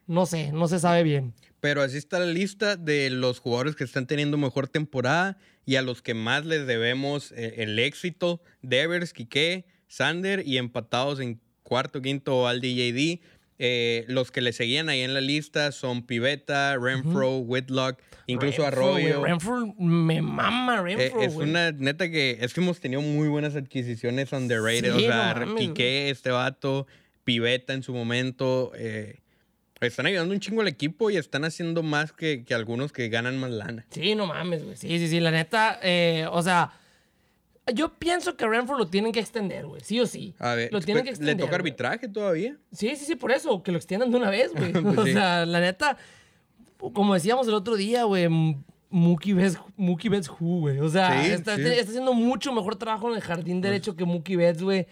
no 0.06 0.24
sé, 0.24 0.52
no 0.52 0.68
se 0.68 0.78
sabe 0.78 1.02
bien. 1.02 1.34
Pero 1.58 1.82
así 1.82 1.96
está 1.96 2.20
la 2.20 2.26
lista 2.26 2.76
de 2.76 3.10
los 3.10 3.40
jugadores 3.40 3.74
que 3.74 3.82
están 3.82 4.06
teniendo 4.06 4.36
mejor 4.38 4.68
temporada 4.68 5.36
y 5.64 5.74
a 5.74 5.82
los 5.82 6.00
que 6.00 6.14
más 6.14 6.46
les 6.46 6.64
debemos 6.64 7.32
eh, 7.32 7.54
el 7.64 7.76
éxito. 7.80 8.40
Devers, 8.62 9.12
Quique, 9.12 9.66
Sander 9.88 10.46
y 10.46 10.58
empatados 10.58 11.18
en 11.18 11.40
cuarto, 11.64 12.00
quinto, 12.00 12.46
Aldi 12.46 12.68
y 12.68 12.92
JD. 12.92 13.20
Eh, 13.58 14.04
los 14.08 14.30
que 14.30 14.40
le 14.42 14.52
seguían 14.52 14.88
ahí 14.90 15.00
en 15.00 15.14
la 15.14 15.20
lista 15.22 15.72
son 15.72 16.02
Pivetta, 16.06 16.76
Renfro, 16.76 17.38
Whitlock, 17.38 17.98
incluso 18.26 18.62
Renfro, 18.62 18.86
Arroyo. 18.88 19.24
Renfro, 19.24 19.74
me 19.78 20.20
mama 20.20 20.76
Eh, 20.80 20.82
Renfro, 20.96 21.22
es 21.22 21.34
güey. 21.34 21.48
una 21.48 21.72
neta 21.72 22.10
que 22.10 22.36
es 22.40 22.52
que 22.52 22.60
hemos 22.60 22.80
tenido 22.80 23.00
muy 23.00 23.28
buenas 23.28 23.56
adquisiciones 23.56 24.32
underrated. 24.32 24.92
Sí, 24.94 25.04
o 25.06 25.08
sea, 25.08 25.34
no 25.34 25.46
mames, 25.46 26.10
este 26.10 26.30
vato, 26.30 26.86
Pivetta 27.24 27.72
en 27.72 27.82
su 27.82 27.94
momento. 27.94 28.72
eh, 28.76 29.20
están 29.80 30.06
ayudando 30.06 30.32
un 30.32 30.40
chingo 30.40 30.62
al 30.62 30.68
equipo 30.68 31.10
y 31.10 31.16
están 31.16 31.44
haciendo 31.44 31.82
más 31.82 32.12
que, 32.12 32.44
que 32.44 32.54
algunos 32.54 32.92
que 32.92 33.08
ganan 33.10 33.38
más 33.38 33.50
lana. 33.50 33.84
Sí, 33.90 34.14
no 34.14 34.26
mames, 34.26 34.64
güey. 34.64 34.76
Sí, 34.76 34.98
sí, 34.98 35.06
sí. 35.08 35.20
La 35.20 35.30
neta, 35.30 35.78
eh, 35.82 36.26
o 36.30 36.42
sea, 36.42 36.72
yo 37.74 37.94
pienso 37.98 38.36
que 38.36 38.46
Renfro 38.46 38.78
lo 38.78 38.86
tienen 38.88 39.12
que 39.12 39.20
extender, 39.20 39.66
güey. 39.66 39.80
Sí 39.82 39.98
o 40.00 40.06
sí. 40.06 40.34
A 40.38 40.54
ver, 40.54 40.72
Lo 40.72 40.80
tienen 40.80 41.04
que 41.04 41.10
pues, 41.10 41.18
extender. 41.18 41.36
¿le 41.36 41.42
toca 41.42 41.56
arbitraje 41.56 42.08
todavía? 42.08 42.56
Sí, 42.72 42.94
sí, 42.96 43.04
sí, 43.04 43.16
por 43.16 43.32
eso. 43.32 43.62
Que 43.62 43.72
lo 43.72 43.78
extiendan 43.78 44.10
de 44.10 44.16
una 44.16 44.30
vez, 44.30 44.52
güey. 44.52 44.72
Pues 44.72 44.84
o 44.98 45.04
sí. 45.04 45.12
sea, 45.12 45.44
la 45.46 45.60
neta, 45.60 45.96
como 46.78 47.14
decíamos 47.14 47.48
el 47.48 47.54
otro 47.54 47.76
día, 47.76 48.04
güey. 48.04 48.28
Mookie 48.88 49.32
Betts, 49.32 49.58
Mookie 49.76 50.08
Betts 50.08 50.30
who, 50.30 50.60
güey. 50.60 50.78
O 50.78 50.88
sea, 50.88 51.22
Sí, 51.24 51.32
está, 51.32 51.56
sí. 51.56 51.62
está 51.62 51.90
haciendo 51.90 52.14
mucho 52.14 52.52
mejor 52.52 52.76
trabajo 52.76 53.08
en 53.10 53.16
el 53.16 53.20
jardín 53.20 53.60
derecho 53.60 53.96
que 53.96 54.04
Mookie 54.04 54.36
Betts, 54.36 54.62
güey. 54.62 54.86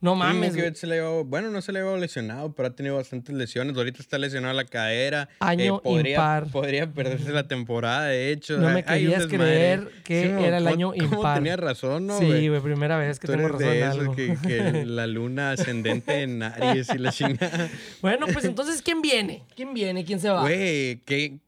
No 0.00 0.14
mames, 0.14 0.54
se 0.78 0.86
le 0.86 1.02
bueno, 1.24 1.50
no 1.50 1.60
se 1.60 1.72
le 1.72 1.78
ha 1.78 1.82
llevado 1.82 1.98
lesionado, 1.98 2.52
pero 2.54 2.68
ha 2.68 2.70
tenido 2.76 2.96
bastantes 2.96 3.34
lesiones. 3.34 3.76
Ahorita 3.76 4.00
está 4.00 4.16
lesionado 4.18 4.54
la 4.54 4.64
cadera. 4.64 5.28
Año 5.40 5.80
podría, 5.82 6.12
impar. 6.14 6.46
Podría 6.50 6.92
perderse 6.92 7.32
la 7.32 7.48
temporada, 7.48 8.06
de 8.06 8.30
hecho. 8.30 8.58
No 8.58 8.68
me 8.70 8.84
querías 8.84 9.28
desmadre. 9.28 9.36
creer 9.38 9.88
que 10.04 10.46
era 10.46 10.58
el 10.58 10.64
¿cómo- 10.64 10.74
año 10.74 10.94
impar. 10.94 11.38
tenía 11.38 11.56
razón, 11.56 12.06
¿no, 12.06 12.18
sí, 12.18 12.48
güey, 12.48 12.60
primera 12.60 12.96
vez 12.96 13.18
que 13.18 13.26
Tú 13.26 13.32
tengo 13.32 13.48
razón 13.48 13.66
de 13.66 13.80
en 13.80 13.88
esos 13.88 13.98
algo. 14.00 14.14
que, 14.14 14.36
que 14.46 14.84
la 14.86 15.06
luna 15.06 15.52
ascendente 15.52 16.22
en 16.22 16.42
Aries 16.42 16.90
y 16.94 16.98
la 16.98 17.10
chingada. 17.12 17.68
Bueno, 18.00 18.26
pues 18.32 18.44
entonces, 18.44 18.82
¿quién 18.82 19.02
viene? 19.02 19.42
¿Quién 19.56 19.74
viene? 19.74 20.04
¿Quién 20.04 20.20
se 20.20 20.28
va? 20.28 20.42
Güey, 20.42 20.98
qué 21.04 21.38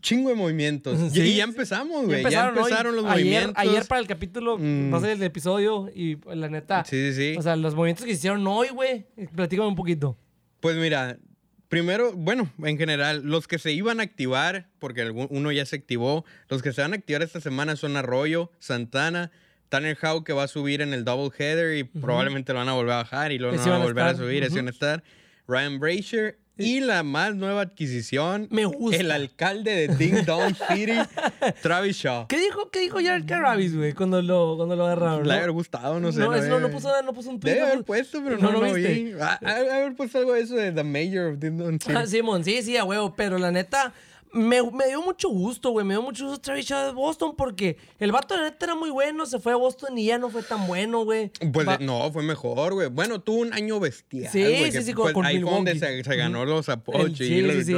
chingo 0.00 0.30
de 0.30 0.34
movimientos. 0.36 1.12
Sí, 1.12 1.20
y 1.20 1.36
ya 1.36 1.44
empezamos, 1.44 2.02
Ya 2.02 2.06
güey. 2.20 2.32
Ya 2.32 2.48
empezaron 2.48 2.96
los 2.96 3.04
ayer, 3.04 3.16
movimientos. 3.24 3.54
Ayer 3.56 3.84
para 3.86 4.00
el 4.00 4.06
capítulo, 4.06 4.56
Mm. 4.58 4.90
no 4.90 5.00
sé, 5.00 5.12
el 5.12 5.22
episodio, 5.22 5.90
y 5.94 6.18
la 6.34 6.48
neta. 6.48 6.84
Sí, 6.84 7.12
sí, 7.12 7.32
sí. 7.32 7.36
O 7.38 7.42
sea, 7.42 7.56
los 7.56 7.74
movimientos 7.74 8.04
que 8.04 8.12
se 8.12 8.18
hicieron 8.18 8.46
hoy, 8.46 8.68
güey. 8.68 9.04
Platícame 9.34 9.68
un 9.68 9.76
poquito. 9.76 10.16
Pues 10.60 10.76
mira, 10.76 11.18
primero, 11.68 12.12
bueno, 12.14 12.50
en 12.62 12.78
general, 12.78 13.22
los 13.24 13.46
que 13.46 13.58
se 13.58 13.72
iban 13.72 14.00
a 14.00 14.02
activar, 14.04 14.68
porque 14.78 15.10
uno 15.10 15.52
ya 15.52 15.66
se 15.66 15.76
activó, 15.76 16.24
los 16.48 16.62
que 16.62 16.72
se 16.72 16.80
van 16.80 16.92
a 16.92 16.96
activar 16.96 17.22
esta 17.22 17.40
semana 17.40 17.76
son 17.76 17.96
Arroyo, 17.96 18.50
Santana, 18.60 19.30
Tanner 19.68 19.98
Howe 20.00 20.24
que 20.24 20.32
va 20.32 20.44
a 20.44 20.48
subir 20.48 20.80
en 20.82 20.94
el 20.94 21.04
double 21.04 21.30
header 21.36 21.76
y 21.76 21.84
probablemente 21.84 22.52
lo 22.52 22.60
van 22.60 22.68
a 22.68 22.74
volver 22.74 22.92
a 22.92 22.96
bajar 22.98 23.32
y 23.32 23.38
luego 23.38 23.56
no 23.56 23.62
van 23.62 23.72
a 23.72 23.84
volver 23.84 24.04
a 24.04 24.10
estar, 24.12 24.24
subir, 24.24 24.44
ujú. 24.46 24.54
van 24.56 24.66
a 24.68 24.70
estar. 24.70 25.04
Ryan 25.48 25.78
Brasher 25.80 26.38
y 26.56 26.80
la 26.80 27.02
más 27.02 27.34
nueva 27.34 27.62
adquisición, 27.62 28.46
Me 28.50 28.64
gusta. 28.64 28.96
el 29.00 29.10
alcalde 29.10 29.74
de 29.74 29.96
Ding 29.96 30.24
Dong 30.24 30.54
City, 30.70 30.92
Travis 31.62 31.96
Shaw. 31.96 32.28
¿Qué 32.28 32.38
dijo, 32.38 32.70
qué 32.70 32.80
dijo 32.80 32.98
Jared 33.02 33.26
Carabis, 33.26 33.76
güey, 33.76 33.92
cuando 33.92 34.22
lo, 34.22 34.56
cuando 34.56 34.76
lo 34.76 34.86
agarraron? 34.86 35.22
Le 35.22 35.28
¿no? 35.28 35.32
ha 35.32 35.36
haber 35.38 35.50
gustado, 35.52 35.98
no 36.00 36.12
sé. 36.12 36.20
No, 36.20 36.34
es- 36.34 36.46
no, 36.48 36.60
no 36.60 36.70
puso, 36.70 36.90
no 37.02 37.12
puso 37.12 37.30
un 37.30 37.40
tweet. 37.40 37.54
Debe 37.54 37.66
haber 37.66 37.84
puesto, 37.84 38.22
pero 38.22 38.38
No 38.38 38.52
lo 38.52 38.60
vi. 38.72 39.14
Ah, 39.20 39.38
de 39.42 39.70
haber 39.72 39.94
puesto 39.96 40.18
algo 40.18 40.34
de 40.34 40.42
eso 40.42 40.54
de 40.54 40.70
The 40.72 40.84
Mayor 40.84 41.32
of 41.32 41.38
Ding 41.40 41.56
Dong 41.58 41.80
City. 41.82 41.94
Ah, 41.96 42.06
Simón, 42.06 42.44
sí, 42.44 42.62
sí, 42.62 42.76
a 42.76 42.84
huevo, 42.84 43.14
pero 43.16 43.38
la 43.38 43.50
neta, 43.50 43.92
me, 44.34 44.62
me 44.70 44.86
dio 44.88 45.00
mucho 45.02 45.28
gusto, 45.28 45.70
güey, 45.70 45.86
me 45.86 45.94
dio 45.94 46.02
mucho 46.02 46.24
gusto 46.26 46.40
Travis 46.40 46.66
Shaw 46.66 46.86
de 46.86 46.92
Boston 46.92 47.34
porque 47.36 47.76
el 47.98 48.12
vato, 48.12 48.36
la 48.36 48.42
neta, 48.42 48.66
era 48.66 48.74
muy 48.74 48.90
bueno, 48.90 49.24
se 49.26 49.38
fue 49.38 49.52
a 49.52 49.56
Boston 49.56 49.96
y 49.96 50.06
ya 50.06 50.18
no 50.18 50.28
fue 50.28 50.42
tan 50.42 50.66
bueno, 50.66 51.04
güey. 51.04 51.30
Pues 51.52 51.66
Va- 51.66 51.76
de- 51.78 51.84
no, 51.86 52.10
fue 52.12 52.22
mejor, 52.22 52.74
güey. 52.74 52.88
Bueno, 52.88 53.20
tuvo 53.20 53.38
un 53.40 53.52
año 53.54 53.80
bestial. 53.80 54.30
Sí, 54.32 54.44
sí, 54.44 54.70
que, 54.72 54.82
sí, 54.82 54.92
con- 54.92 55.04
pues, 55.04 55.14
con 55.14 55.24
ahí 55.26 55.40
fue 55.40 55.50
donde 55.52 55.78
se, 55.78 56.04
se 56.04 56.16
ganó 56.16 56.44
los 56.44 56.68
apodos 56.68 57.06
El- 57.06 57.16
sí, 57.16 57.42
sí, 57.50 57.64
sí. 57.64 57.76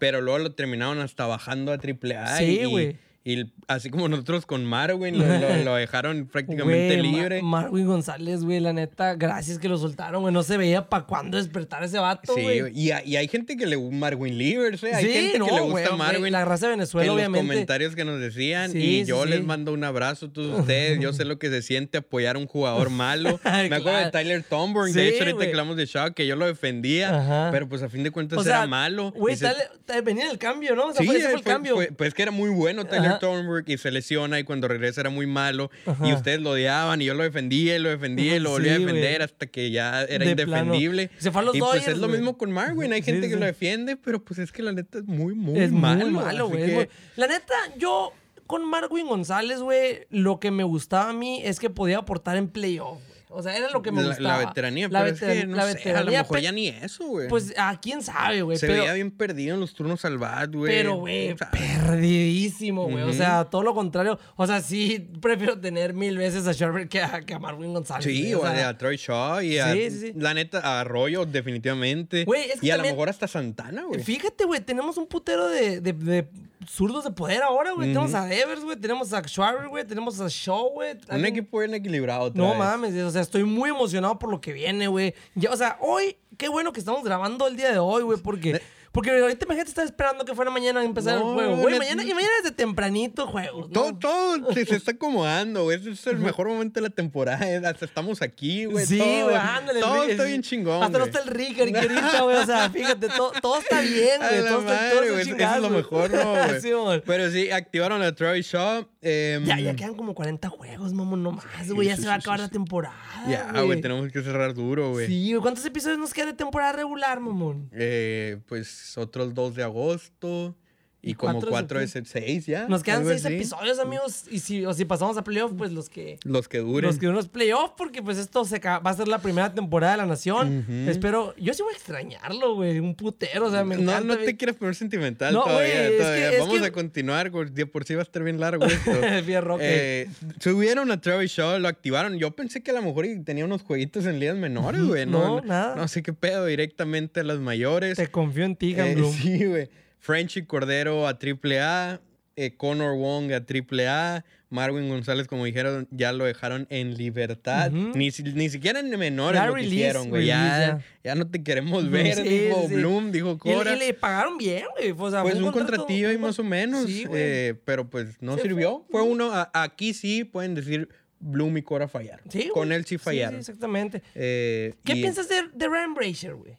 Pero 0.00 0.20
luego 0.20 0.38
lo 0.40 0.52
terminaron 0.54 0.98
hasta 1.00 1.26
bajando 1.26 1.72
a 1.72 1.78
AAA. 1.78 2.36
Sí, 2.38 2.60
y- 2.60 2.64
güey. 2.66 2.96
Y, 3.24 3.44
así 3.68 3.88
como 3.88 4.08
nosotros 4.08 4.46
con 4.46 4.64
Marwin, 4.64 5.16
lo, 5.18 5.24
lo- 5.24 5.56
lo 5.64 5.74
dejaron 5.76 6.26
prácticamente 6.26 6.96
Ma- 6.96 7.02
libre. 7.02 7.40
Marwin 7.42 7.86
González, 7.86 8.42
güey, 8.42 8.58
la 8.58 8.72
neta, 8.72 9.14
gracias 9.14 9.58
que 9.60 9.68
lo 9.68 9.78
soltaron, 9.78 10.22
güey. 10.22 10.34
No 10.34 10.42
se 10.42 10.56
veía 10.56 10.88
para 10.88 11.04
cuándo 11.04 11.36
despertar 11.36 11.84
ese 11.84 11.98
vato, 11.98 12.34
Sí, 12.34 12.42
güey. 12.42 12.60
güey. 12.62 12.78
y, 12.78 12.90
hay- 12.90 13.08
y 13.08 13.16
hay 13.16 13.28
gente 13.28 13.56
que 13.56 13.66
le 13.66 13.76
gusta 13.76 13.96
Marwin 13.96 14.36
Livers, 14.36 14.82
¿eh? 14.82 14.92
Hay 14.94 15.04
Sí, 15.04 15.12
gente 15.12 15.38
no, 15.38 15.46
que 15.46 15.52
le 15.52 15.60
gusta 15.60 15.94
Marwin. 15.96 16.32
la 16.32 16.44
raza 16.44 16.66
de 16.66 16.72
Venezuela, 16.72 17.06
en 17.06 17.14
obviamente. 17.16 17.46
los 17.46 17.52
comentarios 17.54 17.94
que 17.94 18.04
nos 18.04 18.18
decían. 18.20 18.72
Sí, 18.72 18.78
y 18.78 19.00
sí, 19.02 19.04
yo 19.06 19.22
sí. 19.22 19.30
les 19.30 19.44
mando 19.44 19.72
un 19.72 19.84
abrazo 19.84 20.26
a 20.26 20.32
todos 20.32 20.58
ustedes. 20.60 20.98
Yo 20.98 21.12
sé 21.12 21.24
lo 21.24 21.38
que 21.38 21.48
se 21.48 21.62
siente 21.62 21.98
apoyar 21.98 22.34
a 22.34 22.38
un 22.40 22.46
jugador 22.48 22.90
malo. 22.90 23.38
Me 23.44 23.76
acuerdo 23.76 23.98
de. 23.98 24.10
Tyler 24.10 24.42
Thornburn. 24.42 24.88
Sí, 24.92 24.98
de 24.98 25.08
hecho, 25.10 25.22
ahorita 25.24 25.44
que 25.44 25.50
hablamos 25.50 25.76
de 25.76 25.86
Shaw, 25.86 26.12
que 26.12 26.26
yo 26.26 26.34
lo 26.34 26.46
defendía. 26.46 27.20
Ajá. 27.20 27.48
Pero 27.52 27.68
pues 27.68 27.82
a 27.84 27.88
fin 27.88 28.02
de 28.02 28.10
cuentas 28.10 28.38
O 28.40 28.42
sea, 28.42 28.58
era 28.58 28.66
malo. 28.66 29.12
Güey, 29.12 29.36
se- 29.36 29.46
tal- 29.86 30.02
venía 30.02 30.24
en 30.24 30.30
el 30.32 30.38
cambio, 30.38 30.74
¿no? 30.74 30.86
O 30.86 30.92
sea, 30.92 31.00
Sí, 31.02 31.06
fue, 31.06 31.16
ese 31.18 31.26
fue 31.28 31.36
el 31.36 31.42
fue- 31.44 31.52
cambio. 31.52 31.76
pues 31.96 32.14
que 32.14 32.22
era 32.22 32.30
muy 32.32 32.50
bueno 32.50 32.84
Tyler 32.84 33.11
Thornburg 33.18 33.64
y 33.68 33.78
se 33.78 33.90
lesiona 33.90 34.38
y 34.38 34.44
cuando 34.44 34.68
regresa 34.68 35.00
era 35.02 35.10
muy 35.10 35.26
malo 35.26 35.70
Ajá. 35.86 36.06
y 36.08 36.12
ustedes 36.12 36.40
lo 36.40 36.50
odiaban 36.50 37.00
y 37.02 37.06
yo 37.06 37.14
lo 37.14 37.22
defendía 37.22 37.76
y 37.76 37.78
lo 37.78 37.90
defendía 37.90 38.36
y 38.36 38.40
lo 38.40 38.50
volvía 38.50 38.74
a 38.74 38.76
Sí, 38.76 38.84
defender 38.84 39.22
hasta 39.22 39.46
que 39.46 39.70
ya 39.70 40.02
era 40.04 40.24
De 40.24 40.34
plano. 40.36 40.74
indefendible. 40.74 41.10
Se 41.18 41.30
fue 41.30 41.42
a 41.42 41.44
los 41.44 41.54
y 41.56 41.58
pues 41.60 41.88
es 41.88 41.98
lo 41.98 42.08
mismo 42.08 42.36
con 42.38 42.50
Marwin, 42.52 42.92
hay 42.92 43.02
Sí, 43.02 43.12
gente 43.12 43.28
que 43.28 43.36
lo 43.36 43.46
defiende, 43.46 43.96
pero 43.96 44.22
pues 44.24 44.38
es 44.38 44.52
que 44.52 44.62
la 44.62 44.72
neta 44.72 44.98
es 44.98 45.04
muy, 45.04 45.34
muy 45.34 45.58
es 45.58 45.72
malo. 45.72 46.04
muy 46.06 46.14
malo, 46.14 46.48
güey. 46.48 46.64
que- 46.66 46.88
La 47.16 47.26
neta, 47.26 47.54
yo 47.78 48.12
con 48.46 48.68
Marwin 48.68 49.06
González, 49.06 49.60
güey, 49.60 50.06
lo 50.10 50.38
que 50.40 50.50
me 50.50 50.64
gustaba 50.64 51.10
a 51.10 51.12
mí 51.12 51.40
es 51.44 51.58
que 51.60 51.70
podía 51.70 51.98
aportar 51.98 52.36
en 52.36 52.48
playoff. 52.48 52.98
O 53.34 53.42
sea, 53.42 53.56
era 53.56 53.70
lo 53.70 53.82
que 53.82 53.90
me 53.92 54.02
la, 54.02 54.08
gustaba. 54.08 54.38
la 54.38 54.46
veteranía, 54.46 54.88
La 54.88 55.00
pero 55.02 55.14
es 55.14 55.20
que 55.20 55.26
veteran- 55.26 55.50
no 55.50 55.56
la 55.56 55.62
sé, 55.62 55.68
a 55.68 55.72
lo 55.72 55.76
veteranía, 55.78 56.18
mejor 56.22 56.40
ya 56.40 56.52
ni 56.52 56.68
eso, 56.68 57.06
güey. 57.06 57.28
Pues, 57.28 57.54
a 57.56 57.78
quién 57.80 58.02
sabe, 58.02 58.42
güey. 58.42 58.56
se 58.58 58.66
pero, 58.66 58.82
veía 58.82 58.92
bien 58.94 59.10
perdido 59.10 59.54
en 59.54 59.60
los 59.60 59.74
turnos 59.74 60.04
al 60.04 60.18
bat, 60.18 60.54
güey. 60.54 60.72
Pero, 60.72 60.94
güey, 60.96 61.32
O 61.32 61.38
sea, 61.38 61.50
perdidísimo, 61.50 62.88
güey. 62.88 63.04
O 63.04 63.12
sea, 63.12 63.44
todo 63.44 63.62
lo 63.62 63.74
contrario. 63.74 64.18
O 64.36 64.46
sea, 64.46 64.60
sí, 64.60 65.08
prefiero 65.20 65.58
tener 65.60 65.94
mil 65.94 66.16
veces 66.18 66.46
a 66.46 66.52
Sherbert 66.52 66.88
que 66.90 67.00
a, 67.02 67.20
que 67.22 67.34
a 67.34 67.38
Marwin 67.38 67.72
González. 67.72 68.04
Sí, 68.04 68.32
güey. 68.32 68.50
o 68.50 68.54
sea, 68.54 68.68
a 68.70 68.78
Troy 68.78 68.96
Shaw 68.96 69.40
y 69.42 69.58
a, 69.58 69.72
Sí, 69.72 69.90
sí, 69.90 69.98
sí. 70.00 70.12
la 70.16 70.34
neta, 70.34 70.60
a 70.60 70.80
Arroyo, 70.80 71.24
definitivamente. 71.26 72.24
Güey, 72.24 72.50
es 72.50 72.60
que 72.60 72.66
y 72.66 72.70
a 72.70 72.74
también- 72.76 72.92
lo 72.94 72.96
mejor 72.96 73.08
hasta 73.08 73.28
Santana, 73.28 73.84
güey. 73.84 74.02
Fíjate, 74.02 74.44
güey, 74.44 74.60
tenemos 74.60 74.96
un 74.96 75.06
putero 75.06 75.48
de, 75.48 75.80
de, 75.80 75.92
de 75.92 76.28
zurdos 76.68 77.04
de 77.04 77.10
poder 77.10 77.42
ahora, 77.42 77.72
güey. 77.72 77.88
Tenemos 77.88 78.14
a 78.14 78.32
Evers, 78.32 78.62
güey. 78.62 78.76
Tenemos 78.76 79.12
a 79.12 79.22
Schwarber, 79.22 79.68
güey. 79.68 79.84
Tenemos 79.86 80.20
a 80.20 80.26
Shaw, 80.28 80.70
güey. 80.70 80.96
Un 81.10 81.24
equipo 81.26 81.58
bien 81.58 81.74
equilibrado. 81.74 82.24
otra 82.24 82.42
No 82.42 82.50
vez. 82.50 82.58
mames, 82.58 82.94
o 83.02 83.10
sea, 83.10 83.22
estoy 83.22 83.44
muy 83.44 83.70
emocionado 83.70 84.18
por 84.18 84.30
lo 84.30 84.40
que 84.40 84.52
viene, 84.52 84.86
güey. 84.88 85.14
O 85.50 85.56
sea, 85.56 85.76
hoy, 85.80 86.16
qué 86.36 86.48
bueno 86.48 86.72
que 86.72 86.80
estamos 86.80 87.02
grabando 87.04 87.46
el 87.46 87.56
día 87.56 87.72
de 87.72 87.78
hoy, 87.78 88.02
güey, 88.02 88.18
porque, 88.18 88.60
porque 88.92 89.10
ahorita 89.10 89.46
imagínate 89.46 89.70
estar 89.70 89.84
esperando 89.86 90.24
que 90.26 90.34
fuera 90.34 90.50
mañana 90.50 90.80
a 90.80 90.84
empezar 90.84 91.18
No, 91.18 91.30
el 91.30 91.34
juego, 91.34 91.56
güey. 91.56 91.78
Mañana, 91.78 92.04
y 92.04 92.12
mañana 92.12 92.32
desde 92.42 92.54
tempranito 92.54 93.26
juegos. 93.26 93.68
¿no? 93.68 93.72
Todo, 93.72 93.94
todo 93.98 94.52
se, 94.52 94.66
se 94.66 94.76
está 94.76 94.92
acomodando, 94.92 95.64
güey. 95.64 95.78
Este 95.78 95.90
es 95.92 96.06
el 96.06 96.18
mejor 96.18 96.48
momento 96.48 96.78
de 96.78 96.88
la 96.88 96.94
temporada. 96.94 97.70
Hasta 97.70 97.86
estamos 97.86 98.20
aquí, 98.20 98.66
güey. 98.66 98.84
Sí, 98.84 98.98
todo, 98.98 99.24
güey, 99.24 99.36
ándale. 99.36 99.80
Todo 99.80 100.04
está 100.04 100.24
bien 100.24 100.42
chingón. 100.42 100.82
Hasta 100.82 100.98
no 100.98 101.04
está 101.06 101.20
el 101.20 101.28
Ricker 101.28 101.68
aquí 101.68 101.76
ahorita, 101.88 102.20
güey. 102.22 102.36
O 102.36 102.46
sea, 102.46 102.68
fíjate, 102.68 103.08
todo, 103.08 103.32
todo 103.40 103.58
está 103.58 103.80
bien, 103.80 104.20
güey. 104.20 104.42
la 104.42 104.48
Todo 104.50 104.60
está, 104.60 104.72
madre, 104.74 104.90
todo 104.90 104.92
está 104.92 104.96
güey, 104.96 105.08
Eso 105.08 105.18
es 105.20 105.26
chingado, 105.26 105.60
lo 105.62 105.70
mejor, 105.70 106.10
¿no, 106.10 106.30
güey? 106.32 106.42
Sí. 106.60 106.70
Pero 107.06 107.30
sí, 107.30 107.50
activaron 107.50 108.02
a 108.02 108.14
Troy 108.14 108.42
Shaw. 108.42 108.86
Em, 109.02 109.44
Ya, 109.44 109.60
ya 109.60 109.76
quedan 109.76 109.94
como 109.94 110.14
40 110.14 110.48
juegos, 110.48 110.92
mamón, 110.94 111.22
no 111.22 111.32
más, 111.32 111.70
güey. 111.70 111.88
Ya 111.88 111.96
sí, 111.96 112.02
se 112.02 112.08
va 112.08 112.14
a 112.14 112.20
sí, 112.20 112.22
acabar 112.22 112.38
sí, 112.38 112.42
la 112.42 112.48
sí. 112.48 112.52
temporada. 112.52 112.96
Ya, 113.28 113.60
güey, 113.60 113.80
tenemos 113.80 114.10
que 114.10 114.22
cerrar 114.22 114.54
duro, 114.54 114.92
güey. 114.92 115.06
Sí. 115.08 115.34
¿Cuántos 115.42 115.64
episodios 115.66 115.98
nos 115.98 116.14
quedan 116.14 116.30
de 116.30 116.34
temporada 116.36 116.72
regular, 116.72 117.20
mamón? 117.20 117.68
Eh, 117.72 118.38
pues 118.46 118.96
otros 118.96 119.34
2 119.34 119.56
de 119.56 119.62
agosto. 119.62 120.56
Y, 121.04 121.10
¿Y 121.10 121.14
como 121.14 121.32
cuatro 121.32 121.48
de 121.48 121.50
4 121.50 121.80
de 121.80 121.88
septiembre? 121.88 122.30
6 122.32 122.46
ya. 122.46 122.68
Nos 122.68 122.84
quedan 122.84 123.04
seis 123.04 123.24
así. 123.24 123.34
episodios, 123.34 123.80
amigos. 123.80 124.22
Y 124.30 124.38
si, 124.38 124.64
o 124.64 124.72
si 124.72 124.84
pasamos 124.84 125.16
a 125.16 125.24
playoff, 125.24 125.52
pues 125.58 125.72
los 125.72 125.88
que. 125.88 126.20
Los 126.22 126.46
que 126.48 126.58
duren. 126.58 126.88
Los 126.88 126.98
que 126.98 127.08
unos 127.08 127.26
playoff, 127.28 127.72
porque 127.76 128.02
pues 128.02 128.18
esto 128.18 128.44
se 128.44 128.60
va 128.60 128.76
a 128.84 128.94
ser 128.94 129.08
la 129.08 129.18
primera 129.18 129.52
temporada 129.52 129.94
de 129.94 129.98
la 129.98 130.06
nación. 130.06 130.64
Espero. 130.88 131.34
Yo 131.38 131.54
sí 131.54 131.62
voy 131.64 131.72
a 131.72 131.76
extrañarlo, 131.76 132.54
güey. 132.54 132.78
Un 132.78 132.94
putero, 132.94 133.46
o 133.46 133.50
sea, 133.50 133.64
me 133.64 133.74
no, 133.74 133.82
encanta. 133.82 134.00
no 134.06 134.14
güey. 134.14 134.26
te 134.26 134.36
quieras 134.36 134.54
poner 134.56 134.76
sentimental 134.76 135.34
No, 135.34 135.42
todavía. 135.42 135.74
güey, 135.74 135.92
es 135.94 135.98
todavía. 135.98 136.28
que- 136.30 136.34
es 136.36 136.40
Vamos 136.40 136.60
que- 136.60 136.66
a 136.66 136.72
continuar, 136.72 137.30
güey. 137.30 137.50
De 137.50 137.66
por 137.66 137.82
sí 137.84 137.94
va 137.96 138.00
a 138.00 138.04
estar 138.04 138.22
bien 138.22 138.38
largo 138.38 138.64
esto. 138.64 138.92
Fierro, 139.26 139.56
ok. 139.56 139.60
Eh, 139.64 140.08
subieron 140.38 140.90
a 140.92 141.00
Travis 141.00 141.32
Shaw, 141.32 141.58
lo 141.58 141.66
activaron. 141.66 142.16
Yo 142.18 142.30
pensé 142.30 142.62
que 142.62 142.70
a 142.70 142.74
lo 142.74 142.82
mejor 142.82 143.06
tenía 143.24 143.44
unos 143.44 143.62
jueguitos 143.62 144.06
en 144.06 144.20
ligas 144.20 144.36
menores, 144.36 144.82
güey. 144.84 145.04
No, 145.12 145.40
No, 145.40 145.40
nada. 145.40 145.74
No 145.74 145.88
sé 145.88 146.02
qué 146.04 146.12
pedo, 146.12 146.46
directamente 146.46 147.18
a 147.20 147.24
las 147.24 147.38
mayores. 147.40 147.96
Te 147.96 148.06
confío 148.06 148.44
en 148.44 148.54
ti, 148.54 148.74
Eh, 148.78 148.96
sí, 149.20 149.46
güey. 149.46 149.68
Frenchy 150.02 150.42
Cordero 150.44 151.06
a 151.06 151.16
AAA, 151.16 152.00
eh, 152.34 152.56
Connor 152.56 152.96
Wong 152.96 153.32
a 153.32 153.36
AAA, 153.40 154.24
Marwin 154.50 154.88
González, 154.88 155.28
como 155.28 155.44
dijeron, 155.44 155.86
ya 155.92 156.12
lo 156.12 156.24
dejaron 156.24 156.66
en 156.70 156.96
libertad. 156.98 157.70
Ni, 157.70 158.10
si- 158.10 158.24
ni 158.24 158.50
siquiera 158.50 158.80
en 158.80 158.90
menores 158.98 159.40
Ya 159.40 159.46
lo 159.46 159.54
release, 159.54 159.70
quisieron, 159.76 160.08
güey. 160.10 160.26
Ya, 160.26 160.80
ya 161.04 161.14
no 161.14 161.30
te 161.30 161.42
queremos 161.44 161.88
ver, 161.88 162.16
Sí, 162.16 162.22
dijo 162.24 162.66
sí. 162.68 162.74
Bloom, 162.74 163.12
dijo 163.12 163.34
Y, 163.34 163.38
Cora. 163.38 163.74
y 163.74 163.78
le 163.78 163.94
pagaron 163.94 164.36
bien, 164.38 164.64
güey. 164.76 164.90
O 164.90 165.10
sea, 165.10 165.22
Pues 165.22 165.36
fue 165.36 165.44
un, 165.44 165.52
contratillo 165.52 166.08
ahí 166.08 166.16
un 166.16 166.22
más 166.22 166.38
o 166.38 166.44
menos, 166.44 166.84
Sí, 166.86 167.06
eh, 167.14 167.54
pero 167.64 167.88
pues 167.88 168.20
no 168.20 168.36
sirvió. 168.38 168.84
fue. 168.90 169.00
Fue 169.00 169.08
uno, 169.08 169.32
a- 169.32 169.50
aquí 169.54 169.94
sí 169.94 170.24
pueden 170.24 170.54
decir 170.56 170.88
Bloom 171.20 171.56
y 171.58 171.62
Cora 171.62 171.86
fallaron. 171.86 172.26
Sí, 172.28 172.50
Con 172.52 172.72
él 172.72 172.84
sí 172.84 172.96
Sí, 172.96 172.98
fallaron. 172.98 173.34
Sí, 173.42 173.50
exactamente. 173.50 174.02
Eh, 174.16 174.74
¿Qué 174.84 174.94
y- 174.96 175.00
piensas 175.02 175.28
de, 175.28 175.36
de 175.54 175.68
Ryan 175.68 175.94
Brazier, 175.94 176.34
güey? 176.34 176.58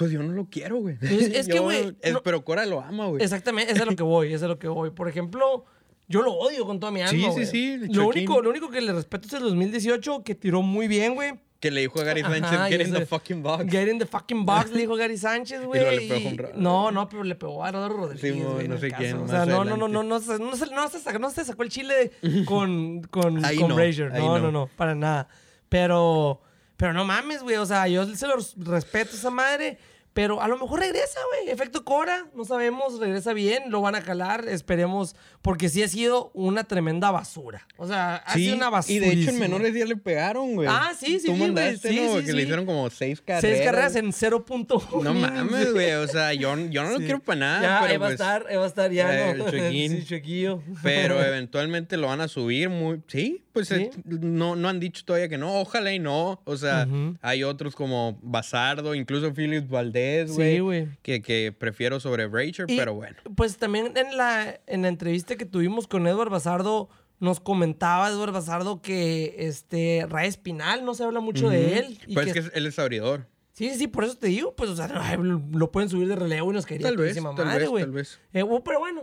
Pues 0.00 0.12
yo 0.12 0.22
no 0.22 0.32
lo 0.32 0.46
quiero, 0.46 0.76
güey. 0.78 0.96
Es- 1.02 1.10
es 1.40 1.46
que, 1.46 1.58
güey, 1.58 1.94
no- 2.10 2.22
Pero 2.22 2.42
Cora 2.42 2.64
lo 2.64 2.80
ama, 2.80 3.06
güey. 3.08 3.22
Exactamente, 3.22 3.70
eso 3.72 3.82
es 3.82 3.86
a 3.86 3.90
lo 3.90 3.96
que 3.96 4.02
voy, 4.14 4.28
eso 4.28 4.36
es 4.36 4.42
a 4.44 4.48
lo 4.48 4.58
que 4.58 4.66
voy. 4.66 4.90
Por 4.92 5.08
ejemplo, 5.10 5.66
yo 6.08 6.22
lo 6.22 6.32
odio 6.32 6.64
con 6.64 6.80
toda 6.80 6.90
mi 6.90 7.02
alma. 7.02 7.30
Sí, 7.34 7.44
sí, 7.44 7.46
sí, 7.46 7.78
Lo 7.92 8.08
único, 8.08 8.40
lo 8.40 8.48
único 8.48 8.70
que 8.70 8.80
le 8.80 8.94
respeto 8.94 9.26
es 9.28 9.34
el 9.34 9.40
2018, 9.40 10.22
que 10.24 10.34
tiró 10.34 10.62
muy 10.62 10.88
bien, 10.88 11.14
güey. 11.14 11.34
Que 11.60 11.70
le 11.70 11.82
dijo 11.82 12.00
a 12.00 12.04
Gary 12.04 12.22
Ajá, 12.22 12.38
Sánchez, 12.38 12.58
y 12.68 12.78
get 12.78 12.86
in 12.88 12.94
the 12.94 13.04
fucking 13.04 13.42
box. 13.42 13.64
Get 13.70 13.86
in 13.88 13.98
the 13.98 14.06
fucking 14.06 14.46
box, 14.46 14.70
le 14.72 14.80
dijo 14.80 14.96
Gary 14.96 15.18
Sánchez, 15.18 15.62
güey. 15.66 16.08
le 16.08 16.08
pegó. 16.08 16.48
No, 16.56 16.90
no, 16.90 17.06
pero 17.06 17.22
le 17.22 17.34
pegó 17.34 17.62
a 17.62 17.70
Rodolfo 17.70 17.98
Rodríguez, 17.98 18.34
Sí, 18.62 18.66
no 18.68 18.78
sé 18.78 18.90
quién, 18.92 19.18
O 19.18 19.28
sea, 19.28 19.44
no, 19.44 19.62
no, 19.66 19.76
no, 19.76 19.86
no, 19.86 20.02
no, 20.02 20.20
se- 20.20 20.38
no, 20.38 20.56
se, 20.56 20.66
no, 20.74 20.88
se 20.88 20.98
sacó, 21.00 21.18
no 21.18 21.28
se 21.30 21.44
sacó 21.44 21.62
el 21.62 21.68
chile 21.68 22.12
con, 22.46 23.02
con, 23.02 23.44
Ahí 23.44 23.58
con 23.58 23.68
no, 23.68 23.74
Brazier. 23.74 24.10
No, 24.14 24.38
no, 24.38 24.44
no. 24.44 24.50
no, 24.50 24.70
para 24.74 24.94
nada. 24.94 25.28
Pero, 25.68 26.40
pero 26.80 26.92
no 26.92 27.04
mames, 27.04 27.42
güey. 27.44 27.56
O 27.56 27.66
sea, 27.66 27.86
yo 27.86 28.04
se 28.16 28.26
lo 28.26 28.34
respeto 28.56 29.10
a 29.12 29.14
esa 29.18 29.30
madre. 29.30 29.78
Pero 30.12 30.42
a 30.42 30.48
lo 30.48 30.58
mejor 30.58 30.80
regresa, 30.80 31.20
güey. 31.28 31.54
Efecto 31.54 31.84
Cora, 31.84 32.26
no 32.34 32.44
sabemos, 32.44 32.98
regresa 32.98 33.32
bien, 33.32 33.70
lo 33.70 33.80
van 33.80 33.94
a 33.94 34.02
calar, 34.02 34.48
esperemos, 34.48 35.14
porque 35.40 35.68
sí 35.68 35.84
ha 35.84 35.88
sido 35.88 36.32
una 36.34 36.64
tremenda 36.64 37.12
basura. 37.12 37.64
O 37.76 37.86
sea, 37.86 38.16
ha 38.16 38.32
Sí, 38.34 38.40
sido 38.46 38.56
una 38.56 38.70
basura. 38.70 38.92
y 38.96 38.98
de 38.98 39.12
hecho 39.12 39.30
en 39.30 39.38
menores 39.38 39.72
ya 39.72 39.84
le 39.84 39.94
pegaron, 39.96 40.56
güey. 40.56 40.68
Ah, 40.68 40.90
sí, 40.98 41.20
sí, 41.20 41.26
Tú 41.26 41.36
güey. 41.36 41.42
mandaste, 41.52 41.90
Sí, 41.90 42.00
¿no? 42.04 42.18
sí, 42.18 42.24
que 42.24 42.32
le 42.32 42.38
sí. 42.38 42.42
hicieron 42.42 42.66
como 42.66 42.90
seis 42.90 43.20
carreras. 43.20 43.40
Seis 43.42 43.64
carreras 43.64 43.94
en 43.94 44.12
0.1. 44.12 45.00
No 45.04 45.14
mames, 45.14 45.72
güey. 45.72 45.92
O 45.92 46.08
sea, 46.08 46.34
yo, 46.34 46.56
yo 46.70 46.82
no 46.82 46.90
lo 46.90 46.98
Sí. 46.98 47.04
quiero 47.04 47.20
para 47.20 47.38
nada, 47.38 47.62
Ya, 47.62 47.78
pero 47.80 47.92
ahí 47.92 47.96
va 47.98 48.06
pues... 48.08 48.20
a 48.20 48.24
estar, 48.24 48.46
ahí 48.50 48.56
va 48.56 48.64
a 48.64 48.66
estar 48.66 48.90
ya, 48.90 49.30
eh, 49.30 49.34
¿no? 49.34 49.46
el. 49.46 49.70
Sí, 50.00 50.04
Chuequillo. 50.08 50.60
Pero 50.82 51.22
eventualmente 51.24 51.96
lo 51.96 52.08
van 52.08 52.20
a 52.20 52.26
subir 52.26 52.68
muy... 52.68 53.00
Sí, 53.06 53.44
pues 53.52 53.68
Sí. 53.68 53.74
eh, 53.74 53.90
no, 54.04 54.56
no 54.56 54.68
han 54.68 54.80
dicho 54.80 55.02
todavía 55.04 55.28
que 55.28 55.38
no. 55.38 55.60
Ojalá 55.60 55.92
y 55.92 55.98
no. 55.98 56.40
O 56.44 56.56
sea, 56.56 56.86
hay 57.22 57.42
otros 57.44 57.74
como 57.74 58.18
Basardo, 58.22 58.94
incluso 58.94 59.32
Phillips 59.34 59.68
Valdés, 59.68 60.32
güey. 60.32 60.54
Sí. 60.54 60.60
Que, 61.02 61.22
que 61.22 61.52
prefiero 61.56 62.00
sobre 62.00 62.26
Y, 62.68 62.76
pero 62.76 62.94
bueno. 62.94 63.16
Pues 63.36 63.56
también 63.56 63.92
en 63.96 64.16
la, 64.16 64.60
en 64.66 64.82
la 64.82 64.88
entrevista 64.88 65.36
que 65.36 65.46
tuvimos 65.46 65.86
con 65.86 66.06
Edward 66.06 66.30
Basardo, 66.30 66.88
nos 67.18 67.38
comentaba 67.40 68.08
Edward 68.08 68.32
Basardo 68.32 68.80
que 68.80 69.34
este 69.38 70.06
Ray 70.08 70.28
Espinal 70.28 70.84
no 70.84 70.94
se 70.94 71.04
habla 71.04 71.20
mucho 71.20 71.50
de 71.50 71.78
él. 71.78 71.98
y 72.06 72.14
Pues 72.14 72.32
que- 72.32 72.38
es 72.38 72.50
que 72.50 72.58
él 72.58 72.66
es 72.66 72.78
abridor. 72.78 73.26
Sí, 73.60 73.74
sí, 73.74 73.86
por 73.88 74.04
eso 74.04 74.16
te 74.16 74.28
digo, 74.28 74.54
pues, 74.56 74.70
o 74.70 74.74
sea, 74.76 74.88
lo 75.18 75.70
pueden 75.70 75.90
subir 75.90 76.08
de 76.08 76.16
relevo 76.16 76.50
y 76.50 76.54
nos 76.54 76.64
quedaría 76.64 76.86
Tal 76.88 76.96
vez, 76.96 77.08
todísima 77.12 77.34
tal 77.34 77.44
madre, 77.44 77.60
vez, 77.60 77.68
güey. 77.68 77.84
tal 77.84 77.92
vez. 77.92 78.18
Eh, 78.32 78.42
bueno, 78.42 78.64
pero 78.64 78.78
bueno, 78.78 79.02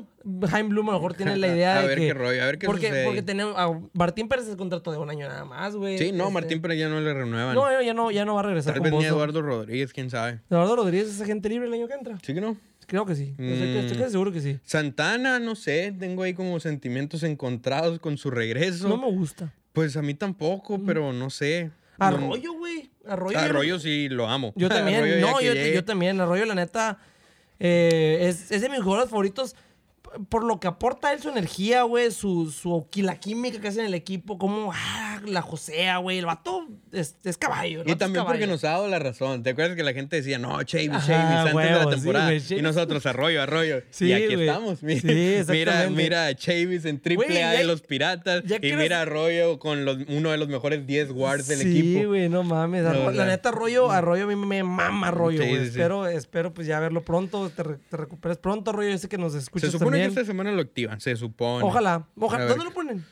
Jaime 0.49 0.69
Bloom 0.69 0.89
a 0.89 0.93
lo 0.93 0.97
mejor 0.97 1.13
tiene 1.13 1.37
la 1.37 1.47
idea 1.55 1.77
A 1.77 1.81
de 1.83 1.87
ver 1.89 1.97
que... 1.99 2.07
qué 2.07 2.13
rollo, 2.15 2.41
a 2.41 2.45
ver 2.47 2.57
qué 2.57 2.65
porque, 2.65 2.87
sucede. 2.87 3.05
Porque 3.05 3.21
tenemos... 3.21 3.53
A 3.55 3.69
Martín 3.93 4.27
Pérez 4.27 4.47
es 4.47 4.55
contrato 4.55 4.91
de 4.91 4.97
un 4.97 5.09
año 5.11 5.27
nada 5.27 5.45
más, 5.45 5.75
güey. 5.75 5.99
Sí, 5.99 6.11
no, 6.11 6.23
Este, 6.23 6.33
Martín 6.33 6.61
Pérez 6.61 6.79
ya 6.79 6.89
no 6.89 6.99
le 6.99 7.13
renuevan. 7.13 7.53
No, 7.53 7.81
ya 7.83 7.93
no, 7.93 8.09
ya 8.09 8.25
no 8.25 8.33
va 8.33 8.39
a 8.39 8.43
regresar 8.43 8.73
Tal 8.73 8.81
con 8.81 8.89
vez 8.91 8.99
ni. 9.01 9.05
Eduardo 9.05 9.41
Rodríguez, 9.43 9.93
quién 9.93 10.09
sabe. 10.09 10.39
Eduardo 10.49 10.75
Rodríguez 10.77 11.07
es 11.07 11.21
agente 11.21 11.49
libre 11.49 11.67
el 11.67 11.73
año 11.75 11.87
que 11.87 11.93
entra. 11.93 12.17
¿Sí 12.23 12.33
que 12.33 12.41
no? 12.41 12.57
Creo 12.87 13.05
que 13.05 13.15
sí. 13.15 13.35
Estoy, 13.37 14.03
Mm. 14.07 14.09
seguro 14.09 14.31
que 14.31 14.41
sí. 14.41 14.59
Santana, 14.63 15.39
no 15.39 15.53
sé, 15.55 15.93
tengo 15.99 16.23
ahí 16.23 16.33
como 16.33 16.59
sentimientos 16.59 17.21
encontrados 17.21 17.99
con 17.99 18.17
su 18.17 18.31
regreso. 18.31 18.87
No 18.89 18.97
me 18.97 19.11
gusta. 19.11 19.53
Pues 19.73 19.95
a 19.97 20.01
mí 20.01 20.15
tampoco, 20.15 20.79
pero 20.83 21.13
no 21.13 21.29
sé. 21.29 21.69
Arroyo, 21.99 22.53
güey. 22.53 22.89
Arroyo. 23.09 23.37
yo- 23.39 23.45
Arroyo 23.45 23.79
sí 23.79 24.09
lo 24.09 24.27
amo. 24.29 24.53
Yo 24.55 24.69
también. 24.69 25.19
No, 25.21 25.39
yo, 25.41 25.53
yo 25.53 25.83
también. 25.83 26.19
Arroyo, 26.21 26.45
la 26.45 26.55
neta, 26.55 26.97
eh, 27.59 28.19
es, 28.21 28.51
es 28.51 28.61
de 28.61 28.69
mis 28.69 28.81
jugadores 28.81 29.09
favoritos 29.09 29.55
por 30.29 30.43
lo 30.43 30.59
que 30.59 30.67
aporta 30.67 31.13
él 31.13 31.21
su 31.21 31.29
energía, 31.29 31.83
güey, 31.83 32.11
su, 32.11 32.51
su, 32.51 32.87
la 32.95 33.19
química 33.19 33.59
que 33.61 33.67
hace 33.67 33.79
en 33.79 33.85
el 33.87 33.93
equipo, 33.93 34.37
como 34.37 34.71
ah, 34.73 35.21
la 35.25 35.41
josea, 35.41 35.97
güey. 35.97 36.17
El 36.17 36.25
vato 36.25 36.67
es, 36.91 37.15
es 37.23 37.37
caballo. 37.37 37.81
el 37.81 37.87
Y 37.87 37.91
vato 37.91 37.97
también 38.05 38.25
porque 38.25 38.47
nos 38.47 38.63
ha 38.63 38.69
dado 38.71 38.87
la 38.87 38.99
razón. 38.99 39.43
¿Te 39.43 39.51
acuerdas 39.51 39.75
que 39.75 39.83
la 39.83 39.93
gente 39.93 40.15
decía, 40.17 40.37
no, 40.39 40.61
Chavis, 40.63 40.89
Ajá, 40.91 41.05
Chavis, 41.07 41.37
antes 41.37 41.51
de 41.51 41.55
huevo, 41.55 41.77
la 41.77 41.83
sí, 41.83 41.89
temporada? 42.01 42.33
y 42.33 42.61
nosotros, 42.61 43.05
Arroyo, 43.05 43.41
Arroyo. 43.41 43.81
Sí, 43.89 44.07
y 44.07 44.13
aquí 44.13 44.33
estamos. 44.33 44.83
Mira, 44.83 45.01
Sí, 45.01 45.43
mira, 45.51 45.89
mira 45.89 46.27
a 46.27 46.35
Chavis 46.35 46.85
en 46.85 46.99
triple 47.01 47.43
A 47.43 47.51
de 47.51 47.63
los 47.63 47.81
Piratas. 47.81 48.43
Y 48.45 48.59
quiero- 48.59 48.77
mira 48.81 48.99
a 48.99 49.01
Arroyo 49.03 49.59
con 49.59 49.85
los, 49.85 49.97
uno 50.07 50.31
de 50.31 50.37
los 50.37 50.47
mejores 50.47 50.85
10 50.87 51.11
guards 51.11 51.47
del 51.47 51.59
sí, 51.59 51.79
equipo. 51.79 52.07
güey, 52.09 52.29
no 52.29 52.43
mames. 52.43 52.83
No, 52.83 52.93
la 53.11 53.11
la- 53.11 53.25
neta, 53.25 53.49
Arroyo, 53.49 53.91
Arroyo 53.91 54.23
a 54.25 54.27
mí 54.27 54.35
me 54.35 54.63
mama 54.63 55.07
Arroyo, 55.09 55.41
Sí, 55.43 55.49
güey. 55.49 55.59
sí, 55.59 55.65
sí. 55.65 55.69
Espero, 55.71 56.07
espero 56.07 56.53
pues 56.53 56.67
ya 56.67 56.79
verlo 56.79 57.01
pronto, 57.03 57.49
te, 57.49 57.63
re- 57.63 57.77
te 57.89 57.97
recuperes 57.97 58.37
pronto, 58.37 58.71
Arroyo. 58.71 58.89
Yo 58.89 58.97
sé 58.97 59.07
que 59.09 59.17
nos 59.17 59.35
escuchas 59.35 59.71
Se 59.71 59.77
supone 59.77 59.97
también. 59.97 60.06
Esta 60.07 60.25
semana 60.25 60.51
lo 60.51 60.61
activan, 60.61 60.99
se 60.99 61.15
supone. 61.15 61.65
Ojalá, 61.65 62.07
ojalá. 62.17 62.43
A. 62.45 62.47
¿Dónde 62.47 62.65
lo 62.65 62.71
ponen? 62.73 63.05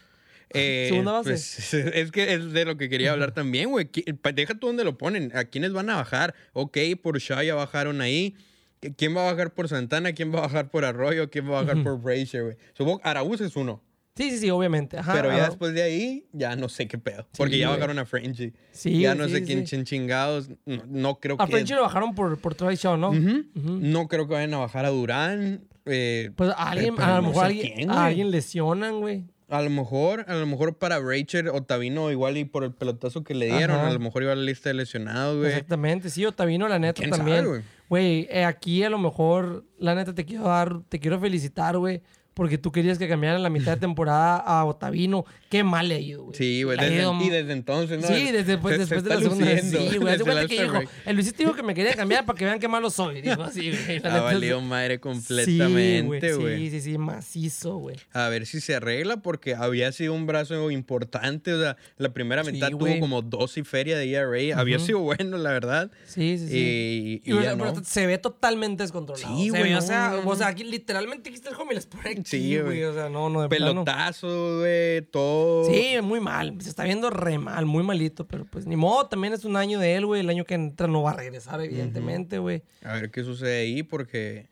Eh, 0.52 0.88
Segunda 0.90 1.12
base. 1.14 1.30
pues, 1.32 1.74
es 1.74 2.12
que 2.12 2.34
es 2.34 2.52
de 2.54 2.66
lo 2.66 2.78
que 2.78 2.90
quería 2.90 3.12
hablar 3.12 3.32
también, 3.34 3.70
güey. 3.70 3.90
Deja 4.34 4.54
tú 4.56 4.68
dónde 4.68 4.84
lo 4.84 4.98
ponen. 4.98 5.32
¿A 5.36 5.46
quiénes 5.46 5.74
van 5.74 5.90
a 5.90 5.96
bajar? 5.96 6.34
Ok, 6.54 6.78
por 7.02 7.18
Shaw 7.20 7.42
ya 7.44 7.56
bajaron 7.56 8.02
ahí. 8.02 8.36
¿Qui- 8.82 8.94
¿Quién 8.98 9.16
va 9.16 9.28
a 9.28 9.32
bajar 9.32 9.54
por 9.54 9.68
Santana? 9.70 10.14
¿Quién 10.14 10.34
va 10.34 10.40
a 10.40 10.42
bajar 10.42 10.70
por 10.70 10.86
Arroyo? 10.86 11.30
¿Quién 11.30 11.50
va 11.50 11.60
a 11.60 11.64
bajar 11.64 11.84
por 11.84 12.02
Brazier, 12.02 12.44
güey? 12.44 12.58
Supongo 12.74 13.02
Araúz 13.04 13.42
es 13.42 13.56
uno. 13.56 13.82
Sí, 14.18 14.32
sí, 14.32 14.38
sí, 14.38 14.50
obviamente. 14.50 14.98
Ajá, 14.98 15.12
pero 15.12 15.30
ya 15.30 15.48
después 15.48 15.74
de 15.74 15.84
ahí, 15.84 16.26
ya 16.32 16.56
no 16.56 16.70
sé 16.70 16.88
qué 16.88 16.98
pedo. 16.98 17.28
Porque 17.36 17.56
Sí, 17.56 17.60
ya 17.60 17.70
bajaron 17.70 18.00
a 18.00 18.06
Frenchie. 18.06 18.54
Sí, 18.72 19.02
Ya 19.02 19.14
no 19.14 19.26
sí, 19.28 19.32
sé 19.34 19.44
quién 19.44 19.66
chin- 19.66 19.84
chingados. 19.84 20.50
No, 20.66 20.84
no 20.88 21.20
creo 21.20 21.36
A 21.38 21.46
que... 21.46 21.52
Frenchy 21.52 21.74
lo 21.74 21.82
bajaron 21.82 22.16
por, 22.16 22.38
por 22.40 22.56
Travis 22.56 22.80
Shaw, 22.82 22.96
¿no? 22.96 23.12
No 23.14 24.08
creo 24.08 24.26
que 24.26 24.36
vayan 24.36 24.54
a 24.54 24.60
bajar 24.60 24.86
a 24.86 24.90
Durán. 24.90 25.66
Eh, 25.86 26.32
Pues 26.36 26.50
a 26.52 26.70
alguien, 26.72 27.00
a 27.00 27.16
lo 27.18 27.22
no 27.22 27.28
mejor 27.30 27.46
alguien, 27.46 27.74
quién, 27.76 27.90
a 27.90 27.94
güey. 27.94 28.06
alguien 28.08 28.32
lesionan, 28.32 29.00
güey. 29.00 29.26
A 29.48 29.62
lo 29.62 29.70
mejor, 29.70 30.26
a 30.28 30.34
lo 30.36 30.46
mejor 30.48 30.76
para 30.78 31.00
Rachel 31.00 31.50
Otavino, 31.50 32.10
igual 32.12 32.36
y 32.38 32.46
por 32.46 32.64
el 32.64 32.74
pelotazo 32.74 33.24
que 33.24 33.36
le 33.36 33.46
dieron, 33.46 33.78
Ajá. 33.78 33.90
a 33.90 33.94
lo 33.94 34.00
mejor 34.00 34.24
iba 34.24 34.32
a 34.32 34.36
la 34.36 34.42
lista 34.42 34.70
de 34.70 34.74
lesionados, 34.74 35.38
güey. 35.38 35.50
Exactamente, 35.52 36.10
sí, 36.10 36.26
Otavino, 36.26 36.68
la 36.68 36.80
neta 36.80 37.00
¿Quién 37.00 37.12
sabe, 37.12 37.20
también. 37.24 37.46
güey? 37.48 37.62
Güey, 37.88 38.28
eh, 38.32 38.44
aquí 38.44 38.84
a 38.84 38.90
lo 38.90 38.98
mejor, 38.98 39.64
la 39.78 39.94
neta 39.94 40.16
te 40.16 40.26
quiero 40.26 40.46
dar, 40.46 40.82
te 40.90 41.00
quiero 41.00 41.20
felicitar, 41.20 41.78
güey. 41.78 42.02
Porque 42.36 42.58
tú 42.60 42.72
querías 42.72 43.00
que 43.00 43.08
cambiaran 43.08 43.42
la 43.42 43.50
mitad 43.50 43.74
de 43.74 43.80
temporada 43.80 44.36
a 44.38 44.64
Otavino. 44.66 45.26
Qué 45.50 45.64
mal 45.64 45.88
le 45.88 46.04
güey. 46.16 46.36
Sí, 46.38 46.64
güey, 46.64 46.78
desde, 46.78 47.04
y 47.24 47.30
desde 47.30 47.54
entonces, 47.54 48.02
¿no? 48.02 48.08
Sí, 48.08 48.30
desde, 48.32 48.58
pues, 48.58 48.74
Se- 48.74 48.80
después 48.80 49.04
se 49.04 49.10
de 49.10 49.16
la 49.16 49.22
segunda. 49.22 49.46
luciendo 49.46 49.80
Sí, 49.92 49.98
güey. 49.98 50.14
El 50.16 50.22
cuenta 50.22 50.48
que 50.48 50.62
dijo, 50.62 50.80
el 51.06 51.16
Luisito 51.16 51.38
dijo 51.38 51.54
que 51.54 51.64
me 51.64 51.74
quería 51.74 51.96
cambiar 51.96 52.26
para 52.26 52.38
que 52.38 52.44
vean 52.46 52.60
qué 52.60 52.68
malo 52.68 52.90
soy. 52.90 53.22
Dijo 53.22 53.42
así, 53.42 53.72
güey. 53.72 53.84
Ha 53.84 54.02
neta, 54.04 54.22
valido 54.22 54.60
madre 54.62 55.00
completamente, 55.00 56.30
Sí, 56.34 56.36
güey. 56.42 56.58
Sí, 56.58 56.70
sí, 56.72 56.82
sí, 56.92 56.98
macizo, 56.98 57.78
güey. 57.78 57.96
A 58.12 58.28
ver 58.30 58.46
si 58.46 58.60
se 58.62 58.76
arregla 58.76 59.18
porque 59.18 59.56
había 59.56 59.92
sido 59.92 60.14
un 60.14 60.28
brazo 60.28 60.72
importante. 60.72 61.54
O 61.54 61.62
sea, 61.62 61.78
la 61.98 62.10
primera 62.14 62.44
Sí, 62.44 62.52
mitad 62.52 62.72
güey. 62.72 62.94
tuvo 62.96 63.00
como 63.02 63.22
dos 63.22 63.58
y 63.58 63.64
feria 63.64 63.98
de 63.98 64.12
ERA. 64.12 64.60
Había 64.60 64.80
sido 64.80 65.00
bueno, 65.00 65.38
la 65.38 65.52
verdad. 65.52 65.90
Sí, 66.06 66.38
sí, 66.38 66.48
sí. 66.50 67.22
Y, 67.26 67.32
Y, 67.32 67.34
y 67.38 67.44
ya 67.44 67.56
no. 67.56 67.84
se 67.84 68.06
ve 68.08 68.18
totalmente 68.18 68.84
descontrolado. 68.84 69.38
Sí, 69.38 69.50
güey, 69.50 69.74
O 69.74 69.82
sea, 69.82 70.20
no, 70.24 70.30
o 70.30 70.36
sea, 70.36 70.48
aquí 70.48 70.64
literalmente 70.66 71.30
está 71.30 71.50
el 71.50 71.56
home 71.56 71.72
y 71.72 71.76
les 71.76 71.86
pone 71.86 72.10
Sí, 72.26 72.58
güey. 72.60 72.84
O 72.84 72.94
sea, 72.94 73.08
no, 73.10 73.30
no, 73.30 73.42
de. 73.44 73.50
Pelotazo, 73.50 74.60
güey, 74.60 75.02
todo. 75.04 75.72
Sí, 75.72 75.96
muy 76.02 76.20
mal. 76.20 76.56
Se 76.60 76.70
está 76.70 76.84
viendo 76.84 77.10
re 77.10 77.38
mal, 77.38 77.66
muy 77.66 77.84
malito. 77.84 78.28
Pero 78.28 78.46
pues 78.46 78.66
ni 78.66 78.76
modo, 78.76 79.08
también 79.08 79.34
es 79.34 79.46
un 79.46 79.56
año 79.56 79.80
de 79.80 79.96
él, 79.96 80.06
güey. 80.06 80.22
El 80.22 80.30
año 80.30 80.44
que 80.46 80.56
entra 80.56 80.88
no 80.88 81.04
va 81.04 81.12
a 81.12 81.16
regresar, 81.16 81.62
evidentemente, 81.62 82.40
güey. 82.40 82.64
A 82.84 82.94
ver 82.96 83.12
qué 83.12 83.24
sucede 83.24 83.62
ahí 83.62 83.84
porque. 83.84 84.48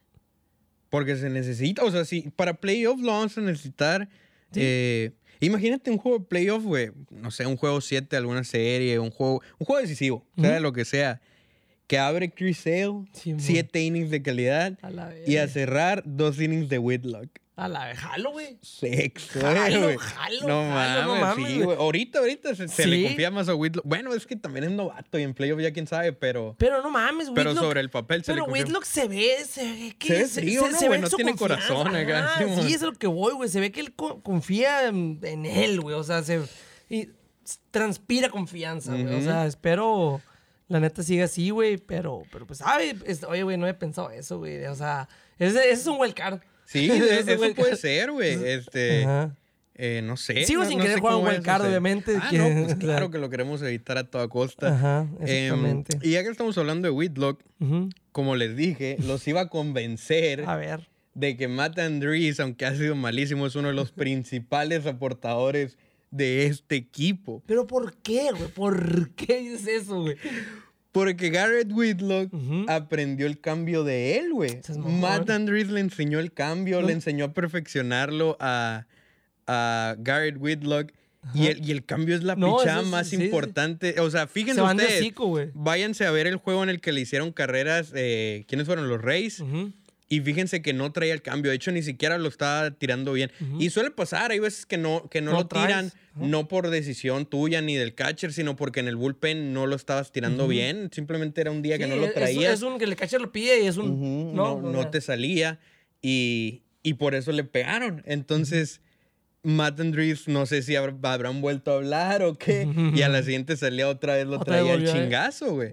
Porque 0.90 1.16
se 1.16 1.30
necesita. 1.30 1.84
O 1.84 1.92
sea, 1.92 2.06
si 2.06 2.30
para 2.30 2.54
playoff 2.54 3.00
lo 3.02 3.12
vamos 3.12 3.38
a 3.38 3.42
necesitar. 3.42 4.08
eh, 4.56 5.12
imagínate 5.40 5.90
un 5.90 5.98
juego 5.98 6.20
de 6.20 6.26
playoff, 6.26 6.64
güey. 6.64 6.92
No 7.10 7.32
sé, 7.32 7.48
un 7.48 7.58
juego 7.58 7.82
7 7.82 8.08
de 8.12 8.18
alguna 8.18 8.44
serie, 8.44 9.00
un 9.00 9.10
juego, 9.10 9.42
un 9.58 9.66
juego 9.66 9.82
decisivo, 9.82 10.26
sea 10.40 10.60
lo 10.60 10.72
que 10.72 10.86
sea. 10.86 11.20
Que 11.88 11.98
abre 11.98 12.32
Chris 12.32 12.60
Sale, 12.60 13.06
Sí. 13.12 13.36
7 13.38 13.82
innings 13.82 14.10
de 14.10 14.22
calidad. 14.22 14.78
Y 15.28 15.38
a 15.38 15.48
cerrar 15.48 16.02
dos 16.06 16.40
innings 16.40 16.70
de 16.70 16.78
Whitlock. 16.80 17.28
A 17.56 17.68
la 17.68 17.86
vez, 17.86 18.00
jalo, 18.00 18.32
güey. 18.32 18.58
Sexo, 18.64 19.40
Jalo, 19.40 19.84
güey. 19.84 19.98
jalo, 20.00 20.48
No 20.48 20.74
jalo, 20.74 21.04
no 21.14 21.22
mames, 21.22 21.48
sí, 21.48 21.62
güey. 21.62 21.78
Ahorita, 21.78 22.18
ahorita 22.18 22.56
se, 22.56 22.68
se 22.68 22.88
le 22.88 23.04
confía 23.04 23.30
más 23.30 23.48
a 23.48 23.54
Whitlock. 23.54 23.86
Bueno, 23.86 24.12
es 24.16 24.26
que 24.26 24.36
también 24.36 24.64
es 24.64 24.72
novato 24.72 25.20
y 25.20 25.22
en 25.22 25.36
playoff 25.36 25.62
ya 25.62 25.72
quién 25.72 25.86
sabe, 25.86 26.14
pero. 26.14 26.56
Pero 26.58 26.82
no 26.82 26.90
mames, 26.90 27.28
Whitlock. 27.30 27.36
Pero 27.36 27.56
sobre 27.56 27.82
el 27.82 27.92
papel 27.92 28.24
se 28.24 28.32
le 28.32 28.36
Pero 28.38 28.46
confía. 28.46 28.64
Whitlock 28.64 28.84
se 28.86 29.08
ve, 29.08 29.36
se 29.48 29.72
ve 29.72 29.96
que... 30.00 30.08
Se 30.08 30.42
ve 30.42 30.48
frío, 30.48 30.62
¿no, 30.68 30.80
ve 30.80 30.88
güey? 30.88 31.02
No 31.02 31.10
tiene 31.12 31.36
confianza. 31.36 31.68
corazón 31.68 31.96
acá, 31.96 32.40
sí, 32.64 32.74
es 32.74 32.82
lo 32.82 32.94
que 32.94 33.06
voy, 33.06 33.34
güey. 33.34 33.48
Se 33.50 33.60
ve 33.60 33.72
que 33.72 33.82
él 33.82 33.94
co- 33.94 34.24
confía 34.24 34.88
en, 34.88 35.20
en 35.22 35.46
él, 35.46 35.80
güey. 35.80 35.96
O 35.96 36.04
sea, 36.04 36.24
se... 36.24 36.42
Y 36.90 37.10
transpira 37.70 38.30
confianza, 38.30 38.94
güey. 38.94 39.14
O 39.16 39.22
sea, 39.22 39.46
espero... 39.46 40.22
La 40.70 40.80
neta 40.80 41.04
siga 41.04 41.26
así, 41.26 41.52
güey. 41.52 41.78
Pero, 41.78 42.24
pero 42.32 42.48
pues. 42.48 42.62
Es- 43.06 43.24
Oye, 43.26 43.44
güey, 43.44 43.58
no 43.58 43.68
he 43.68 43.74
pensado 43.76 44.10
eso, 44.10 44.40
güey. 44.40 44.66
O 44.66 44.74
sea, 44.76 45.08
ese, 45.38 45.60
ese 45.60 45.72
es 45.82 45.86
un 45.88 46.00
wild 46.00 46.16
card. 46.16 46.40
Sí, 46.66 46.90
eso 47.28 47.38
puede 47.56 47.76
ser, 47.76 48.12
güey. 48.12 48.34
Este, 48.46 49.04
Ajá. 49.04 49.36
eh, 49.76 50.02
no 50.04 50.18
sé. 50.18 50.46
Sigo 50.46 50.64
no- 50.64 50.70
sin 50.70 50.78
no 50.80 50.84
querer 50.86 51.00
jugar 51.00 51.16
un 51.16 51.22
vaya 51.24 51.32
a 51.32 51.38
wild 51.40 51.46
card, 51.46 51.58
suceder. 51.62 51.70
obviamente, 51.80 52.18
Ah, 52.22 52.28
que- 52.30 52.38
no, 52.38 52.46
pues 52.66 52.76
claro 52.76 53.12
que 53.12 53.18
lo 53.18 53.30
queremos 53.30 53.62
evitar 53.62 53.98
a 53.98 54.04
toda 54.06 54.28
costa. 54.28 54.74
Ajá, 54.76 55.08
Em, 55.20 55.24
exactamente. 55.46 55.98
y 56.02 56.12
ya 56.12 56.24
que 56.24 56.30
estamos 56.30 56.58
hablando 56.58 56.88
de 56.88 56.92
Whitlock, 56.92 57.42
como 58.12 58.36
les 58.36 58.56
dije, 58.56 58.98
los 59.06 59.28
iba 59.28 59.42
a 59.42 59.50
convencer 59.50 60.44
A 60.48 60.56
ver. 60.58 60.90
de 61.14 61.38
que 61.38 61.48
Matt 61.48 61.80
Andrees, 61.80 62.40
aunque 62.40 62.66
ha 62.66 62.76
sido 62.76 62.96
malísimo, 62.96 63.46
es 63.48 63.56
uno 63.56 63.70
de 63.70 63.74
los 63.74 63.92
principales 63.94 64.86
aportadores 64.86 65.78
de 66.12 66.46
este 66.46 66.76
equipo. 66.76 67.42
¿Pero 67.48 67.66
por 67.66 67.96
qué, 67.98 68.30
güey? 68.32 68.48
¿Por 68.50 69.10
qué 69.16 69.40
dices 69.40 69.68
eso, 69.84 70.02
güey? 70.04 70.16
Porque 70.94 71.30
Garrett 71.32 71.70
Whitlock 71.72 72.32
aprendió 72.70 73.26
el 73.28 73.42
cambio 73.42 73.84
de 73.84 74.18
él, 74.20 74.32
güey. 74.32 74.62
Matt 74.78 75.30
Andrees 75.30 75.68
le 75.70 75.80
enseñó 75.82 76.20
el 76.20 76.32
cambio, 76.32 76.80
No. 76.82 76.88
le 76.88 76.94
enseñó 76.94 77.26
a 77.26 77.34
perfeccionarlo 77.34 78.38
a, 78.40 78.86
a 79.48 79.96
Garrett 79.98 80.38
Whitlock. 80.40 80.92
Y 81.34 81.48
el, 81.48 81.66
y 81.68 81.72
el 81.72 81.86
cambio 81.86 82.16
es 82.16 82.24
la 82.24 82.36
No, 82.36 82.58
pichada 82.58 82.82
es- 82.82 82.88
más 82.88 83.08
sí, 83.08 83.16
sí. 83.18 83.24
importante. 83.24 84.00
O 84.02 84.10
sea, 84.12 84.28
fíjense 84.28 84.56
Se 84.56 84.62
ustedes. 84.84 85.00
Váyanse 85.54 86.06
a 86.06 86.12
ver 86.12 86.28
el 86.28 86.36
juego 86.36 86.64
en 86.64 86.70
el 86.70 86.80
que 86.82 86.92
le 86.92 87.00
hicieron 87.02 87.32
carreras. 87.32 87.92
eh, 87.96 88.44
¿Quiénes 88.48 88.68
fueron? 88.68 88.88
Los 88.90 89.02
Reyes. 89.02 89.40
Ujú. 89.40 89.72
Y 90.10 90.22
fíjense 90.22 90.62
que 90.62 90.74
no 90.74 90.92
traía 90.92 91.14
el 91.14 91.22
cambio. 91.22 91.50
De 91.50 91.56
hecho, 91.56 91.72
ni 91.72 91.82
siquiera 91.82 92.18
lo 92.18 92.28
estaba 92.28 92.72
tirando 92.72 93.14
bien. 93.14 93.32
Y 93.60 93.70
suele 93.70 93.90
pasar. 93.90 94.32
Hay 94.32 94.40
veces 94.40 94.66
que 94.66 94.78
no, 94.78 95.10
que 95.10 95.22
no, 95.22 95.32
No 95.32 95.40
lo 95.40 95.48
tiran, 95.48 95.92
no 96.16 96.48
por 96.48 96.70
decisión 96.70 97.26
tuya 97.26 97.62
ni 97.62 97.76
del 97.76 97.96
catcher, 97.96 98.34
sino 98.34 98.56
porque 98.56 98.80
en 98.80 98.88
el 98.88 98.96
bullpen 98.96 99.54
no 99.54 99.66
lo 99.66 99.76
estabas 99.76 100.12
tirando 100.12 100.48
bien. 100.48 100.90
Simplemente 100.92 101.42
era 101.42 101.52
un 101.52 101.62
día 101.62 101.78
que 101.78 101.88
no 101.88 101.96
lo 101.96 102.12
traías. 102.12 102.54
Es, 102.54 102.62
un 102.62 102.78
que 102.78 102.86
el 102.86 102.96
catcher 102.96 103.22
lo 103.22 103.32
pide 103.32 103.64
y 103.64 103.68
es 103.68 103.78
un. 103.78 104.36
No, 104.36 104.62
no, 104.62 104.72
no 104.72 104.90
te 104.90 105.02
salía. 105.02 105.60
Y, 106.02 106.64
y 106.84 106.96
por 106.96 107.16
eso 107.16 107.32
le 107.32 107.44
pegaron. 107.44 108.04
Entonces, 108.06 108.82
Matt 109.46 109.78
Andrees, 109.82 110.30
no 110.30 110.46
sé 110.46 110.62
si 110.62 110.76
habrá- 110.78 110.96
habrán 111.04 111.42
vuelto 111.42 111.72
a 111.72 111.76
hablar 111.76 112.24
o 112.24 112.36
qué. 112.36 112.66
y 112.96 113.02
a 113.02 113.10
la 113.10 113.22
siguiente 113.24 113.58
salía 113.58 113.90
otra 113.90 114.16
vez, 114.16 114.26
lo 114.26 114.38
Otra 114.40 114.56
traía 114.64 114.76
¿eh? 114.76 114.84
chingazo, 114.86 115.54
güey. 115.54 115.70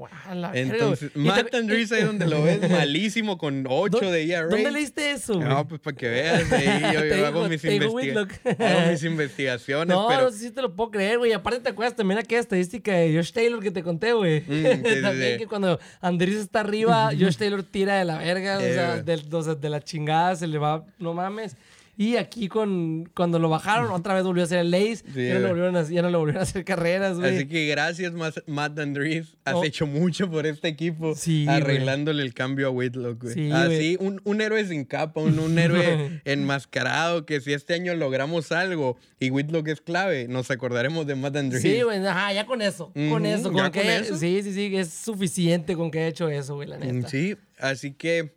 Entonces, 0.55 1.12
Matt 1.14 1.55
Andrees 1.55 1.93
y- 1.93 1.95
ahí 1.95 2.03
donde 2.03 2.27
lo 2.27 2.43
ves 2.43 2.61
malísimo 2.71 3.39
con 3.39 3.64
8 3.68 3.99
¿Dó- 4.01 4.11
de 4.11 4.25
ERA. 4.29 4.49
¿Dónde 4.49 4.73
leíste 4.73 5.12
eso? 5.12 5.35
No, 5.39 5.68
pues 5.68 5.81
para 5.81 5.97
que 5.97 6.09
veas, 6.09 6.51
ahí 6.53 6.66
yo, 6.93 7.27
hago, 7.27 7.49
mis 7.49 7.62
digo 7.62 7.97
hago 7.97 8.91
mis 8.91 9.05
investigaciones, 9.05 9.95
No, 9.97 10.09
pero 10.09 10.23
no 10.23 10.31
sé 10.33 10.39
si 10.39 10.51
te 10.51 10.62
lo 10.62 10.75
puedo 10.75 10.91
creer, 10.91 11.18
güey. 11.18 11.33
Aparte, 11.33 11.61
¿te 11.61 11.68
acuerdas 11.68 11.95
también 11.95 12.18
aquella 12.18 12.41
estadística 12.41 12.93
de 12.93 13.14
Josh 13.14 13.31
Taylor 13.33 13.62
que 13.62 13.71
te 13.71 13.85
conté, 13.85 14.12
güey? 14.14 14.41
Mm, 14.41 14.85
sí, 14.85 15.01
también 15.03 15.33
sí. 15.35 15.39
que 15.39 15.47
cuando 15.47 15.79
Andrés 16.01 16.35
está 16.35 16.61
arriba, 16.61 17.11
Josh 17.16 17.37
Taylor 17.37 17.62
tira 17.62 17.99
de 18.01 18.05
la 18.05 18.18
verga, 18.18 18.59
o, 18.59 18.61
Eh, 18.61 18.75
sea, 18.75 19.03
del- 19.03 19.33
o 19.33 19.43
sea, 19.43 19.55
de 19.55 19.71
la 19.71 19.81
chingada, 19.81 20.35
se 20.35 20.49
le 20.49 20.59
va, 20.59 20.85
no 20.99 21.14
mames. 21.14 21.57
Y 22.03 22.17
aquí 22.17 22.49
con 22.49 23.11
cuando 23.15 23.39
lo 23.39 23.51
bajaron, 23.51 23.91
otra 23.93 24.15
vez 24.15 24.25
volvió 24.25 24.43
a 24.43 24.47
ser 24.47 24.61
el 24.61 24.71
Lace. 24.71 25.05
Sí, 25.13 25.27
ya, 25.29 25.35
no 25.35 25.41
güey. 25.41 25.49
volvieron 25.51 25.77
a, 25.77 25.83
ya 25.83 26.01
no 26.01 26.09
le 26.09 26.17
volvieron 26.17 26.41
a 26.41 26.45
hacer 26.45 26.65
carreras, 26.65 27.19
güey. 27.19 27.37
Así 27.37 27.47
que 27.47 27.67
gracias, 27.67 28.15
Matt 28.47 28.79
Andrews. 28.79 29.37
Has 29.45 29.57
Oh. 29.57 29.65
hecho 29.65 29.87
mucho 29.87 30.31
por 30.31 30.47
este 30.47 30.69
equipo. 30.69 31.15
Sí, 31.15 31.45
arreglándole 31.47 32.23
el 32.23 32.33
cambio 32.33 32.69
a 32.69 32.71
Whitlock, 32.71 33.23
güey. 33.25 33.35
Sí, 33.35 33.51
Así, 33.53 33.99
un, 34.01 34.23
un 34.25 34.41
héroe 34.41 34.65
sin 34.65 34.87
capa, 34.87 35.21
un, 35.21 35.39
un 35.39 35.59
héroe 35.59 36.23
enmascarado. 36.25 37.27
Que 37.27 37.41
si 37.43 37.53
este 37.53 37.75
año 37.75 37.95
logramos 37.95 38.51
algo 38.51 38.97
y 39.19 39.31
Whitlock 39.31 39.69
es 39.69 39.83
clave, 39.83 40.27
nos 40.27 40.51
acordaremos 40.51 41.07
de 41.07 41.17
Matt 41.17 41.37
Andrews. 41.37 41.61
Sí, 41.63 41.83
güey, 41.83 41.99
ajá, 42.07 42.33
ya 42.33 42.47
con 42.47 42.63
eso. 42.63 42.93
con 43.11 43.27
eso, 43.27 43.53
con 43.53 43.71
que 43.71 43.81
con 43.83 43.91
eso. 43.91 44.17
Sí, 44.17 44.41
sí, 44.43 44.55
sí, 44.55 44.75
es 44.75 44.89
suficiente 44.91 45.77
con 45.77 45.91
que 45.91 45.99
haya 45.99 46.09
hecho 46.09 46.29
eso, 46.31 46.55
güey, 46.55 46.67
la 46.69 46.79
neta. 46.79 47.09
Sí, 47.09 47.37
así 47.59 47.93
que, 47.93 48.33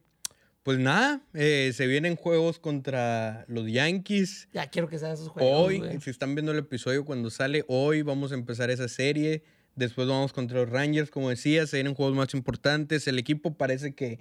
pues 0.64 0.80
nada, 0.80 1.22
eh, 1.34 1.72
se 1.76 1.88
vienen 1.88 2.16
juegos 2.16 2.57
contra 2.59 3.45
los 3.47 3.70
Yankees. 3.70 4.47
Ya 4.53 4.68
quiero 4.68 4.88
que 4.88 4.97
sean 4.97 5.11
esos 5.11 5.28
juegos. 5.30 5.51
Hoy, 5.68 5.99
si 6.01 6.09
están 6.09 6.36
viendo 6.36 6.51
el 6.53 6.59
episodio 6.59 7.03
cuando 7.05 7.30
sale, 7.30 7.66
hoy 7.68 8.01
vamos 8.01 8.32
a 8.32 8.36
empezar 8.36 8.70
esa 8.70 8.88
serie. 8.88 9.43
Después 9.76 10.07
vamos 10.07 10.32
contra 10.34 10.59
los 10.59 10.70
Rangers, 10.70 11.09
como 11.09 11.30
decía, 11.30 11.66
se 11.68 11.78
vienen 11.78 11.95
juegos 11.95 12.16
más 12.16 12.34
importantes. 12.34 13.07
El 13.07 13.18
equipo 13.20 13.55
parece 13.55 13.93
que, 13.93 14.20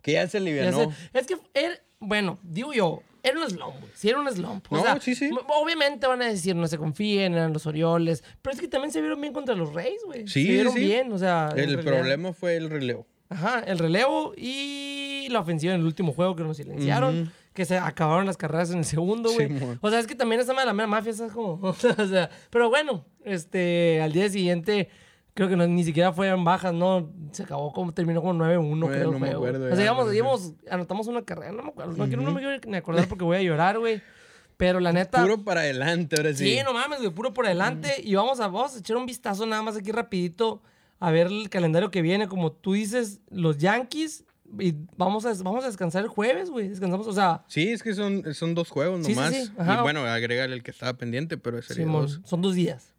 que 0.00 0.12
ya 0.12 0.26
se 0.28 0.38
alivianó. 0.38 0.92
Es 1.12 1.26
que, 1.26 1.36
era- 1.54 1.78
bueno, 1.98 2.38
digo 2.42 2.72
yo, 2.72 3.02
era 3.22 3.38
un 3.40 3.50
slump, 3.50 3.80
güey. 3.80 3.90
Sí, 3.94 4.08
era 4.08 4.20
un 4.20 4.30
slump. 4.30 4.64
O 4.70 4.76
No, 4.76 4.82
sea, 4.82 5.00
sí, 5.00 5.14
sí. 5.16 5.28
Obviamente 5.48 6.06
van 6.06 6.22
a 6.22 6.26
decir, 6.28 6.54
no 6.54 6.68
se 6.68 6.78
confíen, 6.78 7.32
eran 7.34 7.52
los 7.52 7.66
Orioles. 7.66 8.22
Pero 8.42 8.54
es 8.54 8.60
que 8.60 8.68
también 8.68 8.92
se 8.92 9.00
vieron 9.00 9.20
bien 9.20 9.32
contra 9.32 9.54
los 9.56 9.74
Reyes, 9.74 10.00
güey. 10.06 10.28
Sí, 10.28 10.46
Se 10.46 10.52
vieron 10.52 10.72
sí. 10.74 10.80
bien, 10.80 11.12
o 11.12 11.18
sea. 11.18 11.52
El 11.56 11.80
problema 11.80 12.32
fue 12.32 12.56
el 12.56 12.70
relevo. 12.70 13.06
Ajá, 13.28 13.58
el 13.66 13.78
relevo 13.80 14.34
y 14.36 14.95
la 15.28 15.40
ofensiva 15.40 15.74
en 15.74 15.80
el 15.80 15.86
último 15.86 16.12
juego 16.12 16.36
que 16.36 16.42
nos 16.44 16.56
silenciaron. 16.56 17.30
Que 17.54 17.64
se 17.64 17.78
acabaron 17.78 18.26
las 18.26 18.36
carreras 18.36 18.70
en 18.70 18.78
el 18.78 18.84
segundo, 18.84 19.32
güey. 19.32 19.48
O 19.80 19.88
sea, 19.88 19.98
es 19.98 20.06
que 20.06 20.14
también 20.14 20.40
esa 20.42 20.52
mala 20.52 20.74
mera 20.74 20.86
mafia, 20.86 21.10
es 21.12 21.22
como. 21.32 21.54
o 21.62 21.72
sea, 21.74 22.28
pero 22.50 22.68
bueno, 22.68 23.04
este, 23.24 24.02
al 24.02 24.12
día 24.12 24.28
siguiente, 24.28 24.90
creo 25.32 25.48
que 25.48 25.56
no- 25.56 25.66
ni 25.66 25.82
siquiera 25.82 26.12
fueron 26.12 26.44
bajas, 26.44 26.74
¿no? 26.74 27.10
Se 27.32 27.44
acabó 27.44 27.72
como, 27.72 27.92
terminó 27.94 28.20
como 28.20 28.34
9-1, 28.44 28.80
Güey, 28.86 28.98
creo. 28.98 29.10
no 29.12 29.18
me 29.18 29.30
acuerdo 29.30 29.64
O 29.66 29.68
ya, 29.70 29.76
sea, 29.76 29.84
íbamos, 29.86 30.02
pero 30.04 30.12
sí. 30.12 30.16
íbamos, 30.18 30.52
anotamos 30.70 31.06
una 31.06 31.22
carrera, 31.24 31.52
no 31.52 31.62
me 31.62 31.68
acuerdo. 31.70 31.92
No, 31.96 32.06
quiero, 32.06 32.22
no 32.22 32.30
me 32.32 32.40
quiero 32.40 32.58
ni 32.66 32.76
acordar 32.76 33.08
porque 33.08 33.24
voy 33.24 33.38
a 33.38 33.42
llorar, 33.42 33.78
güey. 33.78 34.02
Pero 34.58 34.78
la 34.80 34.92
neta. 34.92 35.22
Puro 35.22 35.42
para 35.42 35.60
adelante, 35.62 36.16
ahora 36.18 36.34
sí. 36.34 36.44
Sí, 36.58 36.60
no 36.62 36.74
mames, 36.74 36.98
güey, 36.98 37.10
puro 37.10 37.32
por 37.32 37.46
adelante. 37.46 37.94
Y 38.02 38.14
vamos 38.16 38.38
a, 38.40 38.48
vamos 38.48 38.76
a 38.76 38.80
echar 38.80 38.98
un 38.98 39.06
vistazo 39.06 39.46
nada 39.46 39.62
más 39.62 39.76
aquí 39.76 39.92
rapidito 39.92 40.62
a 41.00 41.10
ver 41.10 41.28
el 41.28 41.48
calendario 41.48 41.90
que 41.90 42.02
viene. 42.02 42.28
Como 42.28 42.52
tú 42.52 42.74
dices, 42.74 43.20
los 43.30 43.56
Yankees. 43.56 44.24
Y 44.58 44.74
vamos 44.96 45.24
a, 45.26 45.32
vamos 45.42 45.64
a 45.64 45.68
descansar 45.68 46.02
el 46.02 46.08
jueves, 46.08 46.50
güey. 46.50 46.68
Descansamos, 46.68 47.06
o 47.06 47.12
sea, 47.12 47.44
Sí, 47.48 47.68
es 47.68 47.82
que 47.82 47.94
son, 47.94 48.34
son 48.34 48.54
dos 48.54 48.70
juegos 48.70 49.04
Sí, 49.06 49.14
nomás. 49.14 49.34
sí. 49.34 49.50
Y 49.58 49.82
bueno, 49.82 50.00
agregar 50.04 50.50
el 50.50 50.62
que 50.62 50.70
estaba 50.70 50.94
pendiente, 50.94 51.36
pero 51.36 51.60
sería 51.62 51.86
dos. 51.86 52.20
son 52.24 52.42
dos 52.42 52.54
días. 52.54 52.94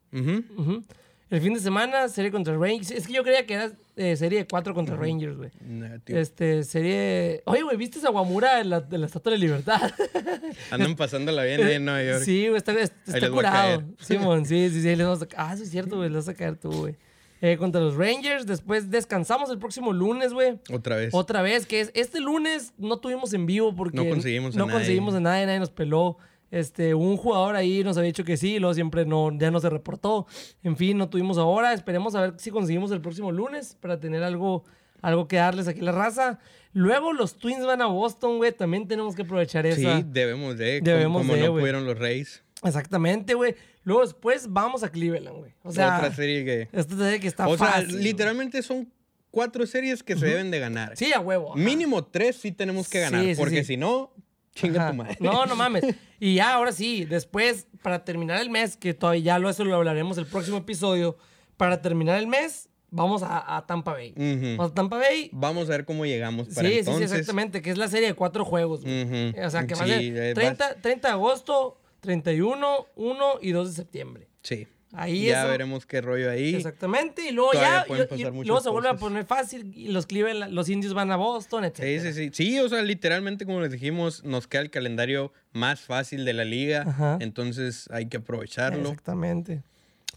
El 1.30 1.42
fin 1.42 1.54
de 1.54 1.60
semana, 1.60 2.08
serie 2.08 2.32
contra 2.32 2.56
Rangers. 2.56 2.90
Es 2.92 3.06
que 3.06 3.12
yo 3.12 3.22
creía 3.22 3.46
que 3.46 3.54
era 3.56 3.72
eh, 3.98 4.16
serie 4.16 4.40
de 4.40 4.48
cuatro 4.48 4.74
contra 4.74 4.96
Rangers, 4.96 5.36
güey. 5.36 5.50
Negativo. 5.60 6.18
Este, 6.20 6.64
serie... 6.64 7.42
Oye, 7.46 7.64
güey, 7.64 7.76
¿viste 7.76 8.00
esa 8.00 8.12
Guamura 8.12 8.56
de 8.60 8.64
la, 8.64 8.80
de 8.80 8.98
la 8.98 9.08
Estatua 9.08 9.34
de 9.34 9.38
Libertad? 9.38 9.92
Andan 10.72 10.96
pasándola 10.96 11.44
bien 11.44 11.62
ahí 11.62 11.74
en 11.74 11.84
Nueva 11.84 12.02
York. 12.02 12.24
Sí, 12.24 12.48
güey, 12.48 12.56
está, 12.56 12.72
está 12.80 13.30
curado. 13.30 13.80
caer. 13.82 13.84
Simón, 14.00 14.46
sí, 14.46 14.70
sí, 14.70 14.82
sí. 14.82 14.96
Les 14.96 15.06
vamos 15.06 15.22
a... 15.24 15.28
Ah, 15.36 15.58
sí 15.58 15.64
es 15.64 15.70
cierto, 15.70 15.98
güey, 15.98 16.10
le 16.10 16.16
vas 16.16 16.30
a 16.30 16.34
caer 16.34 16.56
tú, 16.56 16.72
güey. 16.72 16.96
Eh, 17.42 17.56
contra 17.58 17.80
los 17.82 17.96
Rangers, 17.96 18.48
después 18.48 18.90
descansamos 18.90 19.50
el 19.52 19.60
próximo 19.60 19.94
lunes, 19.94 20.34
güey. 20.34 20.60
Otra 20.74 20.96
vez. 20.96 21.14
Otra 21.14 21.42
vez, 21.44 21.66
que 21.68 21.82
es 21.82 21.92
este 21.94 22.20
lunes 22.20 22.74
no 22.78 22.98
tuvimos 23.00 23.32
en 23.34 23.46
vivo 23.46 23.76
porque 23.76 23.96
No 23.98 24.08
conseguimos 24.10 24.56
a 24.56 24.60
no 24.60 24.66
nadie. 24.66 24.78
conseguimos 24.80 25.14
a 25.16 25.20
nadie, 25.20 25.46
nadie 25.46 25.60
nos 25.60 25.70
peló. 25.70 26.18
Este, 26.50 26.96
un 26.96 27.18
jugador 27.18 27.56
ahí 27.58 27.84
nos 27.84 27.98
había 27.98 28.08
dicho 28.08 28.24
que 28.24 28.38
sí, 28.38 28.56
y 28.56 28.60
luego 28.60 28.74
siempre 28.74 29.06
no, 29.06 29.38
ya 29.38 29.52
no 29.52 29.60
se 29.60 29.70
reportó. 29.70 30.26
En 30.64 30.78
fin, 30.78 30.98
no 30.98 31.10
tuvimos 31.10 31.38
ahora. 31.38 31.74
Esperemos 31.74 32.16
a 32.16 32.22
ver 32.22 32.34
si 32.38 32.52
conseguimos 32.52 32.90
el 32.92 33.02
próximo 33.02 33.32
lunes 33.32 33.78
para 33.82 34.00
tener 34.00 34.24
algo, 34.24 34.64
algo 35.02 35.28
que 35.28 35.36
darles 35.36 35.68
aquí 35.68 35.82
a 35.82 35.84
la 35.84 35.92
raza. 35.92 36.40
Luego 36.74 37.12
los 37.14 37.38
Twins 37.38 37.66
van 37.66 37.82
a 37.82 37.88
Boston, 37.88 38.38
güey. 38.38 38.52
También 38.54 38.88
tenemos 38.88 39.14
que 39.16 39.24
aprovechar 39.24 39.66
esa. 39.66 39.98
Sí, 39.98 40.06
debemos 40.08 40.58
de. 40.58 40.80
Debemos 40.82 41.22
como 41.24 41.34
de, 41.36 41.42
no 41.42 41.52
güey. 41.52 41.62
pudieron 41.64 41.86
los 41.86 41.98
Reyes. 42.00 42.44
Exactamente, 42.64 43.34
güey. 43.34 43.56
Luego 43.84 44.02
después 44.02 44.48
vamos 44.50 44.84
a 44.84 44.90
Cleveland, 44.90 45.38
güey. 45.38 45.54
O 45.64 45.72
sea, 45.72 45.98
Otra 45.98 46.14
serie 46.14 46.44
que. 46.44 46.70
esta 46.72 46.96
serie 46.98 47.20
que 47.20 47.28
está 47.28 47.48
O 47.48 47.58
sea, 47.58 47.68
fácil, 47.68 47.92
güey. 47.92 48.04
literalmente 48.04 48.62
son 48.64 48.92
cuatro 49.32 49.66
series 49.68 50.02
que 50.04 50.16
se 50.16 50.26
deben 50.26 50.50
de 50.52 50.60
ganar. 50.60 50.98
Sí, 50.98 51.14
a 51.14 51.20
huevo. 51.20 51.54
ajá. 51.54 51.60
Mínimo 51.60 52.04
tres 52.06 52.38
sí 52.38 52.52
tenemos 52.52 52.90
que 52.90 53.00
ganar. 53.02 53.24
Sí, 53.24 53.36
sí, 53.36 53.40
porque 53.40 53.60
sí. 53.64 53.74
si 53.74 53.78
no, 53.78 54.12
chinga 54.56 54.82
Ajá. 54.82 54.92
tu 54.92 54.98
madre. 54.98 55.18
No, 55.20 55.46
no 55.46 55.56
mames. 55.56 55.84
Y 56.20 56.34
ya, 56.34 56.56
ahora 56.56 56.72
sí, 56.72 57.06
después, 57.06 57.68
para 57.84 58.04
terminar 58.04 58.42
el 58.42 58.50
mes, 58.50 58.76
que 58.76 58.96
todavía 58.96 59.22
ya 59.22 59.38
lo, 59.40 59.52
eso 59.52 59.64
lo 59.64 59.76
hablaremos 59.76 60.18
el 60.18 60.26
próximo 60.26 60.58
episodio, 60.58 61.16
para 61.58 61.80
terminar 61.84 62.18
el 62.18 62.26
mes, 62.26 62.70
vamos 62.90 63.22
a, 63.22 63.56
a 63.56 63.68
Tampa 63.68 63.92
Bay. 63.94 64.14
Ujú. 64.14 64.58
Vamos 64.58 64.72
a 64.72 64.74
Tampa 64.74 64.98
Bay. 64.98 65.30
Vamos 65.32 65.68
a 65.70 65.74
ver 65.74 65.86
cómo 65.86 66.08
llegamos 66.08 66.48
para 66.48 66.68
Sí, 66.68 66.74
sí, 66.74 66.80
entonces. 66.80 67.12
sí, 67.12 67.18
exactamente, 67.18 67.62
que 67.62 67.70
es 67.70 67.78
la 67.78 67.88
serie 67.88 68.08
de 68.08 68.14
cuatro 68.16 68.44
juegos. 68.46 68.82
güey. 68.82 69.04
Ujú. 69.04 69.46
O 69.46 69.50
sea, 69.52 69.68
que 69.68 69.76
va 69.76 69.82
a 69.84 69.86
Sí, 69.86 69.92
ser 70.12 70.18
eh, 70.18 70.34
30, 70.34 70.82
30 70.82 71.08
de 71.08 71.12
agosto, 71.14 71.80
31, 72.08 72.88
1 72.96 73.26
y 73.42 73.52
2 73.52 73.70
de 73.70 73.76
septiembre. 73.76 74.28
Sí. 74.42 74.66
Ahí 74.94 75.26
ya 75.26 75.42
eso- 75.42 75.52
veremos 75.52 75.86
qué 75.86 76.00
rollo 76.00 76.32
ahí. 76.32 76.56
Exactamente, 76.56 77.28
y 77.28 77.32
luego 77.34 77.52
Todavía 77.52 77.86
ya, 78.08 78.16
y- 78.16 78.46
luego 78.46 78.62
se 78.62 78.70
vuelve 78.70 78.88
a 78.88 78.96
poner 78.96 79.26
fácil, 79.26 79.74
y 79.76 79.90
los 79.90 80.06
Cleveland, 80.06 80.54
los 80.54 80.70
indios 80.70 80.94
van 80.94 81.12
a 81.12 81.18
Boston, 81.18 81.66
etc. 81.66 81.80
Sí, 81.84 82.00
sí, 82.00 82.14
sí. 82.14 82.30
Sí, 82.32 82.60
o 82.60 82.70
sea, 82.70 82.82
literalmente, 82.82 83.46
como 83.46 83.60
les 83.60 83.72
dijimos, 83.74 84.24
nos 84.24 84.48
queda 84.48 84.62
el 84.62 84.70
calendario 84.70 85.34
más 85.52 85.82
fácil 85.82 86.24
de 86.24 86.32
la 86.34 86.46
liga. 86.46 86.84
Ajá. 86.88 87.18
Entonces 87.20 87.90
hay 87.92 88.06
que 88.08 88.18
aprovecharlo. 88.18 88.80
Exactamente. 88.90 89.62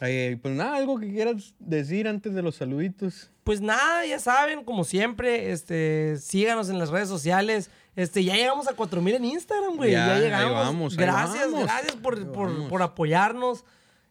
Eh, 0.01 0.39
pues 0.41 0.55
nada, 0.55 0.77
algo 0.77 0.99
que 1.01 1.11
quieras 1.13 1.55
decir 1.59 2.07
antes 2.09 2.33
de 2.33 2.41
los 2.41 2.55
saluditos. 2.55 3.31
Pues 3.45 3.61
nada, 3.61 4.07
ya 4.07 4.19
saben, 4.21 4.63
como 4.65 4.85
siempre, 4.85 5.51
este, 5.51 6.17
síganos 6.19 6.71
en 6.71 6.79
las 6.79 6.91
redes 6.91 7.09
sociales. 7.09 7.71
Este, 7.97 8.23
ya 8.25 8.35
llegamos 8.35 8.69
a 8.69 8.75
4000 8.75 9.15
en 9.17 9.25
Instagram, 9.25 9.77
güey. 9.77 9.93
Ya, 9.93 10.19
llegamos. 10.19 10.53
vamos, 10.55 10.97
gracias, 10.97 11.51
vamos. 11.51 11.65
gracias 11.65 11.97
por, 11.97 12.31
por- 12.33 12.69
por 12.69 12.83
apoyarnos. 12.83 13.65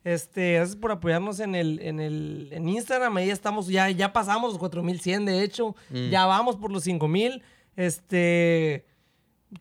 Este, 0.03 0.53
gracias 0.53 0.75
por 0.77 0.91
apoyarnos 0.91 1.39
en 1.39 1.55
el, 1.55 1.79
en 1.81 1.99
el 1.99 2.49
en 2.51 2.69
Instagram. 2.69 3.15
Ahí 3.17 3.29
estamos, 3.29 3.67
ya, 3.67 3.89
ya 3.89 4.13
pasamos 4.13 4.51
los 4.51 4.59
4100, 4.59 5.25
de 5.25 5.43
hecho. 5.43 5.75
Mm. 5.89 6.09
Ya 6.09 6.25
vamos 6.25 6.55
por 6.55 6.71
los 6.71 6.83
5000. 6.83 7.41
Este. 7.75 8.85